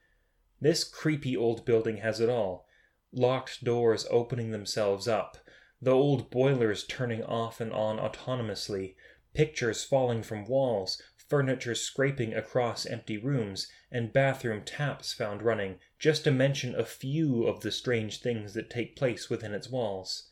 This 0.61 0.83
creepy 0.83 1.37
old 1.37 1.65
building 1.65 1.99
has 1.99 2.21
it 2.21 2.29
all 2.29 2.67
locked 3.13 3.65
doors 3.65 4.07
opening 4.11 4.51
themselves 4.51 5.09
up, 5.09 5.37
the 5.83 5.93
old 5.93 6.31
boilers 6.31 6.85
turning 6.85 7.23
off 7.23 7.61
and 7.61 7.73
on 7.73 7.99
autonomously, 7.99 8.95
pictures 9.35 9.85
falling 9.85 10.23
from 10.23 10.47
walls, 10.47 11.03
furniture 11.31 11.77
scraping 11.77 12.35
across 12.35 12.85
empty 12.85 13.17
rooms, 13.17 13.69
and 13.91 14.13
bathroom 14.13 14.63
taps 14.63 15.13
found 15.13 15.41
running, 15.41 15.79
just 15.97 16.25
to 16.25 16.31
mention 16.33 16.75
a 16.75 16.85
few 16.85 17.47
of 17.47 17.61
the 17.61 17.71
strange 17.71 18.21
things 18.21 18.53
that 18.53 18.69
take 18.69 18.97
place 18.97 19.31
within 19.31 19.55
its 19.55 19.71
walls. 19.71 20.31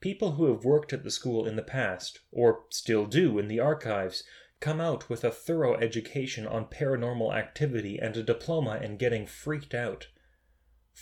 People 0.00 0.32
who 0.32 0.46
have 0.46 0.64
worked 0.64 0.92
at 0.92 1.02
the 1.02 1.10
school 1.10 1.44
in 1.44 1.56
the 1.56 1.62
past, 1.62 2.20
or 2.30 2.64
still 2.70 3.04
do 3.04 3.40
in 3.40 3.48
the 3.48 3.58
archives, 3.58 4.22
come 4.60 4.80
out 4.80 5.08
with 5.08 5.24
a 5.24 5.30
thorough 5.32 5.74
education 5.74 6.46
on 6.46 6.66
paranormal 6.66 7.34
activity 7.34 7.98
and 7.98 8.16
a 8.16 8.22
diploma 8.22 8.76
in 8.76 8.96
getting 8.96 9.26
freaked 9.26 9.74
out. 9.74 10.06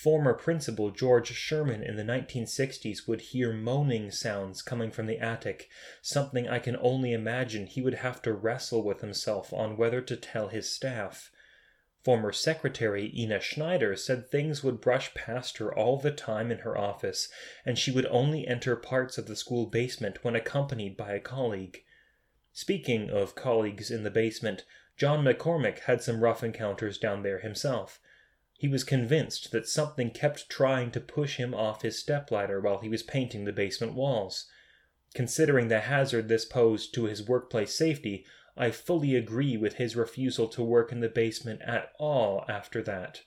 Former 0.02 0.34
principal 0.34 0.90
George 0.90 1.32
Sherman 1.32 1.82
in 1.82 1.96
the 1.96 2.02
1960s 2.02 3.08
would 3.08 3.22
hear 3.22 3.50
moaning 3.50 4.10
sounds 4.10 4.60
coming 4.60 4.90
from 4.90 5.06
the 5.06 5.18
attic, 5.18 5.70
something 6.02 6.46
I 6.46 6.58
can 6.58 6.76
only 6.76 7.14
imagine 7.14 7.66
he 7.66 7.80
would 7.80 7.94
have 7.94 8.20
to 8.22 8.34
wrestle 8.34 8.82
with 8.82 9.00
himself 9.00 9.54
on 9.54 9.78
whether 9.78 10.02
to 10.02 10.14
tell 10.14 10.48
his 10.48 10.70
staff. 10.70 11.32
Former 12.02 12.30
secretary 12.30 13.10
Ina 13.16 13.40
Schneider 13.40 13.96
said 13.96 14.28
things 14.28 14.62
would 14.62 14.82
brush 14.82 15.14
past 15.14 15.56
her 15.56 15.74
all 15.74 15.98
the 15.98 16.12
time 16.12 16.52
in 16.52 16.58
her 16.58 16.76
office, 16.76 17.30
and 17.64 17.78
she 17.78 17.90
would 17.90 18.06
only 18.06 18.46
enter 18.46 18.76
parts 18.76 19.16
of 19.16 19.26
the 19.26 19.34
school 19.34 19.64
basement 19.64 20.22
when 20.22 20.36
accompanied 20.36 20.98
by 20.98 21.14
a 21.14 21.20
colleague. 21.20 21.82
Speaking 22.52 23.08
of 23.08 23.34
colleagues 23.34 23.90
in 23.90 24.02
the 24.02 24.10
basement, 24.10 24.66
John 24.98 25.24
McCormick 25.24 25.80
had 25.80 26.02
some 26.02 26.22
rough 26.22 26.44
encounters 26.44 26.98
down 26.98 27.22
there 27.22 27.38
himself. 27.38 27.98
He 28.58 28.68
was 28.68 28.84
convinced 28.84 29.52
that 29.52 29.68
something 29.68 30.10
kept 30.10 30.48
trying 30.48 30.90
to 30.92 31.00
push 31.00 31.36
him 31.36 31.54
off 31.54 31.82
his 31.82 31.98
stepladder 31.98 32.58
while 32.60 32.80
he 32.80 32.88
was 32.88 33.02
painting 33.02 33.44
the 33.44 33.52
basement 33.52 33.92
walls. 33.92 34.46
Considering 35.14 35.68
the 35.68 35.80
hazard 35.80 36.28
this 36.28 36.46
posed 36.46 36.94
to 36.94 37.04
his 37.04 37.26
workplace 37.26 37.74
safety, 37.74 38.24
I 38.56 38.70
fully 38.70 39.14
agree 39.14 39.58
with 39.58 39.74
his 39.74 39.94
refusal 39.94 40.48
to 40.48 40.62
work 40.62 40.90
in 40.90 41.00
the 41.00 41.10
basement 41.10 41.60
at 41.62 41.92
all 41.98 42.46
after 42.48 42.82
that. 42.84 43.22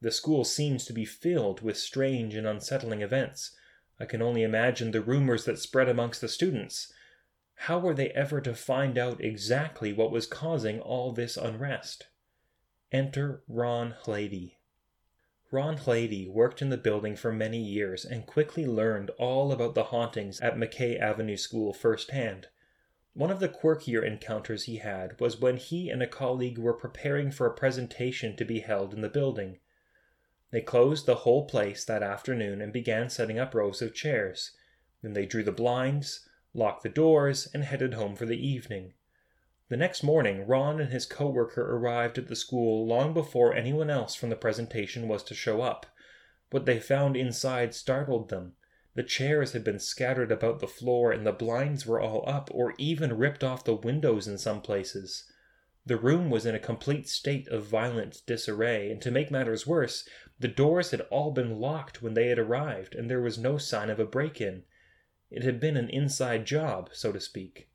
The 0.00 0.12
school 0.12 0.44
seems 0.44 0.84
to 0.84 0.92
be 0.92 1.04
filled 1.04 1.60
with 1.60 1.76
strange 1.76 2.36
and 2.36 2.46
unsettling 2.46 3.02
events. 3.02 3.56
I 3.98 4.04
can 4.04 4.22
only 4.22 4.44
imagine 4.44 4.92
the 4.92 5.02
rumors 5.02 5.44
that 5.46 5.58
spread 5.58 5.88
amongst 5.88 6.20
the 6.20 6.28
students. 6.28 6.92
How 7.54 7.80
were 7.80 7.94
they 7.94 8.10
ever 8.10 8.40
to 8.40 8.54
find 8.54 8.96
out 8.96 9.22
exactly 9.22 9.92
what 9.92 10.12
was 10.12 10.26
causing 10.26 10.80
all 10.80 11.12
this 11.12 11.36
unrest? 11.36 12.06
Enter 12.92 13.42
Ron 13.48 13.94
Hlady. 14.04 14.54
Ron 15.52 15.78
Hlady 15.78 16.28
worked 16.28 16.62
in 16.62 16.68
the 16.68 16.76
building 16.76 17.16
for 17.16 17.32
many 17.32 17.58
years 17.58 18.04
and 18.04 18.24
quickly 18.24 18.64
learned 18.64 19.10
all 19.18 19.50
about 19.50 19.74
the 19.74 19.84
hauntings 19.84 20.40
at 20.40 20.56
McKay 20.56 21.00
Avenue 21.00 21.36
School 21.36 21.72
firsthand. 21.72 22.46
One 23.14 23.32
of 23.32 23.40
the 23.40 23.48
quirkier 23.48 24.04
encounters 24.04 24.64
he 24.64 24.76
had 24.76 25.18
was 25.18 25.40
when 25.40 25.56
he 25.56 25.90
and 25.90 26.02
a 26.02 26.06
colleague 26.06 26.58
were 26.58 26.72
preparing 26.72 27.32
for 27.32 27.48
a 27.48 27.54
presentation 27.54 28.36
to 28.36 28.44
be 28.44 28.60
held 28.60 28.94
in 28.94 29.00
the 29.00 29.08
building. 29.08 29.58
They 30.52 30.60
closed 30.60 31.06
the 31.06 31.16
whole 31.16 31.46
place 31.46 31.84
that 31.84 32.02
afternoon 32.02 32.60
and 32.60 32.72
began 32.72 33.10
setting 33.10 33.40
up 33.40 33.52
rows 33.52 33.82
of 33.82 33.92
chairs. 33.92 34.52
Then 35.02 35.14
they 35.14 35.26
drew 35.26 35.42
the 35.42 35.50
blinds, 35.50 36.28
locked 36.54 36.84
the 36.84 36.88
doors, 36.88 37.48
and 37.52 37.64
headed 37.64 37.94
home 37.94 38.14
for 38.14 38.26
the 38.26 38.38
evening. 38.38 38.94
The 39.70 39.76
next 39.76 40.02
morning, 40.02 40.48
Ron 40.48 40.80
and 40.80 40.92
his 40.92 41.06
coworker 41.06 41.62
arrived 41.76 42.18
at 42.18 42.26
the 42.26 42.34
school 42.34 42.88
long 42.88 43.14
before 43.14 43.54
anyone 43.54 43.88
else 43.88 44.16
from 44.16 44.28
the 44.28 44.34
presentation 44.34 45.06
was 45.06 45.22
to 45.22 45.32
show 45.32 45.62
up. 45.62 45.86
What 46.50 46.66
they 46.66 46.80
found 46.80 47.16
inside 47.16 47.72
startled 47.72 48.30
them. 48.30 48.56
The 48.96 49.04
chairs 49.04 49.52
had 49.52 49.62
been 49.62 49.78
scattered 49.78 50.32
about 50.32 50.58
the 50.58 50.66
floor, 50.66 51.12
and 51.12 51.24
the 51.24 51.30
blinds 51.30 51.86
were 51.86 52.00
all 52.00 52.28
up, 52.28 52.50
or 52.52 52.74
even 52.78 53.16
ripped 53.16 53.44
off 53.44 53.62
the 53.62 53.76
windows 53.76 54.26
in 54.26 54.38
some 54.38 54.60
places. 54.60 55.30
The 55.86 55.96
room 55.96 56.30
was 56.30 56.46
in 56.46 56.56
a 56.56 56.58
complete 56.58 57.08
state 57.08 57.46
of 57.46 57.64
violent 57.64 58.22
disarray, 58.26 58.90
and 58.90 59.00
to 59.02 59.12
make 59.12 59.30
matters 59.30 59.68
worse, 59.68 60.04
the 60.40 60.48
doors 60.48 60.90
had 60.90 61.02
all 61.12 61.30
been 61.30 61.60
locked 61.60 62.02
when 62.02 62.14
they 62.14 62.26
had 62.26 62.40
arrived, 62.40 62.96
and 62.96 63.08
there 63.08 63.22
was 63.22 63.38
no 63.38 63.56
sign 63.56 63.88
of 63.88 64.00
a 64.00 64.04
break 64.04 64.40
in. 64.40 64.64
It 65.30 65.44
had 65.44 65.60
been 65.60 65.76
an 65.76 65.90
inside 65.90 66.44
job, 66.44 66.90
so 66.92 67.12
to 67.12 67.20
speak. 67.20 67.69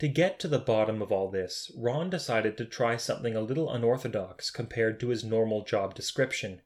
To 0.00 0.08
get 0.08 0.38
to 0.40 0.48
the 0.48 0.58
bottom 0.58 1.02
of 1.02 1.12
all 1.12 1.30
this, 1.30 1.70
Ron 1.76 2.08
decided 2.08 2.56
to 2.56 2.64
try 2.64 2.96
something 2.96 3.36
a 3.36 3.42
little 3.42 3.70
unorthodox 3.70 4.50
compared 4.50 4.98
to 5.00 5.08
his 5.08 5.24
normal 5.24 5.62
job 5.62 5.94
description. 5.94 6.62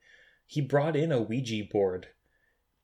He 0.47 0.61
brought 0.61 0.95
in 0.95 1.11
a 1.11 1.21
Ouija 1.21 1.65
board. 1.69 2.11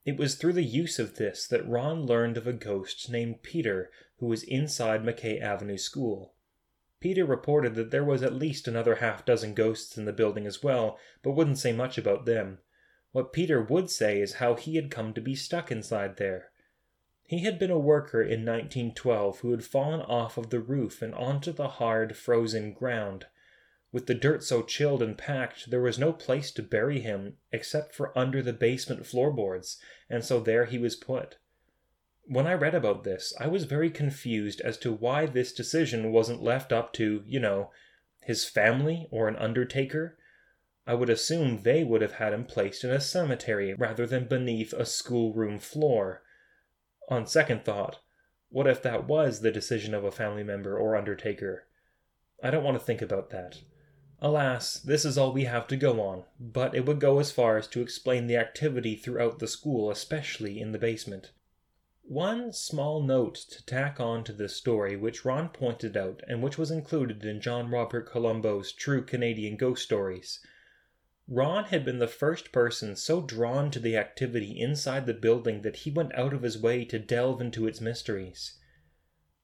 It 0.03 0.17
was 0.17 0.35
through 0.35 0.51
the 0.51 0.63
use 0.63 0.99
of 0.99 1.15
this 1.15 1.47
that 1.47 1.65
Ron 1.65 2.05
learned 2.05 2.35
of 2.35 2.47
a 2.47 2.53
ghost 2.53 3.09
named 3.09 3.43
Peter 3.43 3.91
who 4.17 4.25
was 4.25 4.43
inside 4.43 5.03
McKay 5.03 5.41
Avenue 5.41 5.77
School. 5.77 6.33
Peter 6.99 7.23
reported 7.23 7.75
that 7.75 7.91
there 7.91 8.03
was 8.03 8.21
at 8.21 8.33
least 8.33 8.67
another 8.67 8.95
half 8.95 9.23
dozen 9.23 9.53
ghosts 9.53 9.97
in 9.97 10.03
the 10.03 10.11
building 10.11 10.45
as 10.45 10.61
well, 10.61 10.99
but 11.23 11.31
wouldn't 11.31 11.59
say 11.59 11.71
much 11.71 11.97
about 11.97 12.25
them. 12.25 12.59
What 13.13 13.31
Peter 13.31 13.61
would 13.63 13.89
say 13.89 14.19
is 14.19 14.33
how 14.33 14.55
he 14.55 14.75
had 14.75 14.91
come 14.91 15.13
to 15.13 15.21
be 15.21 15.33
stuck 15.33 15.71
inside 15.71 16.17
there. 16.17 16.50
He 17.31 17.45
had 17.45 17.57
been 17.57 17.71
a 17.71 17.79
worker 17.79 18.21
in 18.21 18.43
1912 18.43 19.39
who 19.39 19.51
had 19.51 19.63
fallen 19.63 20.01
off 20.01 20.37
of 20.37 20.49
the 20.49 20.59
roof 20.59 21.01
and 21.01 21.15
onto 21.15 21.53
the 21.53 21.69
hard, 21.69 22.17
frozen 22.17 22.73
ground. 22.73 23.27
With 23.93 24.07
the 24.07 24.13
dirt 24.13 24.43
so 24.43 24.63
chilled 24.63 25.01
and 25.01 25.17
packed, 25.17 25.71
there 25.71 25.79
was 25.79 25.97
no 25.97 26.11
place 26.11 26.51
to 26.51 26.61
bury 26.61 26.99
him 26.99 27.37
except 27.53 27.95
for 27.95 28.11
under 28.19 28.43
the 28.43 28.51
basement 28.51 29.05
floorboards, 29.05 29.77
and 30.09 30.25
so 30.25 30.41
there 30.41 30.65
he 30.65 30.77
was 30.77 30.97
put. 30.97 31.37
When 32.25 32.47
I 32.47 32.53
read 32.53 32.75
about 32.75 33.05
this, 33.05 33.33
I 33.39 33.47
was 33.47 33.63
very 33.63 33.89
confused 33.89 34.59
as 34.59 34.77
to 34.79 34.91
why 34.91 35.25
this 35.25 35.53
decision 35.53 36.11
wasn't 36.11 36.43
left 36.43 36.73
up 36.73 36.91
to, 36.95 37.23
you 37.25 37.39
know, 37.39 37.71
his 38.23 38.43
family 38.43 39.07
or 39.09 39.29
an 39.29 39.37
undertaker. 39.37 40.17
I 40.85 40.95
would 40.95 41.09
assume 41.09 41.63
they 41.63 41.85
would 41.85 42.01
have 42.01 42.15
had 42.15 42.33
him 42.33 42.43
placed 42.43 42.83
in 42.83 42.89
a 42.89 42.99
cemetery 42.99 43.73
rather 43.73 44.05
than 44.05 44.27
beneath 44.27 44.73
a 44.73 44.85
schoolroom 44.85 45.59
floor. 45.59 46.23
On 47.09 47.25
second 47.25 47.65
thought, 47.65 47.99
what 48.49 48.67
if 48.67 48.81
that 48.83 49.07
was 49.07 49.41
the 49.41 49.51
decision 49.51 49.93
of 49.93 50.03
a 50.03 50.11
family 50.11 50.43
member 50.43 50.77
or 50.77 50.95
undertaker? 50.95 51.67
I 52.43 52.51
don't 52.51 52.63
want 52.63 52.77
to 52.77 52.83
think 52.83 53.01
about 53.01 53.29
that. 53.29 53.61
Alas, 54.19 54.79
this 54.79 55.03
is 55.03 55.17
all 55.17 55.33
we 55.33 55.45
have 55.45 55.67
to 55.67 55.75
go 55.75 55.99
on, 56.01 56.25
but 56.39 56.75
it 56.75 56.85
would 56.85 56.99
go 56.99 57.19
as 57.19 57.31
far 57.31 57.57
as 57.57 57.67
to 57.67 57.81
explain 57.81 58.27
the 58.27 58.37
activity 58.37 58.95
throughout 58.95 59.39
the 59.39 59.47
school, 59.47 59.89
especially 59.89 60.59
in 60.59 60.73
the 60.73 60.77
basement. 60.77 61.31
One 62.03 62.51
small 62.51 63.01
note 63.01 63.35
to 63.35 63.65
tack 63.65 63.99
on 63.99 64.23
to 64.25 64.33
this 64.33 64.55
story, 64.55 64.95
which 64.95 65.23
Ron 65.23 65.49
pointed 65.49 65.95
out 65.95 66.21
and 66.27 66.43
which 66.43 66.57
was 66.57 66.69
included 66.69 67.23
in 67.23 67.41
John 67.41 67.71
Robert 67.71 68.05
Colombo's 68.05 68.73
True 68.73 69.03
Canadian 69.03 69.55
Ghost 69.55 69.83
Stories, 69.83 70.39
Ron 71.27 71.65
had 71.65 71.85
been 71.85 71.99
the 71.99 72.07
first 72.07 72.51
person 72.51 72.95
so 72.95 73.21
drawn 73.21 73.71
to 73.71 73.79
the 73.79 73.95
activity 73.95 74.59
inside 74.59 75.05
the 75.05 75.13
building 75.13 75.61
that 75.61 75.77
he 75.77 75.91
went 75.91 76.13
out 76.15 76.33
of 76.33 76.41
his 76.41 76.57
way 76.57 76.83
to 76.85 76.99
delve 76.99 77.39
into 77.39 77.67
its 77.67 77.79
mysteries. 77.79 78.57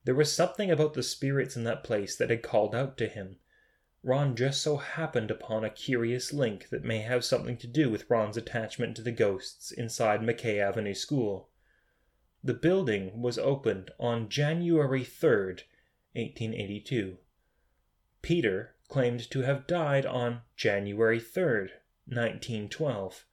There 0.04 0.16
was 0.16 0.32
something 0.32 0.72
about 0.72 0.94
the 0.94 1.04
spirits 1.04 1.56
in 1.56 1.66
that 1.66 1.84
place 1.84 2.16
that 2.16 2.30
had 2.30 2.42
called 2.42 2.74
out 2.74 2.98
to 2.98 3.08
him. 3.08 3.40
Ron 4.04 4.36
just 4.36 4.62
so 4.62 4.78
happened 4.78 5.30
upon 5.30 5.66
a 5.66 5.70
curious 5.70 6.32
link 6.32 6.70
that 6.70 6.86
may 6.86 7.00
have 7.00 7.26
something 7.26 7.58
to 7.58 7.68
do 7.68 7.90
with 7.90 8.10
Ron's 8.10 8.38
attachment 8.38 8.96
to 8.96 9.02
the 9.02 9.12
ghosts 9.12 9.72
inside 9.72 10.22
McKay 10.22 10.60
Avenue 10.60 10.94
School. 10.94 11.50
The 12.42 12.54
building 12.54 13.22
was 13.22 13.38
opened 13.38 13.92
on 14.00 14.30
January 14.30 15.04
3rd, 15.04 15.63
1882. 16.13 17.18
Peter, 18.22 18.77
claimed 18.88 19.30
to 19.32 19.41
have 19.41 19.67
died 19.67 20.06
on 20.06 20.41
January 20.56 21.19
3rd, 21.19 21.69
1912. 22.06 23.26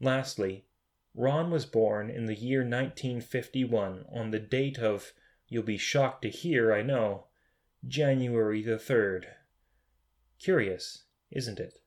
Lastly, 0.00 0.66
Ron 1.14 1.50
was 1.50 1.66
born 1.66 2.10
in 2.10 2.24
the 2.24 2.34
year 2.34 2.60
1951 2.60 4.06
on 4.10 4.30
the 4.30 4.40
date 4.40 4.78
of, 4.78 5.12
you'll 5.48 5.62
be 5.62 5.76
shocked 5.76 6.22
to 6.22 6.30
hear, 6.30 6.72
I 6.72 6.82
know, 6.82 7.26
January 7.86 8.62
the 8.62 8.78
3rd. 8.78 9.26
Curious, 10.38 11.04
isn't 11.30 11.60
it? 11.60 11.81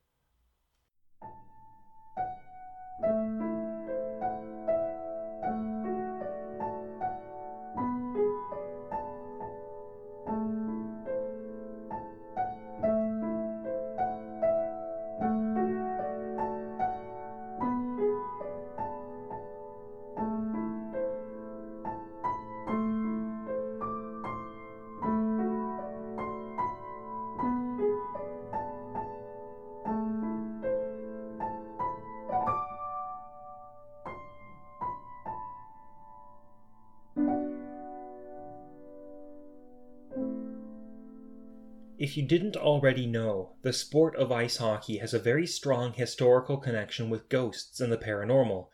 Didn't 42.28 42.58
already 42.58 43.06
know, 43.06 43.54
the 43.62 43.74
sport 43.74 44.16
of 44.16 44.32
ice 44.32 44.58
hockey 44.58 44.98
has 44.98 45.14
a 45.14 45.20
very 45.20 45.48
strong 45.48 45.94
historical 45.94 46.58
connection 46.58 47.10
with 47.10 47.30
ghosts 47.30 47.80
and 47.80 47.92
the 47.92 47.98
paranormal. 47.98 48.68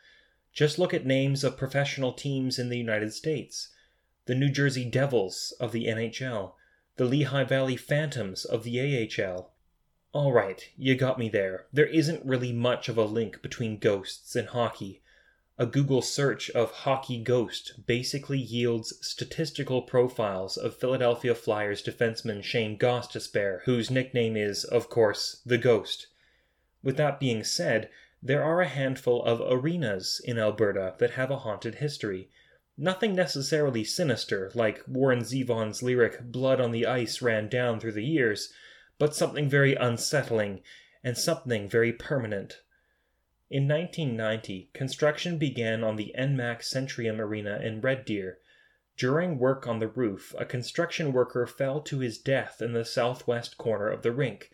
Just 0.53 0.79
look 0.79 0.93
at 0.93 1.05
names 1.05 1.43
of 1.43 1.57
professional 1.57 2.13
teams 2.13 2.59
in 2.59 2.69
the 2.69 2.77
United 2.77 3.13
States 3.13 3.69
the 4.25 4.35
New 4.35 4.49
Jersey 4.49 4.85
Devils 4.85 5.53
of 5.59 5.71
the 5.71 5.87
NHL, 5.87 6.53
the 6.95 7.05
Lehigh 7.05 7.43
Valley 7.43 7.75
Phantoms 7.75 8.45
of 8.45 8.63
the 8.63 8.79
AHL. 8.79 9.51
Alright, 10.13 10.69
you 10.77 10.95
got 10.95 11.17
me 11.17 11.27
there. 11.27 11.65
There 11.73 11.87
isn't 11.87 12.25
really 12.25 12.53
much 12.53 12.87
of 12.87 12.97
a 12.97 13.05
link 13.05 13.41
between 13.41 13.79
ghosts 13.79 14.35
and 14.35 14.49
hockey. 14.49 15.01
A 15.57 15.65
Google 15.65 16.01
search 16.01 16.49
of 16.51 16.71
hockey 16.71 17.21
ghost 17.21 17.85
basically 17.85 18.39
yields 18.39 18.93
statistical 19.05 19.81
profiles 19.81 20.55
of 20.55 20.77
Philadelphia 20.77 21.35
Flyers 21.35 21.83
defenseman 21.83 22.41
Shane 22.41 22.77
Gostisbehere, 22.77 23.61
whose 23.65 23.91
nickname 23.91 24.37
is, 24.37 24.63
of 24.63 24.89
course, 24.89 25.41
the 25.45 25.57
Ghost. 25.57 26.07
With 26.81 26.95
that 26.97 27.19
being 27.19 27.43
said, 27.43 27.89
there 28.23 28.43
are 28.43 28.61
a 28.61 28.67
handful 28.67 29.23
of 29.23 29.41
arenas 29.41 30.21
in 30.23 30.39
Alberta 30.39 30.95
that 30.99 31.11
have 31.11 31.29
a 31.29 31.39
haunted 31.39 31.75
history. 31.75 32.29
Nothing 32.77 33.13
necessarily 33.13 33.83
sinister, 33.83 34.51
like 34.55 34.83
Warren 34.87 35.25
Zevon's 35.25 35.83
lyric 35.83 36.31
Blood 36.31 36.61
on 36.61 36.71
the 36.71 36.85
Ice 36.85 37.21
ran 37.21 37.49
down 37.49 37.79
through 37.79 37.91
the 37.91 38.05
years, 38.05 38.53
but 38.97 39.13
something 39.13 39.49
very 39.49 39.75
unsettling 39.75 40.61
and 41.03 41.17
something 41.17 41.67
very 41.67 41.91
permanent. 41.91 42.61
In 43.53 43.67
1990, 43.67 44.69
construction 44.73 45.37
began 45.37 45.83
on 45.83 45.97
the 45.97 46.15
ENMAX 46.17 46.73
Centrium 46.73 47.19
Arena 47.19 47.59
in 47.61 47.81
Red 47.81 48.05
Deer. 48.05 48.37
During 48.95 49.39
work 49.39 49.67
on 49.67 49.79
the 49.79 49.89
roof, 49.89 50.33
a 50.37 50.45
construction 50.45 51.11
worker 51.11 51.45
fell 51.45 51.81
to 51.81 51.99
his 51.99 52.17
death 52.17 52.61
in 52.61 52.71
the 52.71 52.85
southwest 52.85 53.57
corner 53.57 53.89
of 53.89 54.03
the 54.03 54.13
rink. 54.13 54.51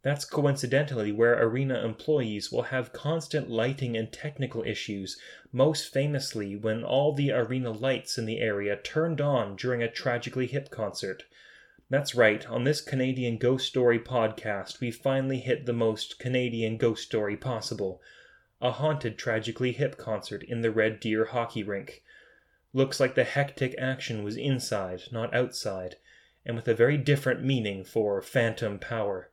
That's 0.00 0.24
coincidentally 0.24 1.12
where 1.12 1.38
arena 1.38 1.84
employees 1.84 2.50
will 2.50 2.62
have 2.62 2.94
constant 2.94 3.50
lighting 3.50 3.98
and 3.98 4.10
technical 4.10 4.62
issues, 4.62 5.20
most 5.52 5.92
famously 5.92 6.56
when 6.56 6.82
all 6.82 7.12
the 7.12 7.32
arena 7.32 7.70
lights 7.70 8.16
in 8.16 8.24
the 8.24 8.40
area 8.40 8.78
turned 8.78 9.20
on 9.20 9.56
during 9.56 9.82
a 9.82 9.90
Tragically 9.90 10.46
Hip 10.46 10.70
concert. 10.70 11.24
That's 11.90 12.14
right, 12.14 12.46
on 12.46 12.64
this 12.64 12.80
Canadian 12.80 13.36
Ghost 13.36 13.66
Story 13.66 13.98
podcast, 13.98 14.80
we 14.80 14.90
finally 14.90 15.40
hit 15.40 15.66
the 15.66 15.74
most 15.74 16.18
Canadian 16.18 16.78
ghost 16.78 17.02
story 17.02 17.36
possible 17.36 18.00
a 18.60 18.72
haunted 18.72 19.16
Tragically 19.16 19.72
Hip 19.72 19.96
concert 19.96 20.42
in 20.42 20.62
the 20.62 20.70
Red 20.70 21.00
Deer 21.00 21.26
hockey 21.26 21.62
rink. 21.62 22.02
Looks 22.72 22.98
like 22.98 23.14
the 23.14 23.24
hectic 23.24 23.74
action 23.78 24.24
was 24.24 24.36
inside, 24.36 25.02
not 25.12 25.34
outside, 25.34 25.96
and 26.44 26.56
with 26.56 26.66
a 26.68 26.74
very 26.74 26.96
different 26.96 27.44
meaning 27.44 27.84
for 27.84 28.20
phantom 28.20 28.78
power. 28.78 29.30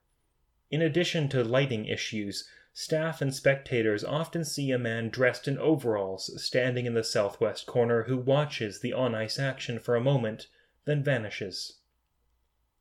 In 0.69 0.81
addition 0.81 1.29
to 1.29 1.43
lighting 1.43 1.85
issues, 1.85 2.47
staff 2.73 3.21
and 3.21 3.33
spectators 3.33 4.03
often 4.03 4.43
see 4.43 4.71
a 4.71 4.77
man 4.77 5.09
dressed 5.09 5.47
in 5.47 5.57
overalls 5.57 6.43
standing 6.43 6.85
in 6.85 6.93
the 6.93 7.03
southwest 7.03 7.65
corner 7.65 8.03
who 8.03 8.17
watches 8.17 8.79
the 8.81 8.93
on 8.93 9.15
ice 9.15 9.39
action 9.39 9.79
for 9.79 9.95
a 9.95 10.01
moment, 10.01 10.47
then 10.85 11.03
vanishes. 11.03 11.79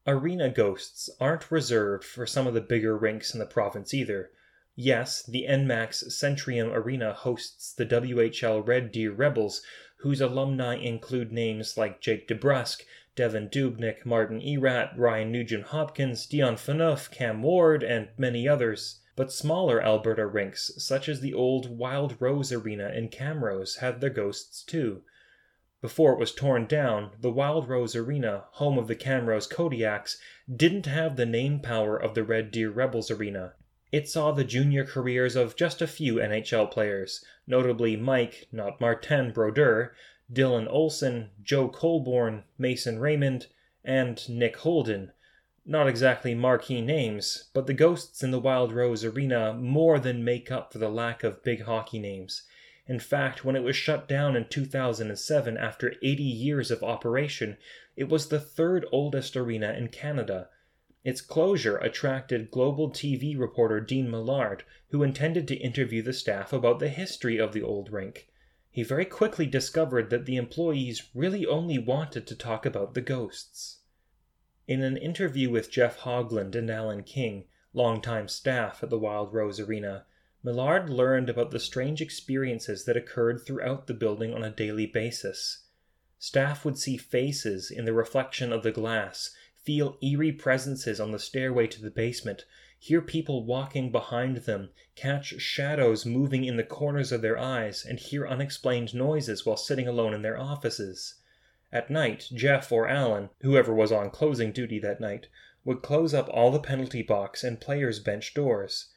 Arena 0.07 0.51
ghosts 0.51 1.09
aren't 1.19 1.51
reserved 1.51 2.05
for 2.05 2.27
some 2.27 2.47
of 2.47 2.53
the 2.53 2.61
bigger 2.61 2.97
rinks 2.97 3.33
in 3.33 3.41
the 3.41 3.47
province 3.47 3.95
either. 3.95 4.31
Yes, 4.77 5.23
the 5.23 5.47
ENMAX 5.47 6.09
Centrium 6.09 6.73
Arena 6.73 7.13
hosts 7.13 7.73
the 7.73 7.87
WHL 7.87 8.67
Red 8.67 8.91
Deer 8.91 9.13
Rebels, 9.13 9.63
whose 9.99 10.21
alumni 10.21 10.75
include 10.75 11.31
names 11.31 11.79
like 11.79 12.01
Jake 12.01 12.27
DeBrusk, 12.27 12.83
Devan 13.17 13.53
Dubnyk, 13.53 14.05
Martin 14.05 14.41
Erat, 14.41 14.91
Ryan 14.97 15.31
Nugent 15.31 15.67
Hopkins, 15.67 16.27
Dion 16.27 16.57
Phaneuf, 16.57 17.09
Cam 17.13 17.41
Ward, 17.41 17.85
and 17.85 18.09
many 18.19 18.49
others. 18.49 19.01
But 19.15 19.31
smaller 19.31 19.81
Alberta 19.81 20.27
rinks, 20.27 20.73
such 20.85 21.09
as 21.09 21.21
the 21.21 21.35
old 21.35 21.79
Wild 21.79 22.21
Rose 22.21 22.51
Arena 22.51 22.89
in 22.89 23.11
Camrose, 23.11 23.79
had 23.79 24.01
their 24.01 24.11
ghosts 24.11 24.65
too. 24.65 25.03
Before 25.81 26.13
it 26.13 26.19
was 26.19 26.35
torn 26.35 26.67
down, 26.67 27.13
the 27.21 27.31
Wild 27.31 27.69
Rose 27.69 27.95
Arena, 27.95 28.47
home 28.55 28.77
of 28.77 28.89
the 28.89 28.97
Camrose 28.97 29.47
Kodiaks, 29.47 30.17
didn't 30.53 30.87
have 30.87 31.15
the 31.15 31.27
name 31.27 31.61
power 31.61 31.97
of 31.97 32.15
the 32.15 32.25
Red 32.25 32.51
Deer 32.51 32.71
Rebels 32.71 33.09
Arena. 33.09 33.53
It 33.95 34.09
saw 34.09 34.33
the 34.33 34.43
junior 34.43 34.85
careers 34.85 35.37
of 35.37 35.55
just 35.55 35.81
a 35.81 35.87
few 35.87 36.17
NHL 36.17 36.69
players, 36.69 37.25
notably 37.47 37.95
Mike, 37.95 38.49
not 38.51 38.81
Martin 38.81 39.31
Brodeur, 39.31 39.95
Dylan 40.33 40.67
Olsen, 40.69 41.31
Joe 41.41 41.69
Colborne, 41.69 42.43
Mason 42.59 42.99
Raymond, 42.99 43.47
and 43.85 44.29
Nick 44.29 44.57
Holden. 44.57 45.13
Not 45.65 45.87
exactly 45.87 46.35
marquee 46.35 46.81
names, 46.81 47.51
but 47.55 47.69
the 47.69 47.73
ghosts 47.73 48.25
in 48.25 48.33
the 48.33 48.41
Wild 48.41 48.73
Rose 48.73 49.05
Arena 49.05 49.55
more 49.55 50.01
than 50.01 50.25
make 50.25 50.51
up 50.51 50.73
for 50.73 50.79
the 50.79 50.89
lack 50.89 51.23
of 51.23 51.45
big 51.45 51.63
hockey 51.63 52.01
names. 52.01 52.43
In 52.89 52.99
fact, 52.99 53.45
when 53.45 53.55
it 53.55 53.63
was 53.63 53.77
shut 53.77 54.09
down 54.09 54.35
in 54.35 54.49
2007 54.49 55.57
after 55.57 55.95
80 56.03 56.21
years 56.25 56.73
of 56.73 56.83
operation, 56.83 57.59
it 57.95 58.09
was 58.09 58.27
the 58.27 58.41
third 58.41 58.85
oldest 58.91 59.37
arena 59.37 59.73
in 59.73 59.87
Canada. 59.87 60.49
Its 61.05 61.21
closure 61.21 61.77
attracted 61.77 62.51
global 62.51 62.91
TV 62.91 63.39
reporter 63.39 63.79
Dean 63.79 64.11
Millard, 64.11 64.65
who 64.89 65.03
intended 65.03 65.47
to 65.47 65.57
interview 65.57 66.03
the 66.03 66.13
staff 66.13 66.53
about 66.53 66.81
the 66.81 66.89
history 66.89 67.39
of 67.39 67.53
the 67.53 67.63
old 67.63 67.93
rink 67.93 68.29
he 68.75 68.83
very 68.83 69.05
quickly 69.05 69.47
discovered 69.47 70.11
that 70.11 70.27
the 70.27 70.37
employees 70.37 71.09
really 71.15 71.47
only 71.47 71.79
wanted 71.79 72.27
to 72.27 72.35
talk 72.35 72.67
about 72.67 72.95
the 72.95 73.01
ghosts. 73.01 73.79
In 74.67 74.83
an 74.83 74.97
interview 74.97 75.49
with 75.49 75.71
Jeff 75.71 76.01
Hogland 76.01 76.57
and 76.57 76.69
Alan 76.69 77.05
King, 77.05 77.45
longtime 77.73 78.27
staff 78.27 78.83
at 78.83 78.91
the 78.91 78.99
Wild 78.99 79.33
Rose 79.33 79.61
Arena, 79.61 80.07
Millard 80.43 80.91
learned 80.91 81.31
about 81.31 81.53
the 81.53 81.61
strange 81.61 82.01
experiences 82.01 82.85
that 82.85 82.97
occurred 82.97 83.47
throughout 83.47 83.87
the 83.87 83.95
building 83.95 84.35
on 84.35 84.43
a 84.43 84.51
daily 84.51 84.87
basis. 84.87 85.67
Staff 86.19 86.65
would 86.65 86.77
see 86.77 86.97
faces 86.97 87.71
in 87.71 87.85
the 87.85 87.93
reflection 87.93 88.53
of 88.53 88.65
the 88.65 88.73
glass, 88.73 89.33
feel 89.65 89.97
eerie 90.03 90.33
presences 90.33 91.01
on 91.01 91.11
the 91.11 91.19
stairway 91.19 91.67
to 91.67 91.81
the 91.81 91.91
basement, 91.91 92.45
hear 92.79 93.01
people 93.01 93.45
walking 93.45 93.91
behind 93.91 94.37
them, 94.39 94.69
catch 94.95 95.41
shadows 95.41 96.05
moving 96.05 96.45
in 96.45 96.57
the 96.57 96.63
corners 96.63 97.11
of 97.11 97.23
their 97.23 97.39
eyes, 97.39 97.85
and 97.85 97.99
hear 97.99 98.27
unexplained 98.27 98.95
noises 98.95 99.47
while 99.47 99.57
sitting 99.57 99.89
alone 99.89 100.13
in 100.13 100.21
their 100.23 100.39
offices. 100.39 101.15
At 101.73 101.91
night, 101.91 102.29
Jeff 102.35 102.71
or 102.71 102.87
Alan, 102.87 103.31
whoever 103.41 103.75
was 103.75 103.91
on 103.91 104.11
closing 104.11 104.53
duty 104.53 104.79
that 104.81 105.01
night, 105.01 105.29
would 105.65 105.83
close 105.83 106.13
up 106.13 106.29
all 106.29 106.51
the 106.51 106.61
penalty 106.61 107.03
box 107.03 107.43
and 107.43 107.61
players' 107.61 108.01
bench 108.01 108.35
doors. 108.35 108.93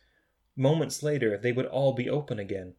Moments 0.55 1.01
later, 1.01 1.37
they 1.37 1.53
would 1.53 1.65
all 1.65 1.93
be 1.93 2.09
open 2.09 2.39
again. 2.39 2.75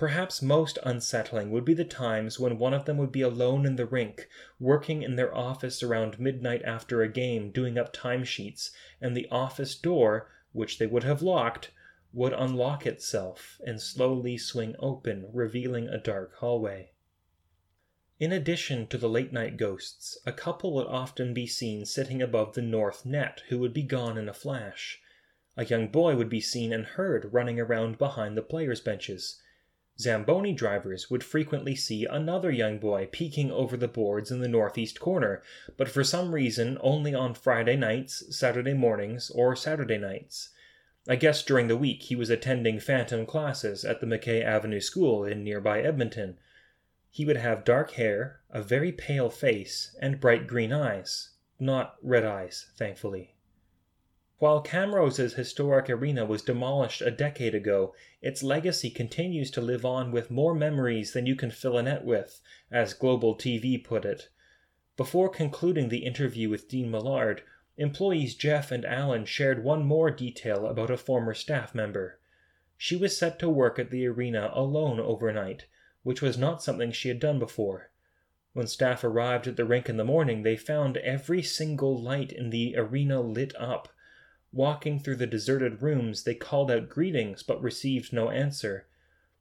Perhaps 0.00 0.40
most 0.40 0.78
unsettling 0.82 1.50
would 1.50 1.66
be 1.66 1.74
the 1.74 1.84
times 1.84 2.40
when 2.40 2.56
one 2.56 2.72
of 2.72 2.86
them 2.86 2.96
would 2.96 3.12
be 3.12 3.20
alone 3.20 3.66
in 3.66 3.76
the 3.76 3.84
rink, 3.84 4.30
working 4.58 5.02
in 5.02 5.16
their 5.16 5.36
office 5.36 5.82
around 5.82 6.18
midnight 6.18 6.62
after 6.62 7.02
a 7.02 7.12
game, 7.12 7.50
doing 7.50 7.76
up 7.76 7.92
timesheets, 7.92 8.70
and 8.98 9.14
the 9.14 9.28
office 9.30 9.74
door, 9.74 10.30
which 10.52 10.78
they 10.78 10.86
would 10.86 11.04
have 11.04 11.20
locked, 11.20 11.70
would 12.14 12.32
unlock 12.32 12.86
itself 12.86 13.60
and 13.66 13.82
slowly 13.82 14.38
swing 14.38 14.74
open, 14.78 15.28
revealing 15.34 15.86
a 15.86 15.98
dark 15.98 16.34
hallway. 16.36 16.92
In 18.18 18.32
addition 18.32 18.86
to 18.86 18.96
the 18.96 19.06
late 19.06 19.34
night 19.34 19.58
ghosts, 19.58 20.16
a 20.24 20.32
couple 20.32 20.72
would 20.76 20.86
often 20.86 21.34
be 21.34 21.46
seen 21.46 21.84
sitting 21.84 22.22
above 22.22 22.54
the 22.54 22.62
north 22.62 23.04
net 23.04 23.42
who 23.50 23.58
would 23.58 23.74
be 23.74 23.82
gone 23.82 24.16
in 24.16 24.30
a 24.30 24.32
flash. 24.32 24.98
A 25.58 25.66
young 25.66 25.88
boy 25.88 26.16
would 26.16 26.30
be 26.30 26.40
seen 26.40 26.72
and 26.72 26.86
heard 26.86 27.34
running 27.34 27.60
around 27.60 27.98
behind 27.98 28.34
the 28.34 28.40
players' 28.40 28.80
benches. 28.80 29.39
Zamboni 30.00 30.54
drivers 30.54 31.10
would 31.10 31.22
frequently 31.22 31.76
see 31.76 32.06
another 32.06 32.50
young 32.50 32.78
boy 32.78 33.06
peeking 33.12 33.50
over 33.50 33.76
the 33.76 33.86
boards 33.86 34.30
in 34.30 34.40
the 34.40 34.48
northeast 34.48 34.98
corner, 34.98 35.42
but 35.76 35.90
for 35.90 36.02
some 36.02 36.34
reason 36.34 36.78
only 36.80 37.14
on 37.14 37.34
Friday 37.34 37.76
nights, 37.76 38.34
Saturday 38.34 38.72
mornings, 38.72 39.28
or 39.28 39.54
Saturday 39.54 39.98
nights. 39.98 40.48
I 41.06 41.16
guess 41.16 41.44
during 41.44 41.68
the 41.68 41.76
week 41.76 42.04
he 42.04 42.16
was 42.16 42.30
attending 42.30 42.80
phantom 42.80 43.26
classes 43.26 43.84
at 43.84 44.00
the 44.00 44.06
McKay 44.06 44.42
Avenue 44.42 44.80
School 44.80 45.24
in 45.24 45.44
nearby 45.44 45.82
Edmonton. 45.82 46.38
He 47.10 47.26
would 47.26 47.36
have 47.36 47.64
dark 47.64 47.90
hair, 47.92 48.40
a 48.48 48.62
very 48.62 48.92
pale 48.92 49.28
face, 49.28 49.94
and 50.00 50.18
bright 50.18 50.46
green 50.46 50.72
eyes. 50.72 51.30
Not 51.58 51.96
red 52.02 52.24
eyes, 52.24 52.70
thankfully. 52.74 53.34
While 54.40 54.62
Camrose's 54.62 55.34
historic 55.34 55.90
arena 55.90 56.24
was 56.24 56.40
demolished 56.40 57.02
a 57.02 57.10
decade 57.10 57.54
ago, 57.54 57.94
its 58.22 58.42
legacy 58.42 58.88
continues 58.88 59.50
to 59.50 59.60
live 59.60 59.84
on 59.84 60.12
with 60.12 60.30
more 60.30 60.54
memories 60.54 61.12
than 61.12 61.26
you 61.26 61.36
can 61.36 61.50
fill 61.50 61.76
a 61.76 61.82
net 61.82 62.06
with, 62.06 62.40
as 62.70 62.94
Global 62.94 63.36
TV 63.36 63.84
put 63.84 64.06
it. 64.06 64.30
Before 64.96 65.28
concluding 65.28 65.90
the 65.90 66.06
interview 66.06 66.48
with 66.48 66.70
Dean 66.70 66.90
Millard, 66.90 67.42
employees 67.76 68.34
Jeff 68.34 68.72
and 68.72 68.86
Alan 68.86 69.26
shared 69.26 69.62
one 69.62 69.84
more 69.84 70.10
detail 70.10 70.66
about 70.66 70.90
a 70.90 70.96
former 70.96 71.34
staff 71.34 71.74
member. 71.74 72.18
She 72.78 72.96
was 72.96 73.18
set 73.18 73.38
to 73.40 73.50
work 73.50 73.78
at 73.78 73.90
the 73.90 74.06
arena 74.06 74.50
alone 74.54 74.98
overnight, 74.98 75.66
which 76.02 76.22
was 76.22 76.38
not 76.38 76.62
something 76.62 76.92
she 76.92 77.08
had 77.08 77.20
done 77.20 77.38
before. 77.38 77.90
When 78.54 78.66
staff 78.66 79.04
arrived 79.04 79.46
at 79.46 79.56
the 79.56 79.66
rink 79.66 79.90
in 79.90 79.98
the 79.98 80.02
morning, 80.02 80.44
they 80.44 80.56
found 80.56 80.96
every 80.96 81.42
single 81.42 82.00
light 82.00 82.32
in 82.32 82.48
the 82.48 82.74
arena 82.78 83.20
lit 83.20 83.54
up. 83.56 83.90
Walking 84.52 84.98
through 84.98 85.16
the 85.16 85.26
deserted 85.28 85.80
rooms, 85.80 86.24
they 86.24 86.34
called 86.34 86.70
out 86.70 86.88
greetings 86.88 87.42
but 87.42 87.62
received 87.62 88.12
no 88.12 88.30
answer. 88.30 88.86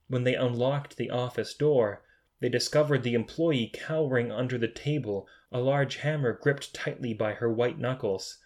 When 0.07 0.23
they 0.23 0.35
unlocked 0.35 0.97
the 0.97 1.09
office 1.09 1.53
door, 1.53 2.03
they 2.39 2.49
discovered 2.49 3.03
the 3.03 3.15
employee 3.15 3.71
cowering 3.73 4.31
under 4.31 4.57
the 4.57 4.67
table, 4.67 5.27
a 5.51 5.59
large 5.59 5.97
hammer 5.97 6.33
gripped 6.33 6.73
tightly 6.73 7.13
by 7.13 7.33
her 7.33 7.51
white 7.51 7.79
knuckles. 7.79 8.37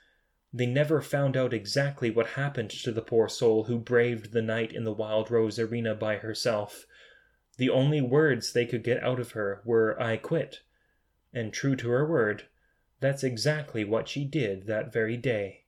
They 0.54 0.66
never 0.66 1.02
found 1.02 1.36
out 1.36 1.54
exactly 1.54 2.10
what 2.10 2.28
happened 2.28 2.70
to 2.70 2.92
the 2.92 3.02
poor 3.02 3.28
soul 3.28 3.66
who 3.66 3.78
braved 3.78 4.32
the 4.32 4.42
night 4.42 4.72
in 4.72 4.84
the 4.84 4.94
Wild 4.94 5.30
Rose 5.30 5.60
Arena 5.60 5.94
by 5.96 6.18
herself. 6.18 6.86
The 7.58 7.70
only 7.70 8.02
words 8.02 8.54
they 8.54 8.66
could 8.66 8.84
get 8.84 9.04
out 9.04 9.20
of 9.20 9.32
her 9.32 9.62
were, 9.66 10.00
I 10.02 10.18
quit. 10.18 10.62
And 11.34 11.52
true 11.52 11.76
to 11.76 11.90
her 11.90 12.08
word, 12.08 12.48
that's 13.00 13.24
exactly 13.24 13.84
what 13.84 14.08
she 14.08 14.24
did 14.24 14.66
that 14.68 14.94
very 14.94 15.18
day. 15.18 15.63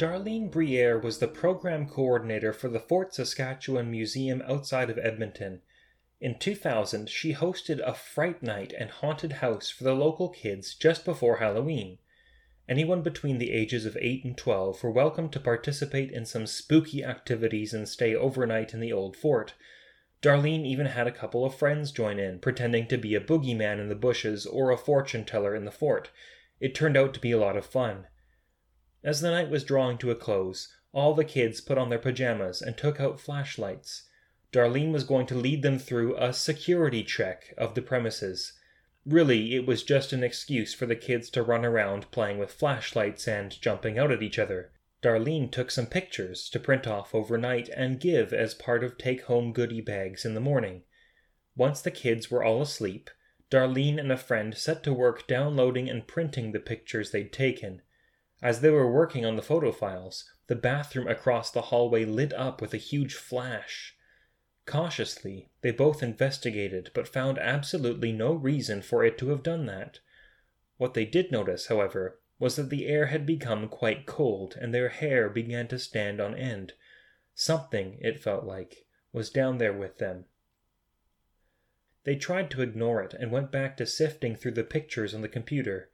Darlene 0.00 0.50
Briere 0.50 0.98
was 0.98 1.18
the 1.18 1.28
program 1.28 1.86
coordinator 1.86 2.54
for 2.54 2.70
the 2.70 2.80
Fort 2.80 3.14
Saskatchewan 3.14 3.90
Museum 3.90 4.42
outside 4.48 4.88
of 4.88 4.96
Edmonton. 4.96 5.60
In 6.22 6.38
2000, 6.38 7.10
she 7.10 7.34
hosted 7.34 7.86
a 7.86 7.92
Fright 7.92 8.42
Night 8.42 8.72
and 8.78 8.88
Haunted 8.88 9.32
House 9.32 9.68
for 9.68 9.84
the 9.84 9.92
local 9.92 10.30
kids 10.30 10.74
just 10.74 11.04
before 11.04 11.36
Halloween. 11.36 11.98
Anyone 12.70 13.02
between 13.02 13.38
the 13.38 13.50
ages 13.50 13.84
of 13.84 13.98
8 14.00 14.24
and 14.24 14.38
12 14.38 14.84
were 14.84 14.92
welcome 14.92 15.28
to 15.30 15.40
participate 15.40 16.12
in 16.12 16.24
some 16.24 16.46
spooky 16.46 17.02
activities 17.02 17.74
and 17.74 17.88
stay 17.88 18.14
overnight 18.14 18.72
in 18.72 18.78
the 18.78 18.92
old 18.92 19.16
fort. 19.16 19.54
Darlene 20.22 20.64
even 20.64 20.86
had 20.86 21.08
a 21.08 21.12
couple 21.12 21.44
of 21.44 21.52
friends 21.52 21.90
join 21.90 22.20
in, 22.20 22.38
pretending 22.38 22.86
to 22.86 22.96
be 22.96 23.16
a 23.16 23.20
boogeyman 23.20 23.80
in 23.80 23.88
the 23.88 23.96
bushes 23.96 24.46
or 24.46 24.70
a 24.70 24.76
fortune 24.76 25.24
teller 25.24 25.52
in 25.52 25.64
the 25.64 25.72
fort. 25.72 26.12
It 26.60 26.72
turned 26.72 26.96
out 26.96 27.12
to 27.14 27.20
be 27.20 27.32
a 27.32 27.40
lot 27.40 27.56
of 27.56 27.66
fun. 27.66 28.06
As 29.02 29.20
the 29.20 29.32
night 29.32 29.50
was 29.50 29.64
drawing 29.64 29.98
to 29.98 30.12
a 30.12 30.14
close, 30.14 30.72
all 30.92 31.14
the 31.14 31.24
kids 31.24 31.60
put 31.60 31.76
on 31.76 31.88
their 31.90 31.98
pajamas 31.98 32.62
and 32.62 32.76
took 32.76 33.00
out 33.00 33.18
flashlights. 33.18 34.04
Darlene 34.52 34.92
was 34.92 35.02
going 35.02 35.26
to 35.26 35.34
lead 35.34 35.62
them 35.62 35.80
through 35.80 36.16
a 36.16 36.32
security 36.32 37.02
check 37.02 37.52
of 37.58 37.74
the 37.74 37.82
premises. 37.82 38.52
Really, 39.06 39.54
it 39.54 39.66
was 39.66 39.82
just 39.82 40.12
an 40.12 40.22
excuse 40.22 40.74
for 40.74 40.86
the 40.86 40.96
kids 40.96 41.30
to 41.30 41.42
run 41.42 41.64
around 41.64 42.10
playing 42.10 42.38
with 42.38 42.52
flashlights 42.52 43.26
and 43.26 43.58
jumping 43.60 43.98
out 43.98 44.10
at 44.10 44.22
each 44.22 44.38
other. 44.38 44.72
Darlene 45.02 45.50
took 45.50 45.70
some 45.70 45.86
pictures 45.86 46.50
to 46.50 46.60
print 46.60 46.86
off 46.86 47.14
overnight 47.14 47.70
and 47.70 47.98
give 47.98 48.34
as 48.34 48.52
part 48.52 48.84
of 48.84 48.98
take 48.98 49.22
home 49.22 49.52
goodie 49.52 49.80
bags 49.80 50.26
in 50.26 50.34
the 50.34 50.40
morning. 50.40 50.82
Once 51.56 51.80
the 51.80 51.90
kids 51.90 52.30
were 52.30 52.44
all 52.44 52.60
asleep, 52.60 53.08
Darlene 53.50 53.98
and 53.98 54.12
a 54.12 54.16
friend 54.18 54.54
set 54.54 54.82
to 54.84 54.92
work 54.92 55.26
downloading 55.26 55.88
and 55.88 56.06
printing 56.06 56.52
the 56.52 56.60
pictures 56.60 57.10
they'd 57.10 57.32
taken. 57.32 57.80
As 58.42 58.60
they 58.60 58.70
were 58.70 58.90
working 58.90 59.24
on 59.24 59.36
the 59.36 59.42
photo 59.42 59.72
files, 59.72 60.30
the 60.46 60.54
bathroom 60.54 61.08
across 61.08 61.50
the 61.50 61.62
hallway 61.62 62.04
lit 62.04 62.32
up 62.34 62.60
with 62.60 62.74
a 62.74 62.78
huge 62.78 63.14
flash. 63.14 63.96
Cautiously, 64.70 65.48
they 65.62 65.72
both 65.72 66.00
investigated 66.00 66.92
but 66.94 67.08
found 67.08 67.40
absolutely 67.40 68.12
no 68.12 68.32
reason 68.32 68.82
for 68.82 69.04
it 69.04 69.18
to 69.18 69.30
have 69.30 69.42
done 69.42 69.66
that. 69.66 69.98
What 70.76 70.94
they 70.94 71.04
did 71.04 71.32
notice, 71.32 71.66
however, 71.66 72.20
was 72.38 72.54
that 72.54 72.70
the 72.70 72.86
air 72.86 73.06
had 73.06 73.26
become 73.26 73.66
quite 73.66 74.06
cold 74.06 74.56
and 74.60 74.72
their 74.72 74.90
hair 74.90 75.28
began 75.28 75.66
to 75.66 75.78
stand 75.80 76.20
on 76.20 76.36
end. 76.36 76.74
Something, 77.34 77.98
it 78.00 78.22
felt 78.22 78.44
like, 78.44 78.86
was 79.12 79.28
down 79.28 79.58
there 79.58 79.72
with 79.72 79.98
them. 79.98 80.26
They 82.04 82.14
tried 82.14 82.48
to 82.52 82.62
ignore 82.62 83.02
it 83.02 83.12
and 83.12 83.32
went 83.32 83.50
back 83.50 83.76
to 83.78 83.86
sifting 83.86 84.36
through 84.36 84.52
the 84.52 84.62
pictures 84.62 85.16
on 85.16 85.22
the 85.22 85.28
computer. 85.28 85.90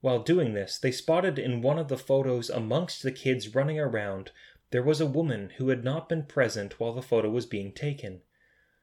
While 0.00 0.22
doing 0.22 0.54
this, 0.54 0.78
they 0.78 0.92
spotted 0.92 1.40
in 1.40 1.60
one 1.60 1.76
of 1.76 1.88
the 1.88 1.98
photos 1.98 2.50
amongst 2.50 3.02
the 3.02 3.10
kids 3.10 3.52
running 3.52 3.80
around 3.80 4.30
there 4.72 4.82
was 4.82 5.02
a 5.02 5.06
woman 5.06 5.50
who 5.58 5.68
had 5.68 5.84
not 5.84 6.08
been 6.08 6.24
present 6.24 6.80
while 6.80 6.94
the 6.94 7.02
photo 7.02 7.28
was 7.28 7.44
being 7.44 7.72
taken. 7.72 8.22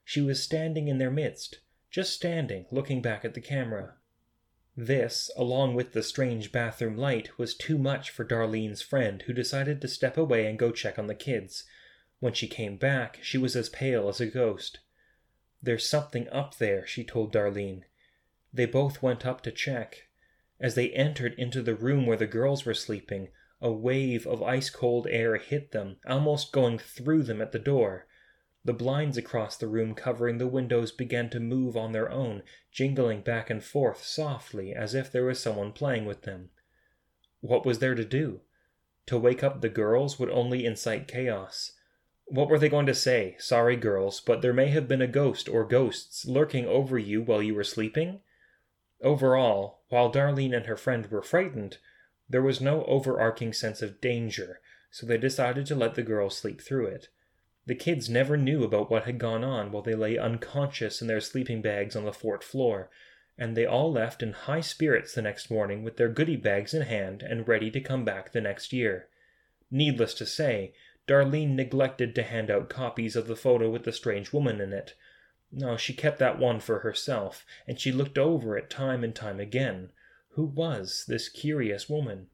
She 0.06 0.22
was 0.22 0.42
standing 0.42 0.88
in 0.88 1.00
their 1.00 1.10
midst, 1.10 1.60
just 1.90 2.14
standing, 2.14 2.68
looking 2.72 3.02
back 3.02 3.26
at 3.26 3.34
the 3.34 3.42
camera. 3.42 3.96
This, 4.78 5.32
along 5.36 5.74
with 5.74 5.94
the 5.94 6.04
strange 6.04 6.52
bathroom 6.52 6.96
light, 6.96 7.40
was 7.40 7.56
too 7.56 7.80
much 7.80 8.12
for 8.12 8.24
Darlene's 8.24 8.84
friend, 8.84 9.24
who 9.24 9.34
decided 9.34 9.82
to 9.82 9.88
step 9.88 10.16
away 10.16 10.46
and 10.46 10.60
go 10.60 10.72
check 10.72 11.00
on 11.00 11.08
the 11.08 11.16
kids. 11.16 11.64
When 12.20 12.34
she 12.34 12.48
came 12.48 12.78
back, 12.78 13.18
she 13.24 13.40
was 13.40 13.56
as 13.56 13.68
pale 13.68 14.08
as 14.10 14.22
a 14.22 14.28
ghost. 14.28 14.80
There's 15.62 15.90
something 15.90 16.30
up 16.30 16.58
there, 16.58 16.86
she 16.86 17.04
told 17.04 17.34
Darlene. 17.34 17.84
They 18.54 18.68
both 18.68 19.02
went 19.02 19.26
up 19.26 19.42
to 19.42 19.52
check. 19.52 20.08
As 20.60 20.76
they 20.76 20.92
entered 20.92 21.34
into 21.34 21.64
the 21.64 21.76
room 21.76 22.06
where 22.06 22.16
the 22.16 22.28
girls 22.28 22.64
were 22.64 22.76
sleeping, 22.76 23.30
a 23.62 23.72
wave 23.72 24.26
of 24.26 24.41
ice 24.41 24.70
cold 24.70 25.07
air 25.10 25.38
hit 25.38 25.72
them, 25.72 25.97
almost 26.07 26.51
going 26.51 26.78
through 26.78 27.24
them 27.24 27.41
at 27.41 27.51
the 27.51 27.60
door. 27.60 28.07
The 28.64 28.74
blinds 28.74 29.18
across 29.18 29.57
the 29.57 29.68
room 29.68 29.95
covering 29.95 30.38
the 30.38 30.47
windows 30.47 30.91
began 30.91 31.30
to 31.32 31.39
move 31.39 31.76
on 31.76 31.91
their 31.91 32.12
own, 32.12 32.43
jingling 32.72 33.22
back 33.22 33.49
and 33.49 33.64
forth 33.64 34.03
softly 34.03 34.74
as 34.74 34.93
if 34.93 35.12
there 35.12 35.26
was 35.26 35.39
someone 35.39 35.72
playing 35.72 36.05
with 36.05 36.24
them. 36.24 36.49
What 37.41 37.66
was 37.66 37.80
there 37.80 37.95
to 37.95 38.05
do? 38.05 38.41
To 39.07 39.18
wake 39.18 39.43
up 39.43 39.62
the 39.62 39.70
girls 39.70 40.20
would 40.20 40.30
only 40.30 40.66
incite 40.66 41.07
chaos. 41.07 41.74
What 42.26 42.47
were 42.47 42.60
they 42.60 42.70
going 42.70 42.86
to 42.86 42.93
say? 42.93 43.36
Sorry, 43.39 43.76
girls, 43.76 44.22
but 44.22 44.41
there 44.41 44.53
may 44.53 44.68
have 44.68 44.88
been 44.88 45.01
a 45.01 45.07
ghost 45.07 45.49
or 45.49 45.66
ghosts 45.66 46.26
lurking 46.26 46.68
over 46.68 46.99
you 46.99 47.24
while 47.24 47.41
you 47.41 47.55
were 47.55 47.64
sleeping? 47.64 48.22
Overall, 49.01 49.82
while 49.89 50.12
Darlene 50.12 50.55
and 50.55 50.66
her 50.68 50.78
friend 50.78 51.07
were 51.10 51.24
frightened, 51.24 51.78
there 52.30 52.42
was 52.42 52.62
no 52.62 52.84
overarching 52.86 53.54
sense 53.54 53.82
of 53.82 54.00
danger, 54.00 54.62
so 54.92 55.06
they 55.06 55.18
decided 55.18 55.66
to 55.66 55.76
let 55.76 55.96
the 55.96 56.04
girls 56.04 56.38
sleep 56.38 56.62
through 56.62 56.88
it. 56.88 57.10
The 57.66 57.76
kids 57.76 58.10
never 58.10 58.38
knew 58.38 58.64
about 58.64 58.90
what 58.90 59.04
had 59.04 59.18
gone 59.18 59.44
on 59.44 59.72
while 59.72 59.84
they 59.84 59.96
lay 59.96 60.18
unconscious 60.18 61.02
in 61.02 61.08
their 61.08 61.22
sleeping 61.22 61.62
bags 61.62 61.96
on 61.96 62.06
the 62.06 62.14
fort 62.14 62.44
floor, 62.44 62.90
and 63.38 63.56
they 63.56 63.66
all 63.66 63.92
left 63.92 64.22
in 64.22 64.34
high 64.34 64.62
spirits 64.62 65.14
the 65.14 65.22
next 65.22 65.50
morning 65.50 65.84
with 65.84 65.98
their 65.98 66.10
goodie 66.10 66.36
bags 66.36 66.74
in 66.74 66.84
hand 66.84 67.24
and 67.24 67.48
ready 67.48 67.72
to 67.72 67.82
come 67.82 68.06
back 68.06 68.32
the 68.32 68.42
next 68.42 68.74
year. 68.74 69.08
Needless 69.72 70.14
to 70.16 70.26
say, 70.26 70.74
Darlene 71.08 71.56
neglected 71.56 72.14
to 72.16 72.24
hand 72.24 72.52
out 72.52 72.70
copies 72.70 73.16
of 73.16 73.28
the 73.28 73.36
photo 73.36 73.70
with 73.70 73.84
the 73.84 73.92
strange 73.92 74.32
woman 74.32 74.62
in 74.62 74.74
it, 74.74 74.94
no, 75.52 75.78
she 75.78 75.94
kept 75.94 76.20
that 76.20 76.38
one 76.38 76.60
for 76.60 76.80
herself, 76.80 77.46
and 77.68 77.80
she 77.80 77.92
looked 77.92 78.18
over 78.18 78.56
it 78.56 78.70
time 78.70 79.04
and 79.04 79.16
time 79.16 79.40
again. 79.40 79.92
Who 80.34 80.46
was 80.46 81.06
this 81.08 81.30
curious 81.30 81.90
woman? 81.90 82.28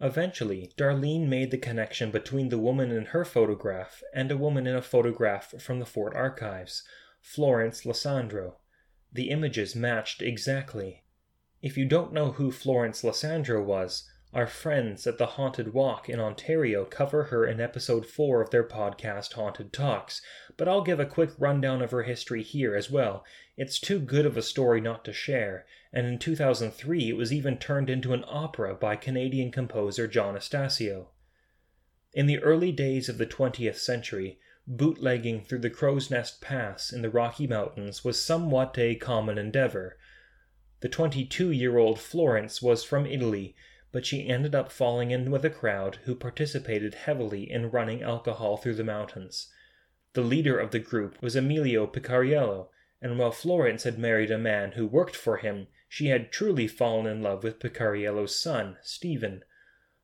Eventually, 0.00 0.72
Darlene 0.76 1.26
made 1.28 1.50
the 1.50 1.58
connection 1.58 2.10
between 2.10 2.50
the 2.50 2.58
woman 2.58 2.90
in 2.90 3.06
her 3.06 3.24
photograph 3.24 4.02
and 4.14 4.30
a 4.30 4.36
woman 4.36 4.66
in 4.66 4.76
a 4.76 4.82
photograph 4.82 5.54
from 5.60 5.80
the 5.80 5.86
fort 5.86 6.14
archives, 6.14 6.84
Florence 7.20 7.84
Lassandro. 7.84 8.56
The 9.12 9.30
images 9.30 9.74
matched 9.74 10.22
exactly. 10.22 11.04
If 11.62 11.76
you 11.76 11.84
don't 11.84 12.12
know 12.12 12.32
who 12.32 12.52
Florence 12.52 13.02
Lassandro 13.02 13.64
was, 13.64 14.08
our 14.34 14.46
friends 14.46 15.06
at 15.06 15.16
the 15.16 15.26
Haunted 15.26 15.72
Walk 15.72 16.08
in 16.08 16.20
Ontario 16.20 16.84
cover 16.84 17.24
her 17.24 17.46
in 17.46 17.60
episode 17.60 18.04
4 18.04 18.42
of 18.42 18.50
their 18.50 18.62
podcast 18.62 19.32
Haunted 19.32 19.72
Talks, 19.72 20.20
but 20.58 20.68
I'll 20.68 20.82
give 20.82 21.00
a 21.00 21.06
quick 21.06 21.30
rundown 21.38 21.80
of 21.80 21.92
her 21.92 22.02
history 22.02 22.42
here 22.42 22.76
as 22.76 22.90
well. 22.90 23.24
It's 23.56 23.80
too 23.80 23.98
good 23.98 24.26
of 24.26 24.36
a 24.36 24.42
story 24.42 24.82
not 24.82 25.02
to 25.06 25.14
share, 25.14 25.64
and 25.94 26.06
in 26.06 26.18
2003 26.18 27.08
it 27.08 27.16
was 27.16 27.32
even 27.32 27.56
turned 27.56 27.88
into 27.88 28.12
an 28.12 28.24
opera 28.28 28.74
by 28.74 28.96
Canadian 28.96 29.50
composer 29.50 30.06
John 30.06 30.34
Estacio. 30.34 31.06
In 32.12 32.26
the 32.26 32.38
early 32.40 32.70
days 32.70 33.08
of 33.08 33.16
the 33.16 33.26
20th 33.26 33.76
century, 33.76 34.38
bootlegging 34.66 35.44
through 35.44 35.60
the 35.60 35.70
Crowsnest 35.70 36.42
Pass 36.42 36.92
in 36.92 37.00
the 37.00 37.08
Rocky 37.08 37.46
Mountains 37.46 38.04
was 38.04 38.22
somewhat 38.22 38.76
a 38.76 38.94
common 38.96 39.38
endeavor. 39.38 39.96
The 40.80 40.90
22 40.90 41.50
year 41.50 41.78
old 41.78 41.98
Florence 41.98 42.60
was 42.60 42.84
from 42.84 43.06
Italy 43.06 43.56
but 43.90 44.04
she 44.04 44.28
ended 44.28 44.54
up 44.54 44.70
falling 44.70 45.10
in 45.10 45.30
with 45.30 45.44
a 45.44 45.50
crowd 45.50 45.96
who 46.04 46.14
participated 46.14 46.94
heavily 46.94 47.50
in 47.50 47.70
running 47.70 48.02
alcohol 48.02 48.56
through 48.56 48.74
the 48.74 48.84
mountains. 48.84 49.52
The 50.12 50.22
leader 50.22 50.58
of 50.58 50.70
the 50.70 50.78
group 50.78 51.20
was 51.22 51.36
Emilio 51.36 51.86
Picariello, 51.86 52.68
and 53.00 53.18
while 53.18 53.30
Florence 53.30 53.84
had 53.84 53.98
married 53.98 54.30
a 54.30 54.38
man 54.38 54.72
who 54.72 54.86
worked 54.86 55.16
for 55.16 55.38
him, 55.38 55.68
she 55.88 56.08
had 56.08 56.30
truly 56.30 56.68
fallen 56.68 57.06
in 57.06 57.22
love 57.22 57.42
with 57.42 57.60
Picariello's 57.60 58.38
son, 58.38 58.76
Stephen. 58.82 59.44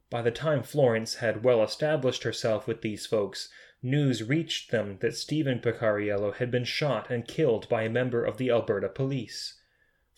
By 0.08 0.22
the 0.22 0.30
time 0.30 0.62
Florence 0.62 1.16
had 1.16 1.42
well 1.42 1.62
established 1.62 2.22
herself 2.22 2.66
with 2.66 2.80
these 2.80 3.04
folks, 3.04 3.50
news 3.82 4.22
reached 4.22 4.70
them 4.70 4.98
that 5.00 5.16
Stephen 5.16 5.58
Picariello 5.60 6.32
had 6.32 6.50
been 6.50 6.64
shot 6.64 7.10
and 7.10 7.28
killed 7.28 7.68
by 7.68 7.82
a 7.82 7.90
member 7.90 8.24
of 8.24 8.38
the 8.38 8.50
Alberta 8.50 8.88
police. 8.88 9.60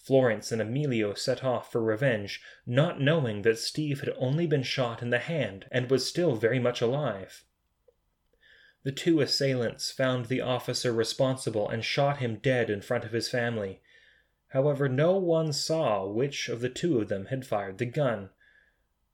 Florence 0.07 0.53
and 0.53 0.63
Emilio 0.63 1.15
set 1.15 1.43
off 1.43 1.73
for 1.73 1.83
revenge, 1.83 2.41
not 2.65 3.01
knowing 3.01 3.43
that 3.43 3.59
Steve 3.59 3.99
had 4.01 4.15
only 4.17 4.47
been 4.47 4.63
shot 4.63 5.03
in 5.03 5.11
the 5.11 5.19
hand 5.19 5.67
and 5.73 5.91
was 5.91 6.07
still 6.07 6.37
very 6.37 6.61
much 6.61 6.81
alive. 6.81 7.45
The 8.85 8.93
two 8.93 9.21
assailants 9.21 9.91
found 9.91 10.27
the 10.27 10.41
officer 10.41 10.93
responsible 10.93 11.69
and 11.69 11.85
shot 11.85 12.19
him 12.19 12.37
dead 12.37 12.71
in 12.71 12.83
front 12.83 13.05
of 13.05 13.11
his 13.11 13.29
family. 13.29 13.81
However, 14.51 14.89
no 14.89 15.17
one 15.17 15.53
saw 15.53 16.07
which 16.07 16.49
of 16.49 16.61
the 16.61 16.69
two 16.69 17.01
of 17.01 17.09
them 17.09 17.27
had 17.27 17.45
fired 17.45 17.79
the 17.79 17.87
gun. 17.87 18.31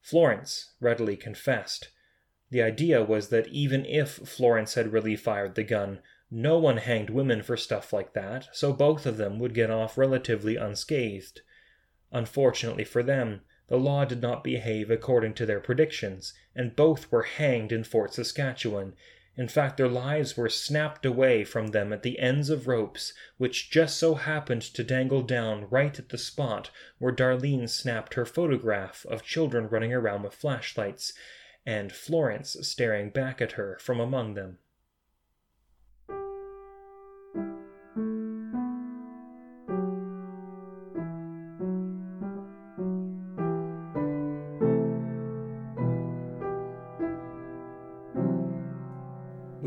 Florence 0.02 0.74
readily 0.78 1.16
confessed. 1.16 1.88
The 2.50 2.60
idea 2.60 3.02
was 3.02 3.30
that 3.30 3.48
even 3.48 3.86
if 3.86 4.10
Florence 4.10 4.74
had 4.74 4.92
really 4.92 5.16
fired 5.16 5.54
the 5.54 5.64
gun, 5.64 6.00
no 6.34 6.58
one 6.58 6.78
hanged 6.78 7.10
women 7.10 7.42
for 7.42 7.58
stuff 7.58 7.92
like 7.92 8.14
that, 8.14 8.48
so 8.52 8.72
both 8.72 9.04
of 9.04 9.18
them 9.18 9.38
would 9.38 9.52
get 9.52 9.70
off 9.70 9.98
relatively 9.98 10.56
unscathed. 10.56 11.42
Unfortunately 12.10 12.84
for 12.84 13.02
them, 13.02 13.42
the 13.68 13.76
law 13.76 14.06
did 14.06 14.22
not 14.22 14.42
behave 14.42 14.90
according 14.90 15.34
to 15.34 15.44
their 15.44 15.60
predictions, 15.60 16.32
and 16.56 16.74
both 16.74 17.12
were 17.12 17.24
hanged 17.24 17.70
in 17.70 17.84
Fort 17.84 18.14
Saskatchewan. 18.14 18.94
In 19.36 19.46
fact, 19.46 19.76
their 19.76 19.88
lives 19.88 20.34
were 20.34 20.48
snapped 20.48 21.04
away 21.04 21.44
from 21.44 21.68
them 21.68 21.92
at 21.92 22.02
the 22.02 22.18
ends 22.18 22.48
of 22.48 22.66
ropes, 22.66 23.12
which 23.36 23.70
just 23.70 23.98
so 23.98 24.14
happened 24.14 24.62
to 24.62 24.82
dangle 24.82 25.22
down 25.22 25.68
right 25.68 25.98
at 25.98 26.08
the 26.08 26.18
spot 26.18 26.70
where 26.98 27.14
Darlene 27.14 27.68
snapped 27.68 28.14
her 28.14 28.24
photograph 28.24 29.04
of 29.04 29.22
children 29.22 29.68
running 29.68 29.92
around 29.92 30.22
with 30.22 30.34
flashlights, 30.34 31.12
and 31.66 31.92
Florence 31.92 32.56
staring 32.62 33.10
back 33.10 33.42
at 33.42 33.52
her 33.52 33.76
from 33.80 34.00
among 34.00 34.32
them. 34.32 34.58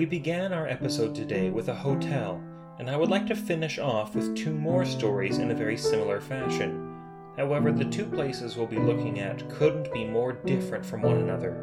We 0.06 0.20
began 0.20 0.54
our 0.54 0.68
episode 0.68 1.16
today 1.16 1.50
with 1.50 1.68
a 1.68 1.74
hotel, 1.74 2.40
and 2.78 2.92
I 2.92 2.96
would 2.96 3.10
like 3.10 3.26
to 3.26 3.36
finish 3.36 3.80
off 3.80 4.14
with 4.14 4.36
two 4.36 4.54
more 4.54 4.86
stories 4.86 5.40
in 5.40 5.50
a 5.50 5.56
very 5.56 5.76
similar 5.76 6.22
fashion. 6.22 7.02
However, 7.36 7.72
the 7.72 7.86
two 7.86 8.06
places 8.06 8.56
we'll 8.56 8.68
be 8.68 8.78
looking 8.78 9.20
at 9.20 9.50
couldn't 9.50 9.92
be 9.92 10.06
more 10.06 10.34
different 10.34 10.86
from 10.86 11.02
one 11.02 11.18
another. 11.18 11.58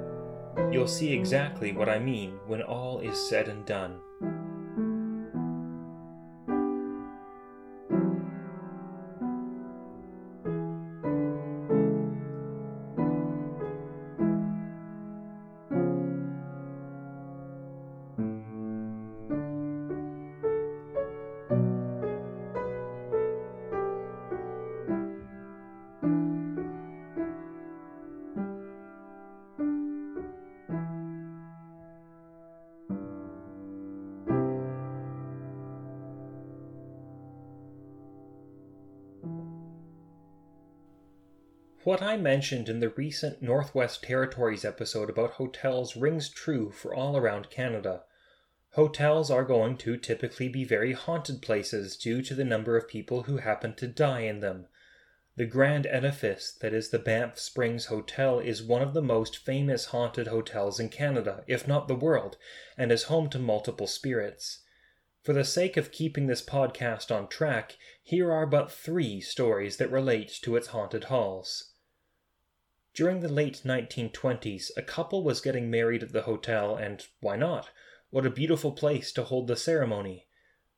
You'll 0.72 0.88
see 0.88 1.12
exactly 1.12 1.70
what 1.70 1.88
I 1.88 2.00
mean 2.00 2.32
when 2.48 2.62
all 2.62 2.98
is 2.98 3.16
said 3.28 3.46
and 3.46 3.64
done. 3.64 4.00
What 41.84 42.00
I 42.00 42.16
mentioned 42.16 42.68
in 42.68 42.78
the 42.78 42.90
recent 42.90 43.42
Northwest 43.42 44.04
Territories 44.04 44.64
episode 44.64 45.10
about 45.10 45.32
hotels 45.32 45.96
rings 45.96 46.28
true 46.28 46.70
for 46.70 46.94
all 46.94 47.16
around 47.16 47.50
Canada. 47.50 48.04
Hotels 48.74 49.32
are 49.32 49.42
going 49.42 49.76
to 49.78 49.96
typically 49.96 50.48
be 50.48 50.62
very 50.62 50.92
haunted 50.92 51.42
places 51.42 51.96
due 51.96 52.22
to 52.22 52.36
the 52.36 52.44
number 52.44 52.76
of 52.76 52.86
people 52.86 53.24
who 53.24 53.38
happen 53.38 53.74
to 53.74 53.88
die 53.88 54.20
in 54.20 54.38
them. 54.38 54.68
The 55.34 55.44
grand 55.44 55.88
edifice 55.88 56.56
that 56.60 56.72
is 56.72 56.90
the 56.90 57.00
Banff 57.00 57.40
Springs 57.40 57.86
Hotel 57.86 58.38
is 58.38 58.62
one 58.62 58.82
of 58.82 58.94
the 58.94 59.02
most 59.02 59.36
famous 59.36 59.86
haunted 59.86 60.28
hotels 60.28 60.78
in 60.78 60.88
Canada, 60.88 61.42
if 61.48 61.66
not 61.66 61.88
the 61.88 61.96
world, 61.96 62.36
and 62.78 62.92
is 62.92 63.04
home 63.04 63.28
to 63.30 63.40
multiple 63.40 63.88
spirits. 63.88 64.60
For 65.24 65.32
the 65.32 65.44
sake 65.44 65.76
of 65.76 65.90
keeping 65.90 66.28
this 66.28 66.46
podcast 66.46 67.12
on 67.12 67.26
track, 67.26 67.76
here 68.04 68.30
are 68.30 68.46
but 68.46 68.70
three 68.70 69.20
stories 69.20 69.78
that 69.78 69.90
relate 69.90 70.38
to 70.42 70.54
its 70.54 70.68
haunted 70.68 71.04
halls. 71.04 71.70
During 72.94 73.20
the 73.20 73.28
late 73.28 73.62
1920s, 73.64 74.70
a 74.76 74.82
couple 74.82 75.24
was 75.24 75.40
getting 75.40 75.70
married 75.70 76.02
at 76.02 76.12
the 76.12 76.22
hotel, 76.22 76.76
and 76.76 77.06
why 77.20 77.36
not? 77.36 77.70
What 78.10 78.26
a 78.26 78.30
beautiful 78.30 78.72
place 78.72 79.12
to 79.12 79.24
hold 79.24 79.46
the 79.46 79.56
ceremony. 79.56 80.26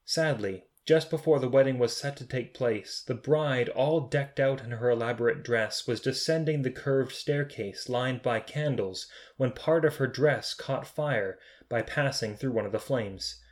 Sadly, 0.04 0.66
just 0.86 1.10
before 1.10 1.40
the 1.40 1.48
wedding 1.48 1.78
was 1.78 1.96
set 1.96 2.16
to 2.18 2.26
take 2.26 2.54
place, 2.54 3.02
the 3.04 3.14
bride, 3.14 3.68
all 3.70 4.02
decked 4.02 4.38
out 4.38 4.62
in 4.62 4.70
her 4.70 4.90
elaborate 4.90 5.42
dress, 5.42 5.88
was 5.88 6.00
descending 6.00 6.62
the 6.62 6.70
curved 6.70 7.12
staircase 7.12 7.88
lined 7.88 8.22
by 8.22 8.38
candles 8.38 9.08
when 9.36 9.50
part 9.50 9.84
of 9.84 9.96
her 9.96 10.06
dress 10.06 10.54
caught 10.54 10.86
fire 10.86 11.38
by 11.68 11.82
passing 11.82 12.36
through 12.36 12.52
one 12.52 12.66
of 12.66 12.72
the 12.72 12.78
flames. 12.78 13.42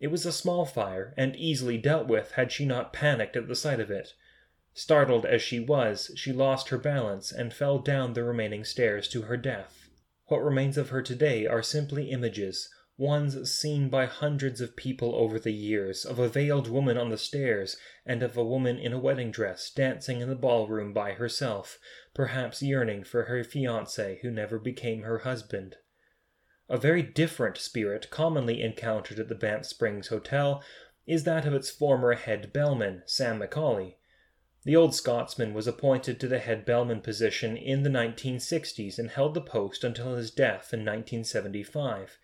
It 0.00 0.08
was 0.08 0.24
a 0.24 0.32
small 0.32 0.64
fire, 0.64 1.14
and 1.16 1.36
easily 1.36 1.76
dealt 1.76 2.08
with 2.08 2.32
had 2.32 2.50
she 2.50 2.64
not 2.64 2.92
panicked 2.92 3.36
at 3.36 3.46
the 3.46 3.54
sight 3.54 3.78
of 3.78 3.90
it. 3.90 4.14
Startled 4.80 5.26
as 5.26 5.42
she 5.42 5.58
was, 5.58 6.12
she 6.14 6.32
lost 6.32 6.68
her 6.68 6.78
balance 6.78 7.32
and 7.32 7.52
fell 7.52 7.80
down 7.80 8.12
the 8.12 8.22
remaining 8.22 8.62
stairs 8.62 9.08
to 9.08 9.22
her 9.22 9.36
death. 9.36 9.90
What 10.26 10.38
remains 10.44 10.78
of 10.78 10.90
her 10.90 11.02
today 11.02 11.48
are 11.48 11.64
simply 11.64 12.12
images, 12.12 12.72
ones 12.96 13.50
seen 13.50 13.88
by 13.88 14.06
hundreds 14.06 14.60
of 14.60 14.76
people 14.76 15.16
over 15.16 15.40
the 15.40 15.52
years, 15.52 16.04
of 16.04 16.20
a 16.20 16.28
veiled 16.28 16.68
woman 16.68 16.96
on 16.96 17.08
the 17.08 17.18
stairs, 17.18 17.76
and 18.06 18.22
of 18.22 18.36
a 18.36 18.44
woman 18.44 18.78
in 18.78 18.92
a 18.92 19.00
wedding 19.00 19.32
dress 19.32 19.68
dancing 19.68 20.20
in 20.20 20.28
the 20.28 20.36
ballroom 20.36 20.92
by 20.92 21.10
herself, 21.10 21.80
perhaps 22.14 22.62
yearning 22.62 23.02
for 23.02 23.24
her 23.24 23.42
fiance 23.42 24.20
who 24.22 24.30
never 24.30 24.60
became 24.60 25.02
her 25.02 25.18
husband. 25.18 25.74
A 26.68 26.78
very 26.78 27.02
different 27.02 27.58
spirit 27.58 28.10
commonly 28.10 28.62
encountered 28.62 29.18
at 29.18 29.28
the 29.28 29.34
Banff 29.34 29.66
Springs 29.66 30.06
Hotel 30.06 30.62
is 31.04 31.24
that 31.24 31.46
of 31.46 31.52
its 31.52 31.68
former 31.68 32.12
head 32.12 32.52
bellman, 32.52 33.02
Sam 33.06 33.40
McCauley. 33.40 33.96
The 34.68 34.76
old 34.76 34.94
Scotsman 34.94 35.54
was 35.54 35.66
appointed 35.66 36.20
to 36.20 36.28
the 36.28 36.40
head 36.40 36.66
bellman 36.66 37.00
position 37.00 37.56
in 37.56 37.84
the 37.84 37.88
1960s 37.88 38.98
and 38.98 39.08
held 39.08 39.32
the 39.32 39.40
post 39.40 39.82
until 39.82 40.14
his 40.14 40.30
death 40.30 40.74
in 40.74 40.80
1975. 40.80 42.18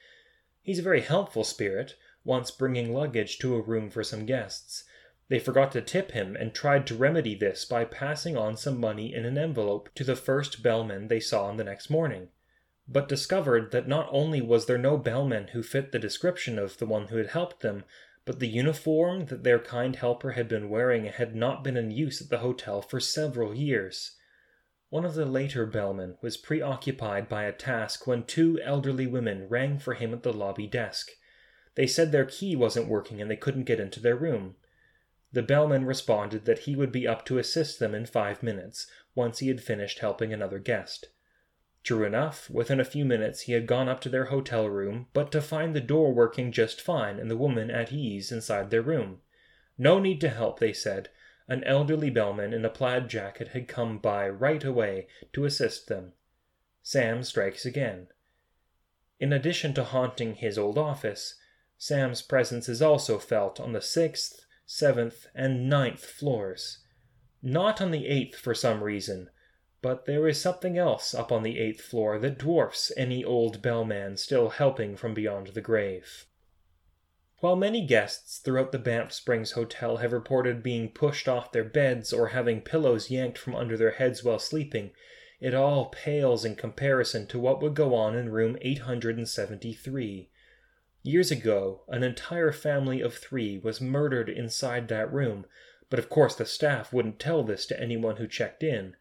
He's 0.61 0.79
a 0.79 0.83
very 0.83 1.01
helpful 1.01 1.43
spirit, 1.43 1.97
once 2.23 2.51
bringing 2.51 2.93
luggage 2.93 3.39
to 3.39 3.55
a 3.55 3.63
room 3.63 3.89
for 3.89 4.05
some 4.05 4.27
guests. 4.27 4.85
They 5.29 5.39
forgot 5.39 5.73
to 5.73 5.81
tip 5.81 6.11
him 6.11 6.37
and 6.37 6.53
tried 6.53 6.87
to 6.89 6.95
remedy 6.95 7.35
this 7.35 7.65
by 7.65 7.87
passing 7.87 8.37
on 8.37 8.59
some 8.59 8.79
money 8.79 9.15
in 9.15 9.25
an 9.25 9.39
envelope 9.39 9.89
to 9.95 10.05
the 10.05 10.15
first 10.15 10.63
bellman 10.63 11.09
they 11.09 11.21
saw 11.21 11.47
on 11.47 11.57
the 11.57 11.65
next 11.65 11.89
morning, 11.89 12.29
but 12.87 13.09
discovered 13.09 13.71
that 13.71 13.89
not 13.89 14.07
only 14.13 14.43
was 14.43 14.67
there 14.67 14.77
no 14.77 14.99
bellman 14.99 15.49
who 15.55 15.63
fit 15.63 15.93
the 15.93 15.99
description 15.99 16.59
of 16.59 16.77
the 16.77 16.85
one 16.85 17.09
who 17.09 17.17
had 17.17 17.29
helped 17.29 17.61
them, 17.63 17.85
but 18.25 18.41
the 18.41 18.49
uniform 18.49 19.27
that 19.27 19.45
their 19.45 19.59
kind 19.59 19.97
helper 19.97 20.33
had 20.33 20.49
been 20.49 20.71
wearing 20.71 21.05
had 21.05 21.35
not 21.35 21.63
been 21.63 21.77
in 21.77 21.91
use 21.91 22.23
at 22.23 22.31
the 22.31 22.39
hotel 22.39 22.81
for 22.81 22.99
several 22.99 23.55
years. 23.55 24.17
One 24.89 25.05
of 25.05 25.15
the 25.15 25.27
later 25.27 25.67
bellmen 25.67 26.17
was 26.23 26.37
preoccupied 26.37 27.29
by 27.29 27.45
a 27.45 27.53
task 27.53 28.07
when 28.07 28.25
two 28.25 28.61
elderly 28.63 29.07
women 29.07 29.49
rang 29.49 29.79
for 29.79 29.95
him 29.95 30.15
at 30.15 30.23
the 30.23 30.33
lobby 30.33 30.67
desk. 30.67 31.11
They 31.75 31.87
said 31.87 32.13
their 32.13 32.25
key 32.25 32.55
wasn't 32.55 32.89
working 32.89 33.21
and 33.21 33.31
they 33.31 33.37
couldn't 33.37 33.65
get 33.65 33.81
into 33.81 34.01
their 34.01 34.17
room. 34.17 34.57
The 35.33 35.43
bellman 35.43 35.85
responded 35.85 36.45
that 36.45 36.61
he 36.61 36.77
would 36.77 36.93
be 36.93 37.09
up 37.09 37.27
to 37.27 37.39
assist 37.39 37.81
them 37.81 37.95
in 37.95 38.07
five 38.07 38.43
minutes, 38.43 38.87
once 39.17 39.41
he 39.41 39.49
had 39.49 39.61
finished 39.61 39.99
helping 39.99 40.33
another 40.33 40.61
guest. 40.61 41.09
True 41.85 42.05
enough, 42.05 42.49
within 42.49 42.81
a 42.81 42.85
few 42.85 43.05
minutes 43.05 43.43
he 43.43 43.53
had 43.53 43.67
gone 43.67 43.91
up 43.91 44.01
to 44.01 44.09
their 44.09 44.25
hotel 44.27 44.67
room, 44.67 45.07
but 45.13 45.31
to 45.33 45.43
find 45.43 45.77
the 45.77 45.83
door 45.83 46.15
working 46.15 46.51
just 46.51 46.81
fine 46.81 47.21
and 47.21 47.31
the 47.31 47.37
woman 47.37 47.71
at 47.71 47.93
ease 47.93 48.33
inside 48.33 48.71
their 48.71 48.81
room. 48.81 49.21
No 49.77 49.99
need 49.99 50.19
to 50.23 50.31
help, 50.31 50.61
they 50.61 50.73
said. 50.73 51.11
An 51.47 51.63
elderly 51.65 52.09
bellman 52.09 52.55
in 52.55 52.65
a 52.65 52.71
plaid 52.71 53.11
jacket 53.11 53.49
had 53.49 53.69
come 53.69 53.99
by 53.99 54.27
right 54.27 54.65
away 54.65 55.09
to 55.35 55.45
assist 55.45 55.89
them. 55.89 56.15
Sam 56.83 57.23
strikes 57.23 57.67
again. 57.67 58.09
In 59.21 59.31
addition 59.31 59.75
to 59.75 59.85
haunting 59.85 60.37
his 60.37 60.57
old 60.57 60.79
office, 60.79 61.35
Sam's 61.77 62.23
presence 62.23 62.67
is 62.67 62.81
also 62.81 63.19
felt 63.19 63.61
on 63.61 63.73
the 63.73 63.83
sixth, 63.83 64.47
seventh, 64.65 65.27
and 65.35 65.69
ninth 65.69 66.05
floors. 66.05 66.79
Not 67.43 67.83
on 67.83 67.91
the 67.91 68.07
eighth 68.07 68.37
for 68.37 68.55
some 68.55 68.83
reason, 68.83 69.29
but 69.85 70.07
there 70.07 70.27
is 70.27 70.41
something 70.41 70.79
else 70.79 71.15
up 71.15 71.31
on 71.31 71.43
the 71.43 71.59
eighth 71.59 71.83
floor 71.83 72.19
that 72.19 72.39
dwarfs 72.39 72.91
any 72.97 73.23
old 73.23 73.61
bellman 73.61 74.17
still 74.17 74.49
helping 74.49 74.97
from 74.97 75.13
beyond 75.13 75.49
the 75.49 75.61
grave. 75.61 76.25
While 77.41 77.57
many 77.57 77.87
guests 77.87 78.39
throughout 78.39 78.73
the 78.73 78.79
Banff 78.79 79.13
Springs 79.13 79.51
Hotel 79.51 79.99
have 79.99 80.15
reported 80.15 80.63
being 80.63 80.91
pushed 80.91 81.29
off 81.29 81.53
their 81.53 81.65
beds 81.65 82.15
or 82.15 82.29
having 82.29 82.63
pillows 82.63 83.11
yanked 83.11 83.37
from 83.37 83.55
under 83.55 83.77
their 83.77 83.91
heads 83.91 84.25
while 84.25 84.39
sleeping, 84.39 84.93
it 85.39 85.53
all 85.53 85.91
pales 85.91 86.47
in 86.47 86.57
comparison 86.57 87.27
to 87.27 87.39
what 87.39 87.61
would 87.61 87.75
go 87.75 87.95
on 87.95 88.17
in 88.17 88.31
room 88.31 88.57
873. 88.63 90.31
Years 91.03 91.31
ago, 91.31 91.83
an 91.89 92.03
entire 92.03 92.53
family 92.53 93.03
of 93.03 93.13
three 93.13 93.59
was 93.59 93.83
murdered 93.83 94.31
inside 94.31 94.89
that 94.89 95.13
room, 95.13 95.45
but 95.91 95.99
of 95.99 96.09
course 96.09 96.35
the 96.35 96.47
staff 96.47 96.91
wouldn't 96.91 97.21
tell 97.21 97.43
this 97.43 97.67
to 97.67 97.79
anyone 97.79 98.17
who 98.17 98.27
checked 98.27 98.63
in. 98.63 98.97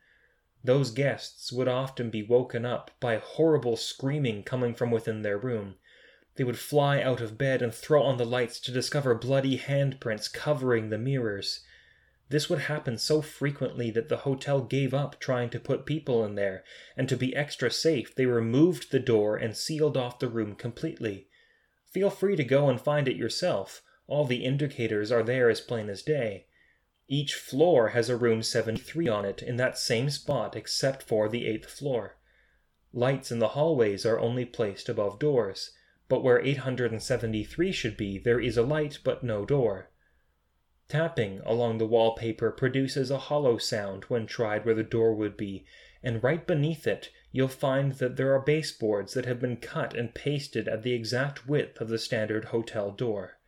Those 0.63 0.91
guests 0.91 1.51
would 1.51 1.67
often 1.67 2.09
be 2.09 2.23
woken 2.23 2.65
up 2.65 2.91
by 2.99 3.17
horrible 3.17 3.75
screaming 3.75 4.43
coming 4.43 4.73
from 4.73 4.91
within 4.91 5.21
their 5.21 5.37
room. 5.37 5.75
They 6.35 6.43
would 6.43 6.57
fly 6.57 7.01
out 7.01 7.19
of 7.19 7.37
bed 7.37 7.61
and 7.61 7.73
throw 7.73 8.01
on 8.01 8.17
the 8.17 8.25
lights 8.25 8.59
to 8.61 8.71
discover 8.71 9.13
bloody 9.13 9.57
handprints 9.57 10.31
covering 10.31 10.89
the 10.89 10.97
mirrors. 10.97 11.65
This 12.29 12.49
would 12.49 12.61
happen 12.61 12.97
so 12.97 13.21
frequently 13.21 13.91
that 13.91 14.09
the 14.09 14.17
hotel 14.17 14.61
gave 14.61 14.93
up 14.93 15.19
trying 15.19 15.49
to 15.51 15.59
put 15.59 15.85
people 15.85 16.23
in 16.23 16.35
there, 16.35 16.63
and 16.95 17.09
to 17.09 17.17
be 17.17 17.35
extra 17.35 17.69
safe, 17.69 18.15
they 18.15 18.25
removed 18.25 18.89
the 18.89 18.99
door 18.99 19.35
and 19.35 19.55
sealed 19.55 19.97
off 19.97 20.19
the 20.19 20.29
room 20.29 20.55
completely. 20.55 21.27
Feel 21.91 22.09
free 22.09 22.35
to 22.37 22.43
go 22.43 22.69
and 22.69 22.81
find 22.81 23.07
it 23.07 23.17
yourself. 23.17 23.83
All 24.07 24.25
the 24.25 24.45
indicators 24.45 25.11
are 25.11 25.23
there 25.23 25.49
as 25.49 25.61
plain 25.61 25.89
as 25.89 26.01
day. 26.01 26.47
Each 27.07 27.33
floor 27.33 27.89
has 27.89 28.09
a 28.09 28.17
room 28.17 28.43
73 28.43 29.07
on 29.07 29.25
it 29.25 29.41
in 29.41 29.57
that 29.57 29.77
same 29.77 30.09
spot 30.09 30.55
except 30.55 31.03
for 31.03 31.27
the 31.27 31.45
eighth 31.45 31.69
floor. 31.69 32.17
Lights 32.93 33.31
in 33.31 33.39
the 33.39 33.49
hallways 33.49 34.05
are 34.05 34.19
only 34.19 34.45
placed 34.45 34.89
above 34.89 35.19
doors 35.19 35.71
but 36.13 36.23
where 36.23 36.39
873 36.39 37.71
should 37.71 37.97
be, 37.97 38.19
there 38.19 38.39
is 38.39 38.55
a 38.55 38.61
light 38.61 38.99
but 39.03 39.23
no 39.23 39.45
door. 39.45 39.89
Tapping 40.87 41.39
along 41.45 41.77
the 41.77 41.87
wallpaper 41.87 42.51
produces 42.51 43.09
a 43.09 43.17
hollow 43.17 43.57
sound 43.57 44.03
when 44.09 44.27
tried 44.27 44.63
where 44.63 44.75
the 44.75 44.83
door 44.83 45.15
would 45.15 45.35
be, 45.37 45.65
and 46.03 46.21
right 46.21 46.45
beneath 46.45 46.85
it 46.85 47.09
you'll 47.31 47.47
find 47.47 47.93
that 47.93 48.15
there 48.15 48.31
are 48.31 48.39
baseboards 48.39 49.15
that 49.15 49.25
have 49.25 49.39
been 49.39 49.57
cut 49.57 49.95
and 49.95 50.13
pasted 50.13 50.67
at 50.67 50.83
the 50.83 50.93
exact 50.93 51.47
width 51.47 51.81
of 51.81 51.87
the 51.87 51.97
standard 51.97 52.45
hotel 52.45 52.91
door. 52.91 53.39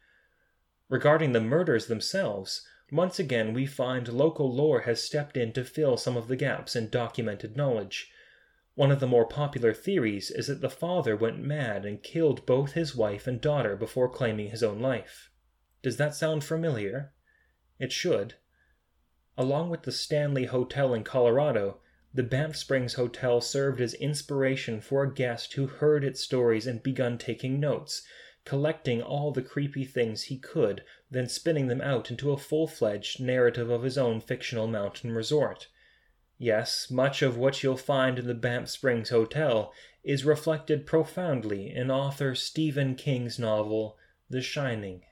Regarding 0.89 1.33
the 1.33 1.41
murders 1.41 1.85
themselves, 1.85 2.65
once 2.91 3.19
again 3.19 3.53
we 3.53 3.65
find 3.65 4.07
local 4.07 4.53
lore 4.53 4.81
has 4.81 5.03
stepped 5.03 5.35
in 5.37 5.51
to 5.51 5.63
fill 5.63 5.97
some 5.97 6.15
of 6.15 6.27
the 6.27 6.35
gaps 6.35 6.75
in 6.75 6.89
documented 6.89 7.55
knowledge. 7.57 8.11
One 8.75 8.91
of 8.91 8.99
the 8.99 9.07
more 9.07 9.25
popular 9.25 9.73
theories 9.73 10.29
is 10.29 10.47
that 10.47 10.61
the 10.61 10.69
father 10.69 11.15
went 11.15 11.39
mad 11.39 11.85
and 11.85 12.03
killed 12.03 12.45
both 12.45 12.73
his 12.73 12.95
wife 12.95 13.25
and 13.25 13.39
daughter 13.39 13.75
before 13.75 14.09
claiming 14.09 14.49
his 14.49 14.63
own 14.63 14.79
life. 14.79 15.29
Does 15.81 15.97
that 15.97 16.15
sound 16.15 16.43
familiar? 16.43 17.13
It 17.79 17.91
should. 17.91 18.35
Along 19.37 19.69
with 19.69 19.83
the 19.83 19.91
Stanley 19.91 20.45
Hotel 20.45 20.93
in 20.93 21.03
Colorado, 21.03 21.79
the 22.13 22.23
Banff 22.23 22.55
Springs 22.55 22.93
Hotel 22.93 23.41
served 23.41 23.81
as 23.81 23.93
inspiration 23.95 24.79
for 24.79 25.03
a 25.03 25.13
guest 25.13 25.53
who 25.53 25.67
heard 25.67 26.03
its 26.03 26.21
stories 26.21 26.65
and 26.65 26.81
begun 26.81 27.17
taking 27.17 27.59
notes, 27.59 28.05
collecting 28.45 29.01
all 29.01 29.31
the 29.33 29.41
creepy 29.41 29.83
things 29.83 30.23
he 30.23 30.37
could, 30.37 30.81
then 31.15 31.29
spinning 31.29 31.67
them 31.67 31.81
out 31.81 32.11
into 32.11 32.31
a 32.31 32.37
full 32.37 32.67
fledged 32.67 33.21
narrative 33.21 33.69
of 33.69 33.83
his 33.83 33.97
own 33.97 34.19
fictional 34.19 34.67
mountain 34.67 35.11
resort. 35.11 35.67
Yes, 36.37 36.91
much 36.91 37.21
of 37.21 37.37
what 37.37 37.63
you'll 37.63 37.77
find 37.77 38.19
in 38.19 38.27
the 38.27 38.33
Banff 38.33 38.69
Springs 38.69 39.09
Hotel 39.09 39.71
is 40.03 40.25
reflected 40.25 40.85
profoundly 40.85 41.73
in 41.73 41.89
author 41.89 42.35
Stephen 42.35 42.95
King's 42.95 43.39
novel, 43.39 43.97
The 44.29 44.41
Shining. 44.41 45.03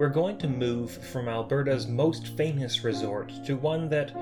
We're 0.00 0.08
going 0.08 0.38
to 0.38 0.48
move 0.48 0.90
from 0.90 1.28
Alberta's 1.28 1.86
most 1.86 2.28
famous 2.28 2.84
resort 2.84 3.30
to 3.44 3.58
one 3.58 3.90
that, 3.90 4.12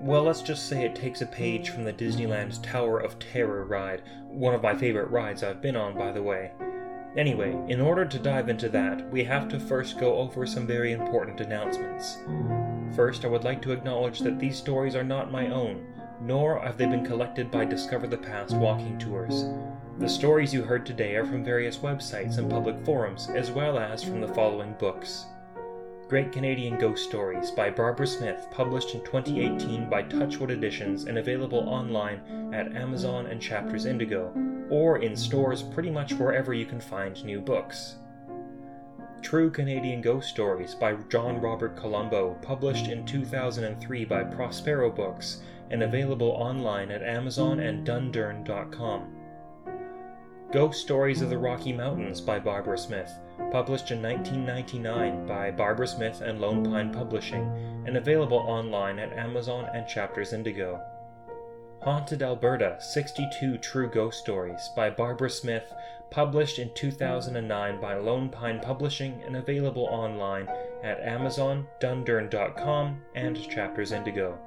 well, 0.00 0.24
let's 0.24 0.42
just 0.42 0.68
say 0.68 0.84
it 0.84 0.96
takes 0.96 1.20
a 1.20 1.26
page 1.26 1.70
from 1.70 1.84
the 1.84 1.92
Disneyland 1.92 2.60
Tower 2.60 2.98
of 2.98 3.20
Terror 3.20 3.64
ride, 3.64 4.02
one 4.26 4.52
of 4.52 4.64
my 4.64 4.74
favorite 4.74 5.12
rides 5.12 5.44
I've 5.44 5.62
been 5.62 5.76
on, 5.76 5.96
by 5.96 6.10
the 6.10 6.24
way. 6.24 6.50
Anyway, 7.16 7.56
in 7.68 7.80
order 7.80 8.04
to 8.04 8.18
dive 8.18 8.48
into 8.48 8.68
that, 8.70 9.08
we 9.12 9.22
have 9.22 9.48
to 9.50 9.60
first 9.60 10.00
go 10.00 10.16
over 10.16 10.44
some 10.44 10.66
very 10.66 10.90
important 10.90 11.40
announcements. 11.40 12.18
First, 12.96 13.24
I 13.24 13.28
would 13.28 13.44
like 13.44 13.62
to 13.62 13.70
acknowledge 13.70 14.18
that 14.18 14.40
these 14.40 14.58
stories 14.58 14.96
are 14.96 15.04
not 15.04 15.30
my 15.30 15.52
own, 15.52 15.86
nor 16.20 16.58
have 16.58 16.76
they 16.76 16.86
been 16.86 17.06
collected 17.06 17.48
by 17.48 17.64
Discover 17.64 18.08
the 18.08 18.18
Past 18.18 18.56
walking 18.56 18.98
tours. 18.98 19.44
The 19.98 20.08
stories 20.08 20.54
you 20.54 20.62
heard 20.62 20.86
today 20.86 21.16
are 21.16 21.26
from 21.26 21.42
various 21.42 21.78
websites 21.78 22.38
and 22.38 22.48
public 22.48 22.78
forums, 22.84 23.28
as 23.30 23.50
well 23.50 23.80
as 23.80 24.04
from 24.04 24.20
the 24.20 24.28
following 24.28 24.76
books. 24.78 25.26
Great 26.08 26.30
Canadian 26.30 26.78
Ghost 26.78 27.02
Stories 27.02 27.50
by 27.50 27.70
Barbara 27.70 28.06
Smith, 28.06 28.46
published 28.52 28.94
in 28.94 29.00
2018 29.04 29.90
by 29.90 30.02
Touchwood 30.02 30.52
Editions 30.52 31.06
and 31.06 31.18
available 31.18 31.68
online 31.68 32.20
at 32.54 32.76
Amazon 32.76 33.26
and 33.26 33.42
Chapters 33.42 33.86
Indigo, 33.86 34.32
or 34.70 34.98
in 34.98 35.16
stores 35.16 35.64
pretty 35.64 35.90
much 35.90 36.12
wherever 36.12 36.54
you 36.54 36.64
can 36.64 36.80
find 36.80 37.24
new 37.24 37.40
books. 37.40 37.96
True 39.20 39.50
Canadian 39.50 40.00
Ghost 40.00 40.28
Stories 40.28 40.76
by 40.76 40.94
John 41.10 41.40
Robert 41.40 41.74
Colombo, 41.76 42.34
published 42.40 42.86
in 42.86 43.04
2003 43.04 44.04
by 44.04 44.22
Prospero 44.22 44.92
Books 44.92 45.40
and 45.70 45.82
available 45.82 46.30
online 46.30 46.92
at 46.92 47.02
Amazon 47.02 47.58
and 47.58 47.84
Dundurn.com. 47.84 49.17
Ghost 50.50 50.80
Stories 50.80 51.20
of 51.20 51.28
the 51.28 51.36
Rocky 51.36 51.74
Mountains 51.74 52.20
hmm. 52.20 52.26
by 52.26 52.38
Barbara 52.38 52.78
Smith, 52.78 53.12
published 53.52 53.90
in 53.90 54.00
1999 54.00 55.26
by 55.26 55.50
Barbara 55.50 55.86
Smith 55.86 56.22
and 56.22 56.40
Lone 56.40 56.64
Pine 56.64 56.90
Publishing, 56.90 57.84
and 57.86 57.98
available 57.98 58.38
online 58.38 58.98
at 58.98 59.12
Amazon 59.12 59.68
and 59.74 59.86
Chapters 59.86 60.32
Indigo. 60.32 60.80
Haunted 61.82 62.22
Alberta 62.22 62.78
62 62.80 63.58
True 63.58 63.90
Ghost 63.90 64.20
Stories 64.20 64.70
by 64.74 64.88
Barbara 64.88 65.28
Smith, 65.28 65.70
published 66.10 66.58
in 66.58 66.72
2009 66.74 67.78
by 67.78 67.94
Lone 67.96 68.30
Pine 68.30 68.60
Publishing 68.60 69.22
and 69.26 69.36
available 69.36 69.84
online 69.90 70.48
at 70.82 71.00
Amazon, 71.00 71.66
Dundurn.com, 71.78 73.02
and 73.14 73.48
Chapters 73.50 73.92
Indigo. 73.92 74.38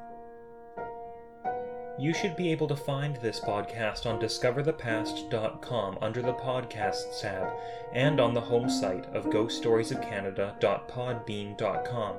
You 2.02 2.14
should 2.16 2.36
be 2.36 2.52
able 2.52 2.68
to 2.68 2.76
find 2.76 3.16
this 3.18 3.40
podcast 3.40 4.08
on 4.08 4.20
discoverthepast.com 4.20 6.00
under 6.02 6.24
the 6.24 6.34
Podcasts 6.34 7.22
tab 7.22 7.54
and 7.94 8.20
on 8.20 8.34
the 8.34 8.42
home 8.42 8.72
site 8.72 9.06
of 9.14 9.26
ghoststoriesofcanada.podbean.com. 9.26 12.16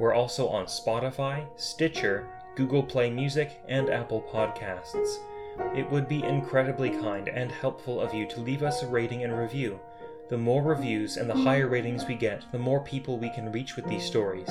We're 0.00 0.12
also 0.12 0.48
on 0.48 0.66
Spotify, 0.66 1.46
Stitcher, 1.54 2.26
Google 2.56 2.82
Play 2.82 3.10
Music, 3.10 3.62
and 3.68 3.90
Apple 3.90 4.22
Podcasts. 4.22 5.18
It 5.76 5.88
would 5.88 6.08
be 6.08 6.24
incredibly 6.24 6.90
kind 6.90 7.28
and 7.28 7.52
helpful 7.52 8.00
of 8.00 8.12
you 8.12 8.26
to 8.26 8.40
leave 8.40 8.64
us 8.64 8.82
a 8.82 8.88
rating 8.88 9.22
and 9.22 9.38
review. 9.38 9.78
The 10.30 10.38
more 10.38 10.64
reviews 10.64 11.16
and 11.16 11.30
the 11.30 11.34
higher 11.34 11.68
ratings 11.68 12.06
we 12.06 12.16
get, 12.16 12.50
the 12.50 12.58
more 12.58 12.80
people 12.80 13.18
we 13.18 13.30
can 13.30 13.52
reach 13.52 13.76
with 13.76 13.86
these 13.86 14.04
stories. 14.04 14.50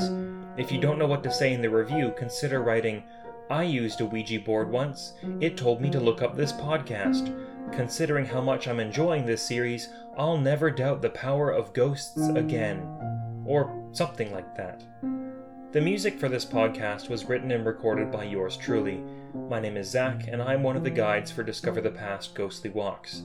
If 0.58 0.72
you 0.74 0.80
don't 0.80 1.00
know 1.00 1.08
what 1.08 1.24
to 1.24 1.32
say 1.32 1.54
in 1.54 1.62
the 1.62 1.70
review, 1.70 2.14
consider 2.18 2.62
writing, 2.62 3.02
I 3.50 3.64
used 3.64 4.00
a 4.00 4.06
Ouija 4.06 4.40
board 4.40 4.70
once. 4.70 5.14
It 5.42 5.58
told 5.58 5.82
me 5.82 5.90
to 5.90 6.00
look 6.00 6.22
up 6.22 6.38
this 6.38 6.54
podcast. 6.54 7.36
Considering 7.72 8.24
how 8.24 8.42
much 8.42 8.68
I'm 8.68 8.80
enjoying 8.80 9.26
this 9.26 9.42
series, 9.42 9.90
I'll 10.16 10.38
never 10.38 10.70
doubt 10.70 11.02
the 11.02 11.10
power 11.10 11.50
of 11.50 11.74
ghosts 11.74 12.30
again. 12.36 12.82
Or 13.48 13.90
something 13.92 14.32
like 14.32 14.56
that. 14.56 14.84
The 15.72 15.82
music 15.82 16.20
for 16.20 16.30
this 16.30 16.46
podcast 16.46 17.10
was 17.10 17.26
written 17.26 17.50
and 17.50 17.66
recorded 17.66 18.12
by 18.12 18.26
yours 18.26 18.56
truly. 18.56 19.02
My 19.34 19.60
name 19.60 19.78
is 19.78 19.90
Zach, 19.90 20.28
and 20.28 20.44
I'm 20.44 20.62
one 20.62 20.78
of 20.78 20.84
the 20.84 20.92
guides 20.92 21.32
for 21.32 21.42
Discover 21.42 21.82
the 21.82 21.90
Past 21.90 22.36
Ghostly 22.36 22.70
Walks. 22.70 23.24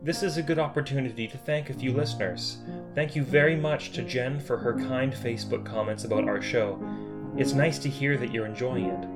This 0.00 0.22
is 0.22 0.36
a 0.36 0.42
good 0.42 0.60
opportunity 0.60 1.26
to 1.26 1.38
thank 1.38 1.70
a 1.70 1.74
few 1.74 1.92
listeners. 1.92 2.58
Thank 2.94 3.16
you 3.16 3.24
very 3.24 3.56
much 3.56 3.90
to 3.94 4.02
Jen 4.02 4.38
for 4.38 4.58
her 4.58 4.78
kind 4.78 5.12
Facebook 5.12 5.64
comments 5.64 6.04
about 6.04 6.28
our 6.28 6.40
show. 6.40 6.80
It's 7.36 7.52
nice 7.52 7.80
to 7.80 7.88
hear 7.88 8.16
that 8.16 8.32
you're 8.32 8.46
enjoying 8.46 8.86
it. 8.86 9.15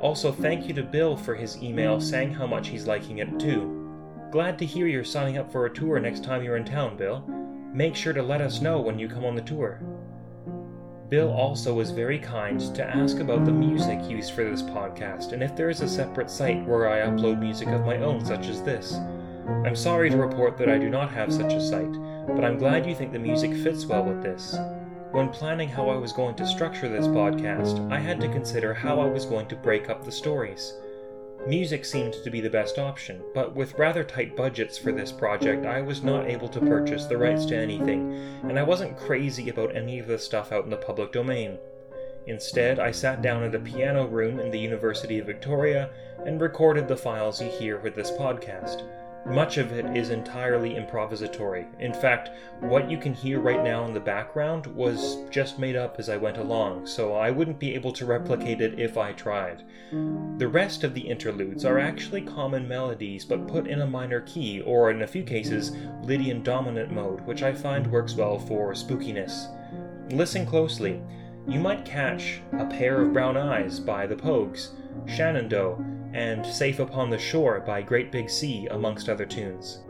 Also, 0.00 0.32
thank 0.32 0.66
you 0.66 0.72
to 0.74 0.82
Bill 0.82 1.16
for 1.16 1.34
his 1.34 1.62
email 1.62 2.00
saying 2.00 2.32
how 2.32 2.46
much 2.46 2.68
he's 2.68 2.86
liking 2.86 3.18
it 3.18 3.38
too. 3.38 3.76
Glad 4.30 4.58
to 4.58 4.64
hear 4.64 4.86
you're 4.86 5.04
signing 5.04 5.36
up 5.36 5.52
for 5.52 5.66
a 5.66 5.74
tour 5.74 6.00
next 6.00 6.24
time 6.24 6.42
you're 6.42 6.56
in 6.56 6.64
town, 6.64 6.96
Bill. 6.96 7.20
Make 7.74 7.94
sure 7.94 8.12
to 8.12 8.22
let 8.22 8.40
us 8.40 8.62
know 8.62 8.80
when 8.80 8.98
you 8.98 9.08
come 9.08 9.24
on 9.24 9.34
the 9.34 9.42
tour. 9.42 9.80
Bill 11.10 11.30
also 11.30 11.74
was 11.74 11.90
very 11.90 12.18
kind 12.18 12.60
to 12.74 12.86
ask 12.86 13.18
about 13.18 13.44
the 13.44 13.52
music 13.52 14.08
used 14.08 14.32
for 14.32 14.44
this 14.44 14.62
podcast 14.62 15.32
and 15.32 15.42
if 15.42 15.54
there 15.56 15.68
is 15.68 15.80
a 15.80 15.88
separate 15.88 16.30
site 16.30 16.64
where 16.64 16.88
I 16.88 17.00
upload 17.00 17.40
music 17.40 17.68
of 17.68 17.84
my 17.84 17.96
own, 17.96 18.24
such 18.24 18.46
as 18.46 18.62
this. 18.62 18.94
I'm 19.64 19.76
sorry 19.76 20.08
to 20.08 20.16
report 20.16 20.56
that 20.58 20.68
I 20.68 20.78
do 20.78 20.88
not 20.88 21.10
have 21.10 21.32
such 21.32 21.52
a 21.52 21.60
site, 21.60 21.92
but 22.28 22.44
I'm 22.44 22.58
glad 22.58 22.86
you 22.86 22.94
think 22.94 23.12
the 23.12 23.18
music 23.18 23.52
fits 23.52 23.84
well 23.84 24.04
with 24.04 24.22
this. 24.22 24.56
When 25.12 25.28
planning 25.28 25.68
how 25.68 25.88
I 25.88 25.96
was 25.96 26.12
going 26.12 26.36
to 26.36 26.46
structure 26.46 26.88
this 26.88 27.08
podcast, 27.08 27.90
I 27.90 27.98
had 27.98 28.20
to 28.20 28.28
consider 28.28 28.72
how 28.72 29.00
I 29.00 29.06
was 29.06 29.26
going 29.26 29.48
to 29.48 29.56
break 29.56 29.90
up 29.90 30.04
the 30.04 30.12
stories. 30.12 30.74
Music 31.48 31.84
seemed 31.84 32.12
to 32.12 32.30
be 32.30 32.40
the 32.40 32.48
best 32.48 32.78
option, 32.78 33.20
but 33.34 33.56
with 33.56 33.76
rather 33.76 34.04
tight 34.04 34.36
budgets 34.36 34.78
for 34.78 34.92
this 34.92 35.10
project, 35.10 35.66
I 35.66 35.80
was 35.80 36.04
not 36.04 36.28
able 36.28 36.48
to 36.50 36.60
purchase 36.60 37.06
the 37.06 37.18
rights 37.18 37.44
to 37.46 37.56
anything, 37.56 38.12
and 38.44 38.56
I 38.56 38.62
wasn't 38.62 38.96
crazy 38.96 39.48
about 39.48 39.74
any 39.74 39.98
of 39.98 40.06
the 40.06 40.16
stuff 40.16 40.52
out 40.52 40.62
in 40.62 40.70
the 40.70 40.76
public 40.76 41.10
domain. 41.10 41.58
Instead, 42.28 42.78
I 42.78 42.92
sat 42.92 43.20
down 43.20 43.42
at 43.42 43.54
a 43.56 43.58
piano 43.58 44.06
room 44.06 44.38
in 44.38 44.52
the 44.52 44.60
University 44.60 45.18
of 45.18 45.26
Victoria 45.26 45.90
and 46.24 46.40
recorded 46.40 46.86
the 46.86 46.96
files 46.96 47.42
you 47.42 47.50
hear 47.50 47.78
with 47.78 47.96
this 47.96 48.12
podcast. 48.12 48.84
Much 49.26 49.58
of 49.58 49.70
it 49.72 49.84
is 49.96 50.10
entirely 50.10 50.74
improvisatory. 50.74 51.66
In 51.78 51.92
fact, 51.92 52.30
what 52.60 52.90
you 52.90 52.96
can 52.96 53.12
hear 53.12 53.38
right 53.38 53.62
now 53.62 53.84
in 53.84 53.92
the 53.92 54.00
background 54.00 54.66
was 54.68 55.18
just 55.30 55.58
made 55.58 55.76
up 55.76 55.96
as 55.98 56.08
I 56.08 56.16
went 56.16 56.38
along, 56.38 56.86
so 56.86 57.14
I 57.14 57.30
wouldn't 57.30 57.58
be 57.58 57.74
able 57.74 57.92
to 57.92 58.06
replicate 58.06 58.60
it 58.60 58.80
if 58.80 58.96
I 58.96 59.12
tried. 59.12 59.62
The 60.38 60.48
rest 60.48 60.84
of 60.84 60.94
the 60.94 61.06
interludes 61.06 61.64
are 61.64 61.78
actually 61.78 62.22
common 62.22 62.66
melodies 62.66 63.24
but 63.24 63.46
put 63.46 63.66
in 63.66 63.82
a 63.82 63.86
minor 63.86 64.22
key, 64.22 64.62
or 64.62 64.90
in 64.90 65.02
a 65.02 65.06
few 65.06 65.22
cases, 65.22 65.72
Lydian 66.02 66.42
dominant 66.42 66.90
mode, 66.90 67.20
which 67.20 67.42
I 67.42 67.52
find 67.52 67.86
works 67.86 68.14
well 68.14 68.38
for 68.38 68.72
spookiness. 68.72 69.48
Listen 70.12 70.46
closely. 70.46 71.00
You 71.46 71.60
might 71.60 71.84
catch 71.84 72.40
A 72.52 72.64
Pair 72.66 73.02
of 73.02 73.12
Brown 73.12 73.36
Eyes 73.36 73.80
by 73.80 74.06
the 74.06 74.16
Pogues, 74.16 74.70
Shenandoah, 75.06 75.84
and 76.12 76.44
Safe 76.44 76.78
Upon 76.78 77.10
the 77.10 77.18
Shore 77.18 77.60
by 77.60 77.82
Great 77.82 78.10
Big 78.10 78.28
Sea, 78.28 78.66
amongst 78.70 79.08
other 79.08 79.26
tunes. 79.26 79.80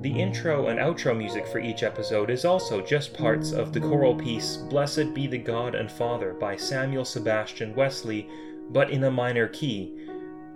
The 0.00 0.20
intro 0.20 0.68
and 0.68 0.78
outro 0.78 1.16
music 1.16 1.46
for 1.46 1.58
each 1.58 1.82
episode 1.82 2.30
is 2.30 2.44
also 2.44 2.80
just 2.80 3.14
parts 3.14 3.52
of 3.52 3.72
the 3.72 3.80
choral 3.80 4.14
piece 4.14 4.56
Blessed 4.56 5.14
Be 5.14 5.26
the 5.26 5.38
God 5.38 5.74
and 5.74 5.90
Father 5.90 6.32
by 6.34 6.56
Samuel 6.56 7.04
Sebastian 7.04 7.74
Wesley, 7.74 8.28
but 8.70 8.90
in 8.90 9.04
a 9.04 9.10
minor 9.10 9.48
key. 9.48 9.92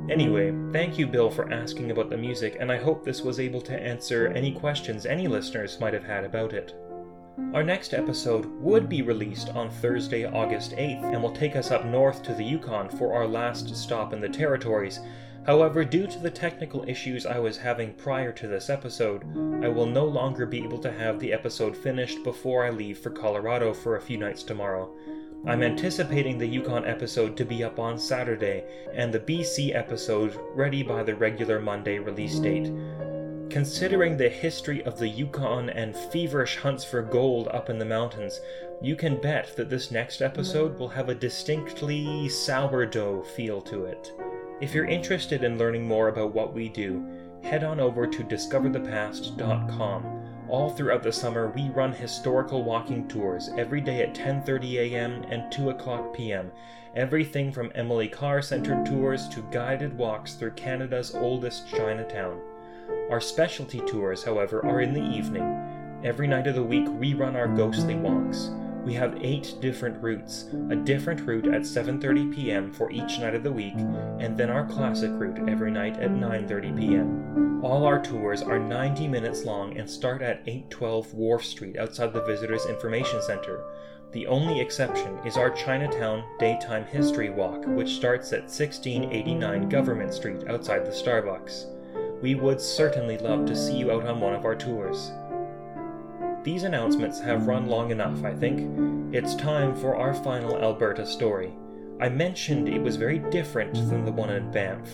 Anyway, 0.08 0.54
thank 0.72 0.98
you, 0.98 1.06
Bill, 1.06 1.30
for 1.30 1.52
asking 1.52 1.90
about 1.90 2.10
the 2.10 2.16
music, 2.16 2.56
and 2.58 2.72
I 2.72 2.78
hope 2.78 3.04
this 3.04 3.22
was 3.22 3.38
able 3.38 3.60
to 3.62 3.78
answer 3.78 4.28
any 4.28 4.52
questions 4.52 5.04
any 5.04 5.28
listeners 5.28 5.78
might 5.80 5.94
have 5.94 6.04
had 6.04 6.24
about 6.24 6.52
it. 6.52 6.74
Our 7.54 7.64
next 7.64 7.94
episode 7.94 8.46
would 8.60 8.88
be 8.88 9.02
released 9.02 9.48
on 9.50 9.70
Thursday, 9.70 10.24
August 10.24 10.72
8th, 10.72 11.12
and 11.12 11.20
will 11.20 11.32
take 11.32 11.56
us 11.56 11.72
up 11.72 11.84
north 11.84 12.22
to 12.22 12.34
the 12.34 12.44
Yukon 12.44 12.88
for 12.88 13.12
our 13.12 13.26
last 13.26 13.74
stop 13.74 14.12
in 14.12 14.20
the 14.20 14.28
territories. 14.28 15.00
However, 15.46 15.84
due 15.84 16.06
to 16.06 16.18
the 16.18 16.30
technical 16.30 16.84
issues 16.86 17.26
I 17.26 17.38
was 17.38 17.56
having 17.56 17.94
prior 17.94 18.30
to 18.32 18.46
this 18.46 18.70
episode, 18.70 19.24
I 19.64 19.68
will 19.68 19.86
no 19.86 20.04
longer 20.04 20.46
be 20.46 20.62
able 20.62 20.78
to 20.78 20.92
have 20.92 21.18
the 21.18 21.32
episode 21.32 21.76
finished 21.76 22.22
before 22.22 22.64
I 22.64 22.70
leave 22.70 22.98
for 22.98 23.10
Colorado 23.10 23.74
for 23.74 23.96
a 23.96 24.00
few 24.00 24.18
nights 24.18 24.42
tomorrow. 24.42 24.94
I'm 25.46 25.62
anticipating 25.62 26.36
the 26.36 26.46
Yukon 26.46 26.84
episode 26.84 27.36
to 27.38 27.46
be 27.46 27.64
up 27.64 27.78
on 27.78 27.98
Saturday, 27.98 28.62
and 28.94 29.12
the 29.12 29.18
BC 29.18 29.74
episode 29.74 30.38
ready 30.54 30.82
by 30.82 31.02
the 31.02 31.14
regular 31.14 31.58
Monday 31.58 31.98
release 31.98 32.38
date. 32.38 32.70
Considering 33.50 34.16
the 34.16 34.28
history 34.28 34.84
of 34.84 34.96
the 34.96 35.08
Yukon 35.08 35.70
and 35.70 35.96
feverish 35.96 36.56
hunts 36.56 36.84
for 36.84 37.02
gold 37.02 37.48
up 37.48 37.68
in 37.68 37.80
the 37.80 37.84
mountains, 37.84 38.40
you 38.80 38.94
can 38.94 39.20
bet 39.20 39.56
that 39.56 39.68
this 39.68 39.90
next 39.90 40.22
episode 40.22 40.78
will 40.78 40.88
have 40.88 41.08
a 41.08 41.14
distinctly 41.16 42.28
sourdough 42.28 43.24
feel 43.34 43.60
to 43.60 43.86
it. 43.86 44.12
If 44.60 44.72
you're 44.72 44.84
interested 44.84 45.42
in 45.42 45.58
learning 45.58 45.84
more 45.84 46.06
about 46.06 46.32
what 46.32 46.54
we 46.54 46.68
do, 46.68 47.04
head 47.42 47.64
on 47.64 47.80
over 47.80 48.06
to 48.06 48.22
discoverthepast.com. 48.22 50.46
All 50.48 50.70
throughout 50.70 51.02
the 51.02 51.10
summer, 51.10 51.48
we 51.48 51.70
run 51.70 51.92
historical 51.92 52.62
walking 52.62 53.08
tours 53.08 53.50
every 53.58 53.80
day 53.80 54.02
at 54.02 54.14
10:30 54.14 54.92
a.m. 54.92 55.24
and 55.28 55.50
2 55.50 55.70
o'clock 55.70 56.14
p.m. 56.14 56.52
Everything 56.94 57.50
from 57.50 57.72
Emily 57.74 58.06
Carr-centered 58.06 58.86
tours 58.86 59.28
to 59.30 59.42
guided 59.50 59.98
walks 59.98 60.34
through 60.34 60.52
Canada's 60.52 61.16
oldest 61.16 61.68
Chinatown. 61.68 62.40
Our 63.10 63.20
specialty 63.20 63.80
tours, 63.80 64.22
however, 64.22 64.64
are 64.64 64.80
in 64.80 64.94
the 64.94 65.02
evening. 65.02 66.00
Every 66.04 66.28
night 66.28 66.46
of 66.46 66.54
the 66.54 66.62
week, 66.62 66.88
we 66.88 67.14
run 67.14 67.34
our 67.34 67.48
ghostly 67.48 67.96
walks. 67.96 68.50
We 68.84 68.94
have 68.94 69.18
eight 69.20 69.56
different 69.60 70.02
routes, 70.02 70.46
a 70.70 70.76
different 70.76 71.20
route 71.20 71.46
at 71.46 71.62
7:30 71.62 72.34
p.m. 72.34 72.72
for 72.72 72.90
each 72.90 73.18
night 73.18 73.34
of 73.34 73.42
the 73.42 73.52
week, 73.52 73.74
and 73.76 74.38
then 74.38 74.48
our 74.48 74.64
classic 74.64 75.10
route 75.12 75.48
every 75.48 75.70
night 75.70 75.98
at 75.98 76.10
9:30 76.10 76.78
p.m. 76.78 77.60
All 77.62 77.84
our 77.84 78.00
tours 78.00 78.42
are 78.42 78.58
90 78.58 79.08
minutes 79.08 79.44
long 79.44 79.76
and 79.76 79.90
start 79.90 80.22
at 80.22 80.42
812 80.46 81.12
Wharf 81.12 81.44
Street 81.44 81.76
outside 81.76 82.12
the 82.12 82.22
Visitors 82.22 82.66
Information 82.66 83.20
Center. 83.20 83.64
The 84.12 84.26
only 84.28 84.60
exception 84.60 85.18
is 85.26 85.36
our 85.36 85.50
Chinatown 85.50 86.24
Daytime 86.38 86.86
History 86.86 87.28
Walk, 87.28 87.64
which 87.66 87.90
starts 87.90 88.32
at 88.32 88.44
1689 88.44 89.68
Government 89.68 90.14
Street 90.14 90.48
outside 90.48 90.86
the 90.86 90.90
Starbucks 90.90 91.66
we 92.22 92.34
would 92.34 92.60
certainly 92.60 93.18
love 93.18 93.46
to 93.46 93.56
see 93.56 93.76
you 93.76 93.90
out 93.90 94.06
on 94.06 94.20
one 94.20 94.34
of 94.34 94.44
our 94.44 94.54
tours. 94.54 95.12
These 96.42 96.62
announcements 96.62 97.20
have 97.20 97.46
run 97.46 97.66
long 97.66 97.90
enough, 97.90 98.24
I 98.24 98.34
think. 98.34 99.14
It's 99.14 99.34
time 99.34 99.74
for 99.74 99.96
our 99.96 100.14
final 100.14 100.58
Alberta 100.58 101.06
story. 101.06 101.52
I 102.00 102.08
mentioned 102.08 102.68
it 102.68 102.80
was 102.80 102.96
very 102.96 103.18
different 103.18 103.74
than 103.74 104.04
the 104.04 104.12
one 104.12 104.30
in 104.30 104.50
Banff. 104.50 104.88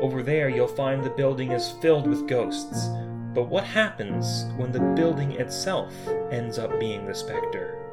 Over 0.00 0.22
there, 0.22 0.48
you'll 0.48 0.66
find 0.66 1.04
the 1.04 1.10
building 1.10 1.52
is 1.52 1.70
filled 1.80 2.08
with 2.08 2.26
ghosts. 2.26 2.88
But 3.34 3.48
what 3.48 3.64
happens 3.64 4.46
when 4.56 4.72
the 4.72 4.80
building 4.96 5.32
itself 5.32 5.92
ends 6.30 6.58
up 6.58 6.78
being 6.80 7.06
the 7.06 7.14
specter? 7.14 7.83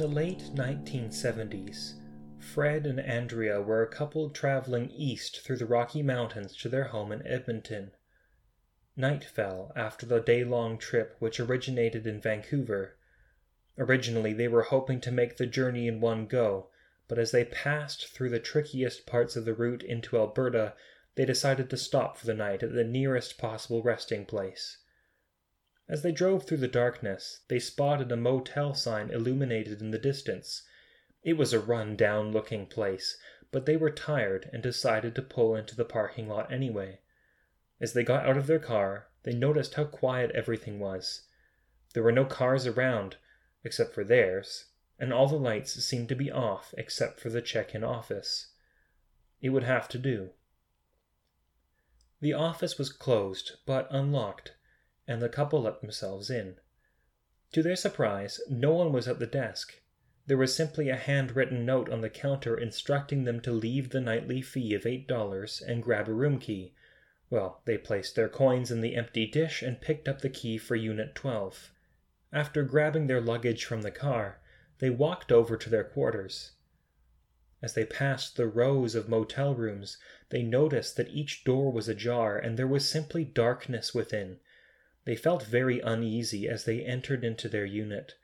The 0.00 0.08
late 0.08 0.44
1970s, 0.54 1.96
Fred 2.38 2.86
and 2.86 2.98
Andrea 2.98 3.60
were 3.60 3.82
a 3.82 3.86
couple 3.86 4.30
traveling 4.30 4.90
east 4.92 5.42
through 5.42 5.58
the 5.58 5.66
Rocky 5.66 6.02
Mountains 6.02 6.56
to 6.56 6.70
their 6.70 6.84
home 6.84 7.12
in 7.12 7.26
Edmonton. 7.26 7.90
Night 8.96 9.22
fell 9.22 9.70
after 9.76 10.06
the 10.06 10.18
day 10.18 10.42
long 10.42 10.78
trip 10.78 11.16
which 11.18 11.38
originated 11.38 12.06
in 12.06 12.18
Vancouver. 12.18 12.96
Originally, 13.76 14.32
they 14.32 14.48
were 14.48 14.62
hoping 14.62 15.02
to 15.02 15.12
make 15.12 15.36
the 15.36 15.44
journey 15.44 15.86
in 15.86 16.00
one 16.00 16.24
go, 16.24 16.70
but 17.06 17.18
as 17.18 17.30
they 17.30 17.44
passed 17.44 18.08
through 18.08 18.30
the 18.30 18.40
trickiest 18.40 19.04
parts 19.04 19.36
of 19.36 19.44
the 19.44 19.52
route 19.52 19.82
into 19.82 20.16
Alberta, 20.16 20.72
they 21.14 21.26
decided 21.26 21.68
to 21.68 21.76
stop 21.76 22.16
for 22.16 22.24
the 22.24 22.32
night 22.32 22.62
at 22.62 22.72
the 22.72 22.84
nearest 22.84 23.36
possible 23.36 23.82
resting 23.82 24.24
place. 24.24 24.78
As 25.90 26.02
they 26.02 26.12
drove 26.12 26.44
through 26.46 26.58
the 26.58 26.68
darkness, 26.68 27.40
they 27.48 27.58
spotted 27.58 28.12
a 28.12 28.16
motel 28.16 28.74
sign 28.74 29.10
illuminated 29.10 29.80
in 29.80 29.90
the 29.90 29.98
distance. 29.98 30.62
It 31.24 31.32
was 31.32 31.52
a 31.52 31.58
run 31.58 31.96
down 31.96 32.30
looking 32.30 32.66
place, 32.66 33.18
but 33.50 33.66
they 33.66 33.76
were 33.76 33.90
tired 33.90 34.48
and 34.52 34.62
decided 34.62 35.16
to 35.16 35.22
pull 35.22 35.56
into 35.56 35.74
the 35.74 35.84
parking 35.84 36.28
lot 36.28 36.52
anyway. 36.52 37.00
As 37.80 37.92
they 37.92 38.04
got 38.04 38.24
out 38.24 38.36
of 38.36 38.46
their 38.46 38.60
car, 38.60 39.08
they 39.24 39.32
noticed 39.32 39.74
how 39.74 39.82
quiet 39.82 40.30
everything 40.30 40.78
was. 40.78 41.26
There 41.92 42.04
were 42.04 42.12
no 42.12 42.24
cars 42.24 42.68
around, 42.68 43.16
except 43.64 43.92
for 43.92 44.04
theirs, 44.04 44.66
and 44.96 45.12
all 45.12 45.26
the 45.26 45.34
lights 45.34 45.72
seemed 45.84 46.08
to 46.10 46.14
be 46.14 46.30
off 46.30 46.72
except 46.78 47.18
for 47.18 47.30
the 47.30 47.42
check 47.42 47.74
in 47.74 47.82
office. 47.82 48.52
It 49.40 49.48
would 49.48 49.64
have 49.64 49.88
to 49.88 49.98
do. 49.98 50.30
The 52.20 52.32
office 52.32 52.78
was 52.78 52.92
closed, 52.92 53.56
but 53.66 53.88
unlocked 53.90 54.52
and 55.10 55.20
the 55.20 55.28
couple 55.28 55.62
let 55.62 55.80
themselves 55.80 56.30
in. 56.30 56.54
To 57.50 57.64
their 57.64 57.74
surprise, 57.74 58.40
no 58.48 58.74
one 58.74 58.92
was 58.92 59.08
at 59.08 59.18
the 59.18 59.26
desk. 59.26 59.80
There 60.28 60.36
was 60.36 60.54
simply 60.54 60.88
a 60.88 60.94
handwritten 60.94 61.66
note 61.66 61.90
on 61.90 62.00
the 62.00 62.08
counter 62.08 62.56
instructing 62.56 63.24
them 63.24 63.40
to 63.40 63.50
leave 63.50 63.90
the 63.90 64.00
nightly 64.00 64.40
fee 64.40 64.72
of 64.72 64.86
eight 64.86 65.08
dollars 65.08 65.60
and 65.66 65.82
grab 65.82 66.08
a 66.08 66.12
room 66.12 66.38
key. 66.38 66.74
Well, 67.28 67.60
they 67.64 67.76
placed 67.76 68.14
their 68.14 68.28
coins 68.28 68.70
in 68.70 68.82
the 68.82 68.94
empty 68.94 69.26
dish 69.26 69.62
and 69.62 69.80
picked 69.80 70.06
up 70.06 70.20
the 70.20 70.30
key 70.30 70.58
for 70.58 70.76
Unit 70.76 71.16
12. 71.16 71.72
After 72.32 72.62
grabbing 72.62 73.08
their 73.08 73.20
luggage 73.20 73.64
from 73.64 73.82
the 73.82 73.90
car, 73.90 74.38
they 74.78 74.90
walked 74.90 75.32
over 75.32 75.56
to 75.56 75.68
their 75.68 75.82
quarters. 75.82 76.52
As 77.60 77.74
they 77.74 77.84
passed 77.84 78.36
the 78.36 78.46
rows 78.46 78.94
of 78.94 79.08
motel 79.08 79.56
rooms, 79.56 79.98
they 80.28 80.44
noticed 80.44 80.96
that 80.96 81.10
each 81.10 81.42
door 81.42 81.72
was 81.72 81.88
ajar 81.88 82.38
and 82.38 82.56
there 82.56 82.68
was 82.68 82.88
simply 82.88 83.24
darkness 83.24 83.92
within, 83.92 84.38
they 85.04 85.16
felt 85.16 85.42
very 85.44 85.80
uneasy 85.80 86.48
as 86.48 86.64
they 86.64 86.84
entered 86.84 87.24
into 87.24 87.48
their 87.48 87.64
unit. 87.64 88.14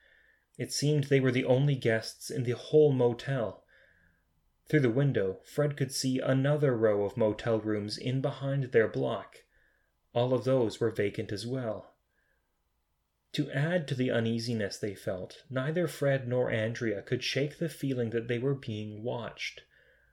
It 0.59 0.73
seemed 0.73 1.05
they 1.05 1.21
were 1.21 1.33
the 1.33 1.45
only 1.45 1.75
guests 1.75 2.31
in 2.31 2.45
the 2.45 2.53
whole 2.53 2.93
motel. 2.93 3.65
Through 4.69 4.81
the 4.81 4.91
window, 4.91 5.41
Fred 5.45 5.77
could 5.77 5.93
see 5.93 6.19
another 6.19 6.77
row 6.77 7.05
of 7.05 7.17
motel 7.17 7.61
rooms 7.61 7.97
in 7.97 8.21
behind 8.21 8.65
their 8.73 8.89
block. 8.89 9.45
All 10.13 10.35
of 10.35 10.45
those 10.45 10.81
were 10.81 10.91
vacant 10.91 11.31
as 11.31 11.47
well. 11.47 11.95
To 13.33 13.51
add 13.51 13.87
to 13.89 13.95
the 13.95 14.11
uneasiness 14.11 14.79
they 14.79 14.95
felt, 14.95 15.45
neither 15.51 15.87
Fred 15.87 16.27
nor 16.27 16.51
Andrea 16.51 17.03
could 17.03 17.23
shake 17.23 17.59
the 17.59 17.69
feeling 17.69 18.11
that 18.11 18.29
they 18.29 18.39
were 18.39 18.55
being 18.55 19.03
watched. 19.03 19.63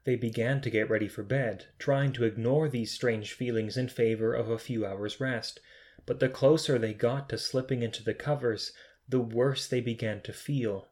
They 0.03 0.17
began 0.17 0.59
to 0.61 0.69
get 0.69 0.89
ready 0.89 1.07
for 1.07 1.23
bed, 1.23 1.67
trying 1.79 2.11
to 2.13 2.25
ignore 2.25 2.67
these 2.67 2.91
strange 2.91 3.31
feelings 3.31 3.77
in 3.77 3.87
favor 3.87 4.33
of 4.33 4.49
a 4.49 4.59
few 4.59 4.85
hours' 4.85 5.21
rest, 5.21 5.61
but 6.05 6.19
the 6.19 6.29
closer 6.29 6.77
they 6.77 6.93
got 6.93 7.29
to 7.29 7.37
slipping 7.37 7.81
into 7.81 8.03
the 8.03 8.13
covers, 8.13 8.73
the 9.07 9.19
worse 9.19 9.67
they 9.67 9.81
began 9.81 10.21
to 10.21 10.33
feel. 10.33 10.89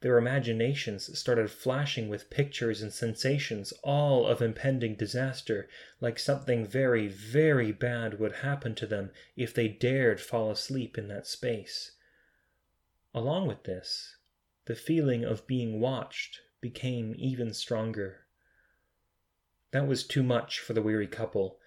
Their 0.00 0.18
imaginations 0.18 1.18
started 1.18 1.50
flashing 1.50 2.08
with 2.08 2.30
pictures 2.30 2.82
and 2.82 2.92
sensations, 2.92 3.72
all 3.82 4.26
of 4.26 4.42
impending 4.42 4.94
disaster, 4.94 5.68
like 6.00 6.18
something 6.18 6.66
very, 6.66 7.08
very 7.08 7.72
bad 7.72 8.20
would 8.20 8.36
happen 8.36 8.74
to 8.76 8.86
them 8.86 9.10
if 9.36 9.54
they 9.54 9.68
dared 9.68 10.20
fall 10.20 10.50
asleep 10.50 10.98
in 10.98 11.08
that 11.08 11.26
space. 11.26 11.92
Along 13.14 13.46
with 13.46 13.64
this, 13.64 14.16
the 14.66 14.76
feeling 14.76 15.24
of 15.24 15.46
being 15.46 15.80
watched 15.80 16.40
became 16.60 17.14
even 17.16 17.54
stronger. 17.54 18.26
That 19.70 19.86
was 19.86 20.06
too 20.06 20.22
much 20.22 20.60
for 20.60 20.74
the 20.74 20.82
weary 20.82 21.06
couple. 21.06 21.58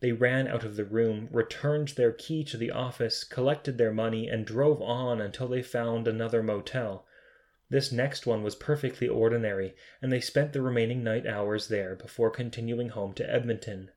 They 0.00 0.12
ran 0.12 0.46
out 0.46 0.62
of 0.62 0.76
the 0.76 0.84
room, 0.84 1.28
returned 1.32 1.88
their 1.88 2.12
key 2.12 2.44
to 2.44 2.56
the 2.56 2.70
office, 2.70 3.24
collected 3.24 3.78
their 3.78 3.92
money, 3.92 4.28
and 4.28 4.46
drove 4.46 4.80
on 4.80 5.20
until 5.20 5.48
they 5.48 5.62
found 5.62 6.06
another 6.06 6.42
motel. 6.42 7.04
This 7.68 7.90
next 7.90 8.24
one 8.24 8.42
was 8.44 8.54
perfectly 8.54 9.08
ordinary, 9.08 9.74
and 10.00 10.12
they 10.12 10.20
spent 10.20 10.52
the 10.52 10.62
remaining 10.62 11.02
night 11.02 11.26
hours 11.26 11.66
there 11.66 11.96
before 11.96 12.30
continuing 12.30 12.90
home 12.90 13.12
to 13.14 13.28
Edmonton. 13.28 13.90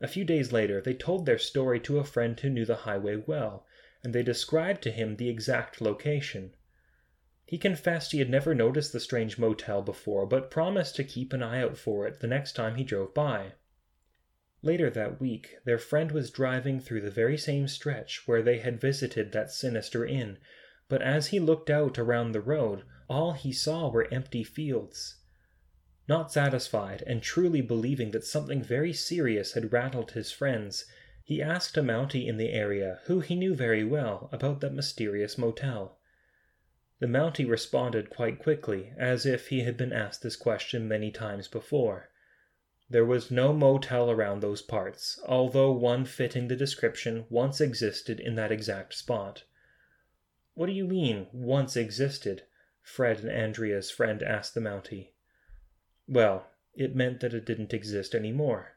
A 0.00 0.06
few 0.06 0.24
days 0.24 0.52
later, 0.52 0.80
they 0.80 0.94
told 0.94 1.26
their 1.26 1.38
story 1.38 1.80
to 1.80 1.98
a 1.98 2.04
friend 2.04 2.38
who 2.38 2.48
knew 2.48 2.64
the 2.64 2.76
highway 2.86 3.16
well, 3.16 3.66
and 4.04 4.14
they 4.14 4.22
described 4.22 4.82
to 4.82 4.92
him 4.92 5.16
the 5.16 5.28
exact 5.28 5.80
location. 5.80 6.54
He 7.44 7.58
confessed 7.58 8.12
he 8.12 8.20
had 8.20 8.30
never 8.30 8.54
noticed 8.54 8.92
the 8.92 9.00
strange 9.00 9.36
motel 9.36 9.82
before, 9.82 10.26
but 10.26 10.50
promised 10.50 10.94
to 10.96 11.02
keep 11.02 11.32
an 11.32 11.42
eye 11.42 11.60
out 11.60 11.76
for 11.76 12.06
it 12.06 12.20
the 12.20 12.28
next 12.28 12.52
time 12.52 12.76
he 12.76 12.84
drove 12.84 13.12
by. 13.12 13.54
Later 14.60 14.90
that 14.90 15.20
week, 15.20 15.58
their 15.64 15.78
friend 15.78 16.10
was 16.10 16.32
driving 16.32 16.80
through 16.80 17.02
the 17.02 17.10
very 17.10 17.38
same 17.38 17.68
stretch 17.68 18.26
where 18.26 18.42
they 18.42 18.58
had 18.58 18.80
visited 18.80 19.30
that 19.30 19.52
sinister 19.52 20.04
inn, 20.04 20.38
but 20.88 21.00
as 21.00 21.28
he 21.28 21.38
looked 21.38 21.70
out 21.70 21.96
around 21.98 22.32
the 22.32 22.40
road, 22.40 22.82
all 23.08 23.32
he 23.32 23.52
saw 23.52 23.88
were 23.88 24.12
empty 24.12 24.42
fields. 24.42 25.16
Not 26.08 26.32
satisfied, 26.32 27.04
and 27.06 27.22
truly 27.22 27.60
believing 27.60 28.10
that 28.10 28.24
something 28.24 28.62
very 28.62 28.92
serious 28.92 29.52
had 29.52 29.72
rattled 29.72 30.12
his 30.12 30.32
friends, 30.32 30.86
he 31.22 31.40
asked 31.40 31.76
a 31.76 31.82
Mountie 31.82 32.26
in 32.26 32.36
the 32.38 32.50
area, 32.50 33.00
who 33.04 33.20
he 33.20 33.36
knew 33.36 33.54
very 33.54 33.84
well, 33.84 34.28
about 34.32 34.60
that 34.62 34.72
mysterious 34.72 35.38
motel. 35.38 36.00
The 36.98 37.06
Mountie 37.06 37.48
responded 37.48 38.10
quite 38.10 38.40
quickly, 38.40 38.92
as 38.96 39.24
if 39.24 39.48
he 39.48 39.60
had 39.60 39.76
been 39.76 39.92
asked 39.92 40.22
this 40.22 40.36
question 40.36 40.88
many 40.88 41.12
times 41.12 41.46
before. 41.46 42.10
There 42.90 43.04
was 43.04 43.30
no 43.30 43.52
motel 43.52 44.10
around 44.10 44.40
those 44.40 44.62
parts, 44.62 45.20
although 45.26 45.72
one 45.72 46.06
fitting 46.06 46.48
the 46.48 46.56
description 46.56 47.26
once 47.28 47.60
existed 47.60 48.18
in 48.18 48.34
that 48.36 48.50
exact 48.50 48.94
spot. 48.94 49.44
What 50.54 50.66
do 50.66 50.72
you 50.72 50.86
mean, 50.86 51.26
once 51.32 51.76
existed? 51.76 52.44
Fred 52.80 53.20
and 53.20 53.30
Andrea's 53.30 53.90
friend 53.90 54.22
asked 54.22 54.54
the 54.54 54.60
Mountie. 54.60 55.12
Well, 56.06 56.50
it 56.74 56.96
meant 56.96 57.20
that 57.20 57.34
it 57.34 57.44
didn't 57.44 57.74
exist 57.74 58.14
any 58.14 58.32
more. 58.32 58.76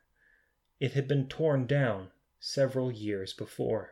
It 0.80 0.92
had 0.92 1.08
been 1.08 1.30
torn 1.30 1.66
down 1.66 2.12
several 2.40 2.92
years 2.92 3.34
before. 3.34 3.92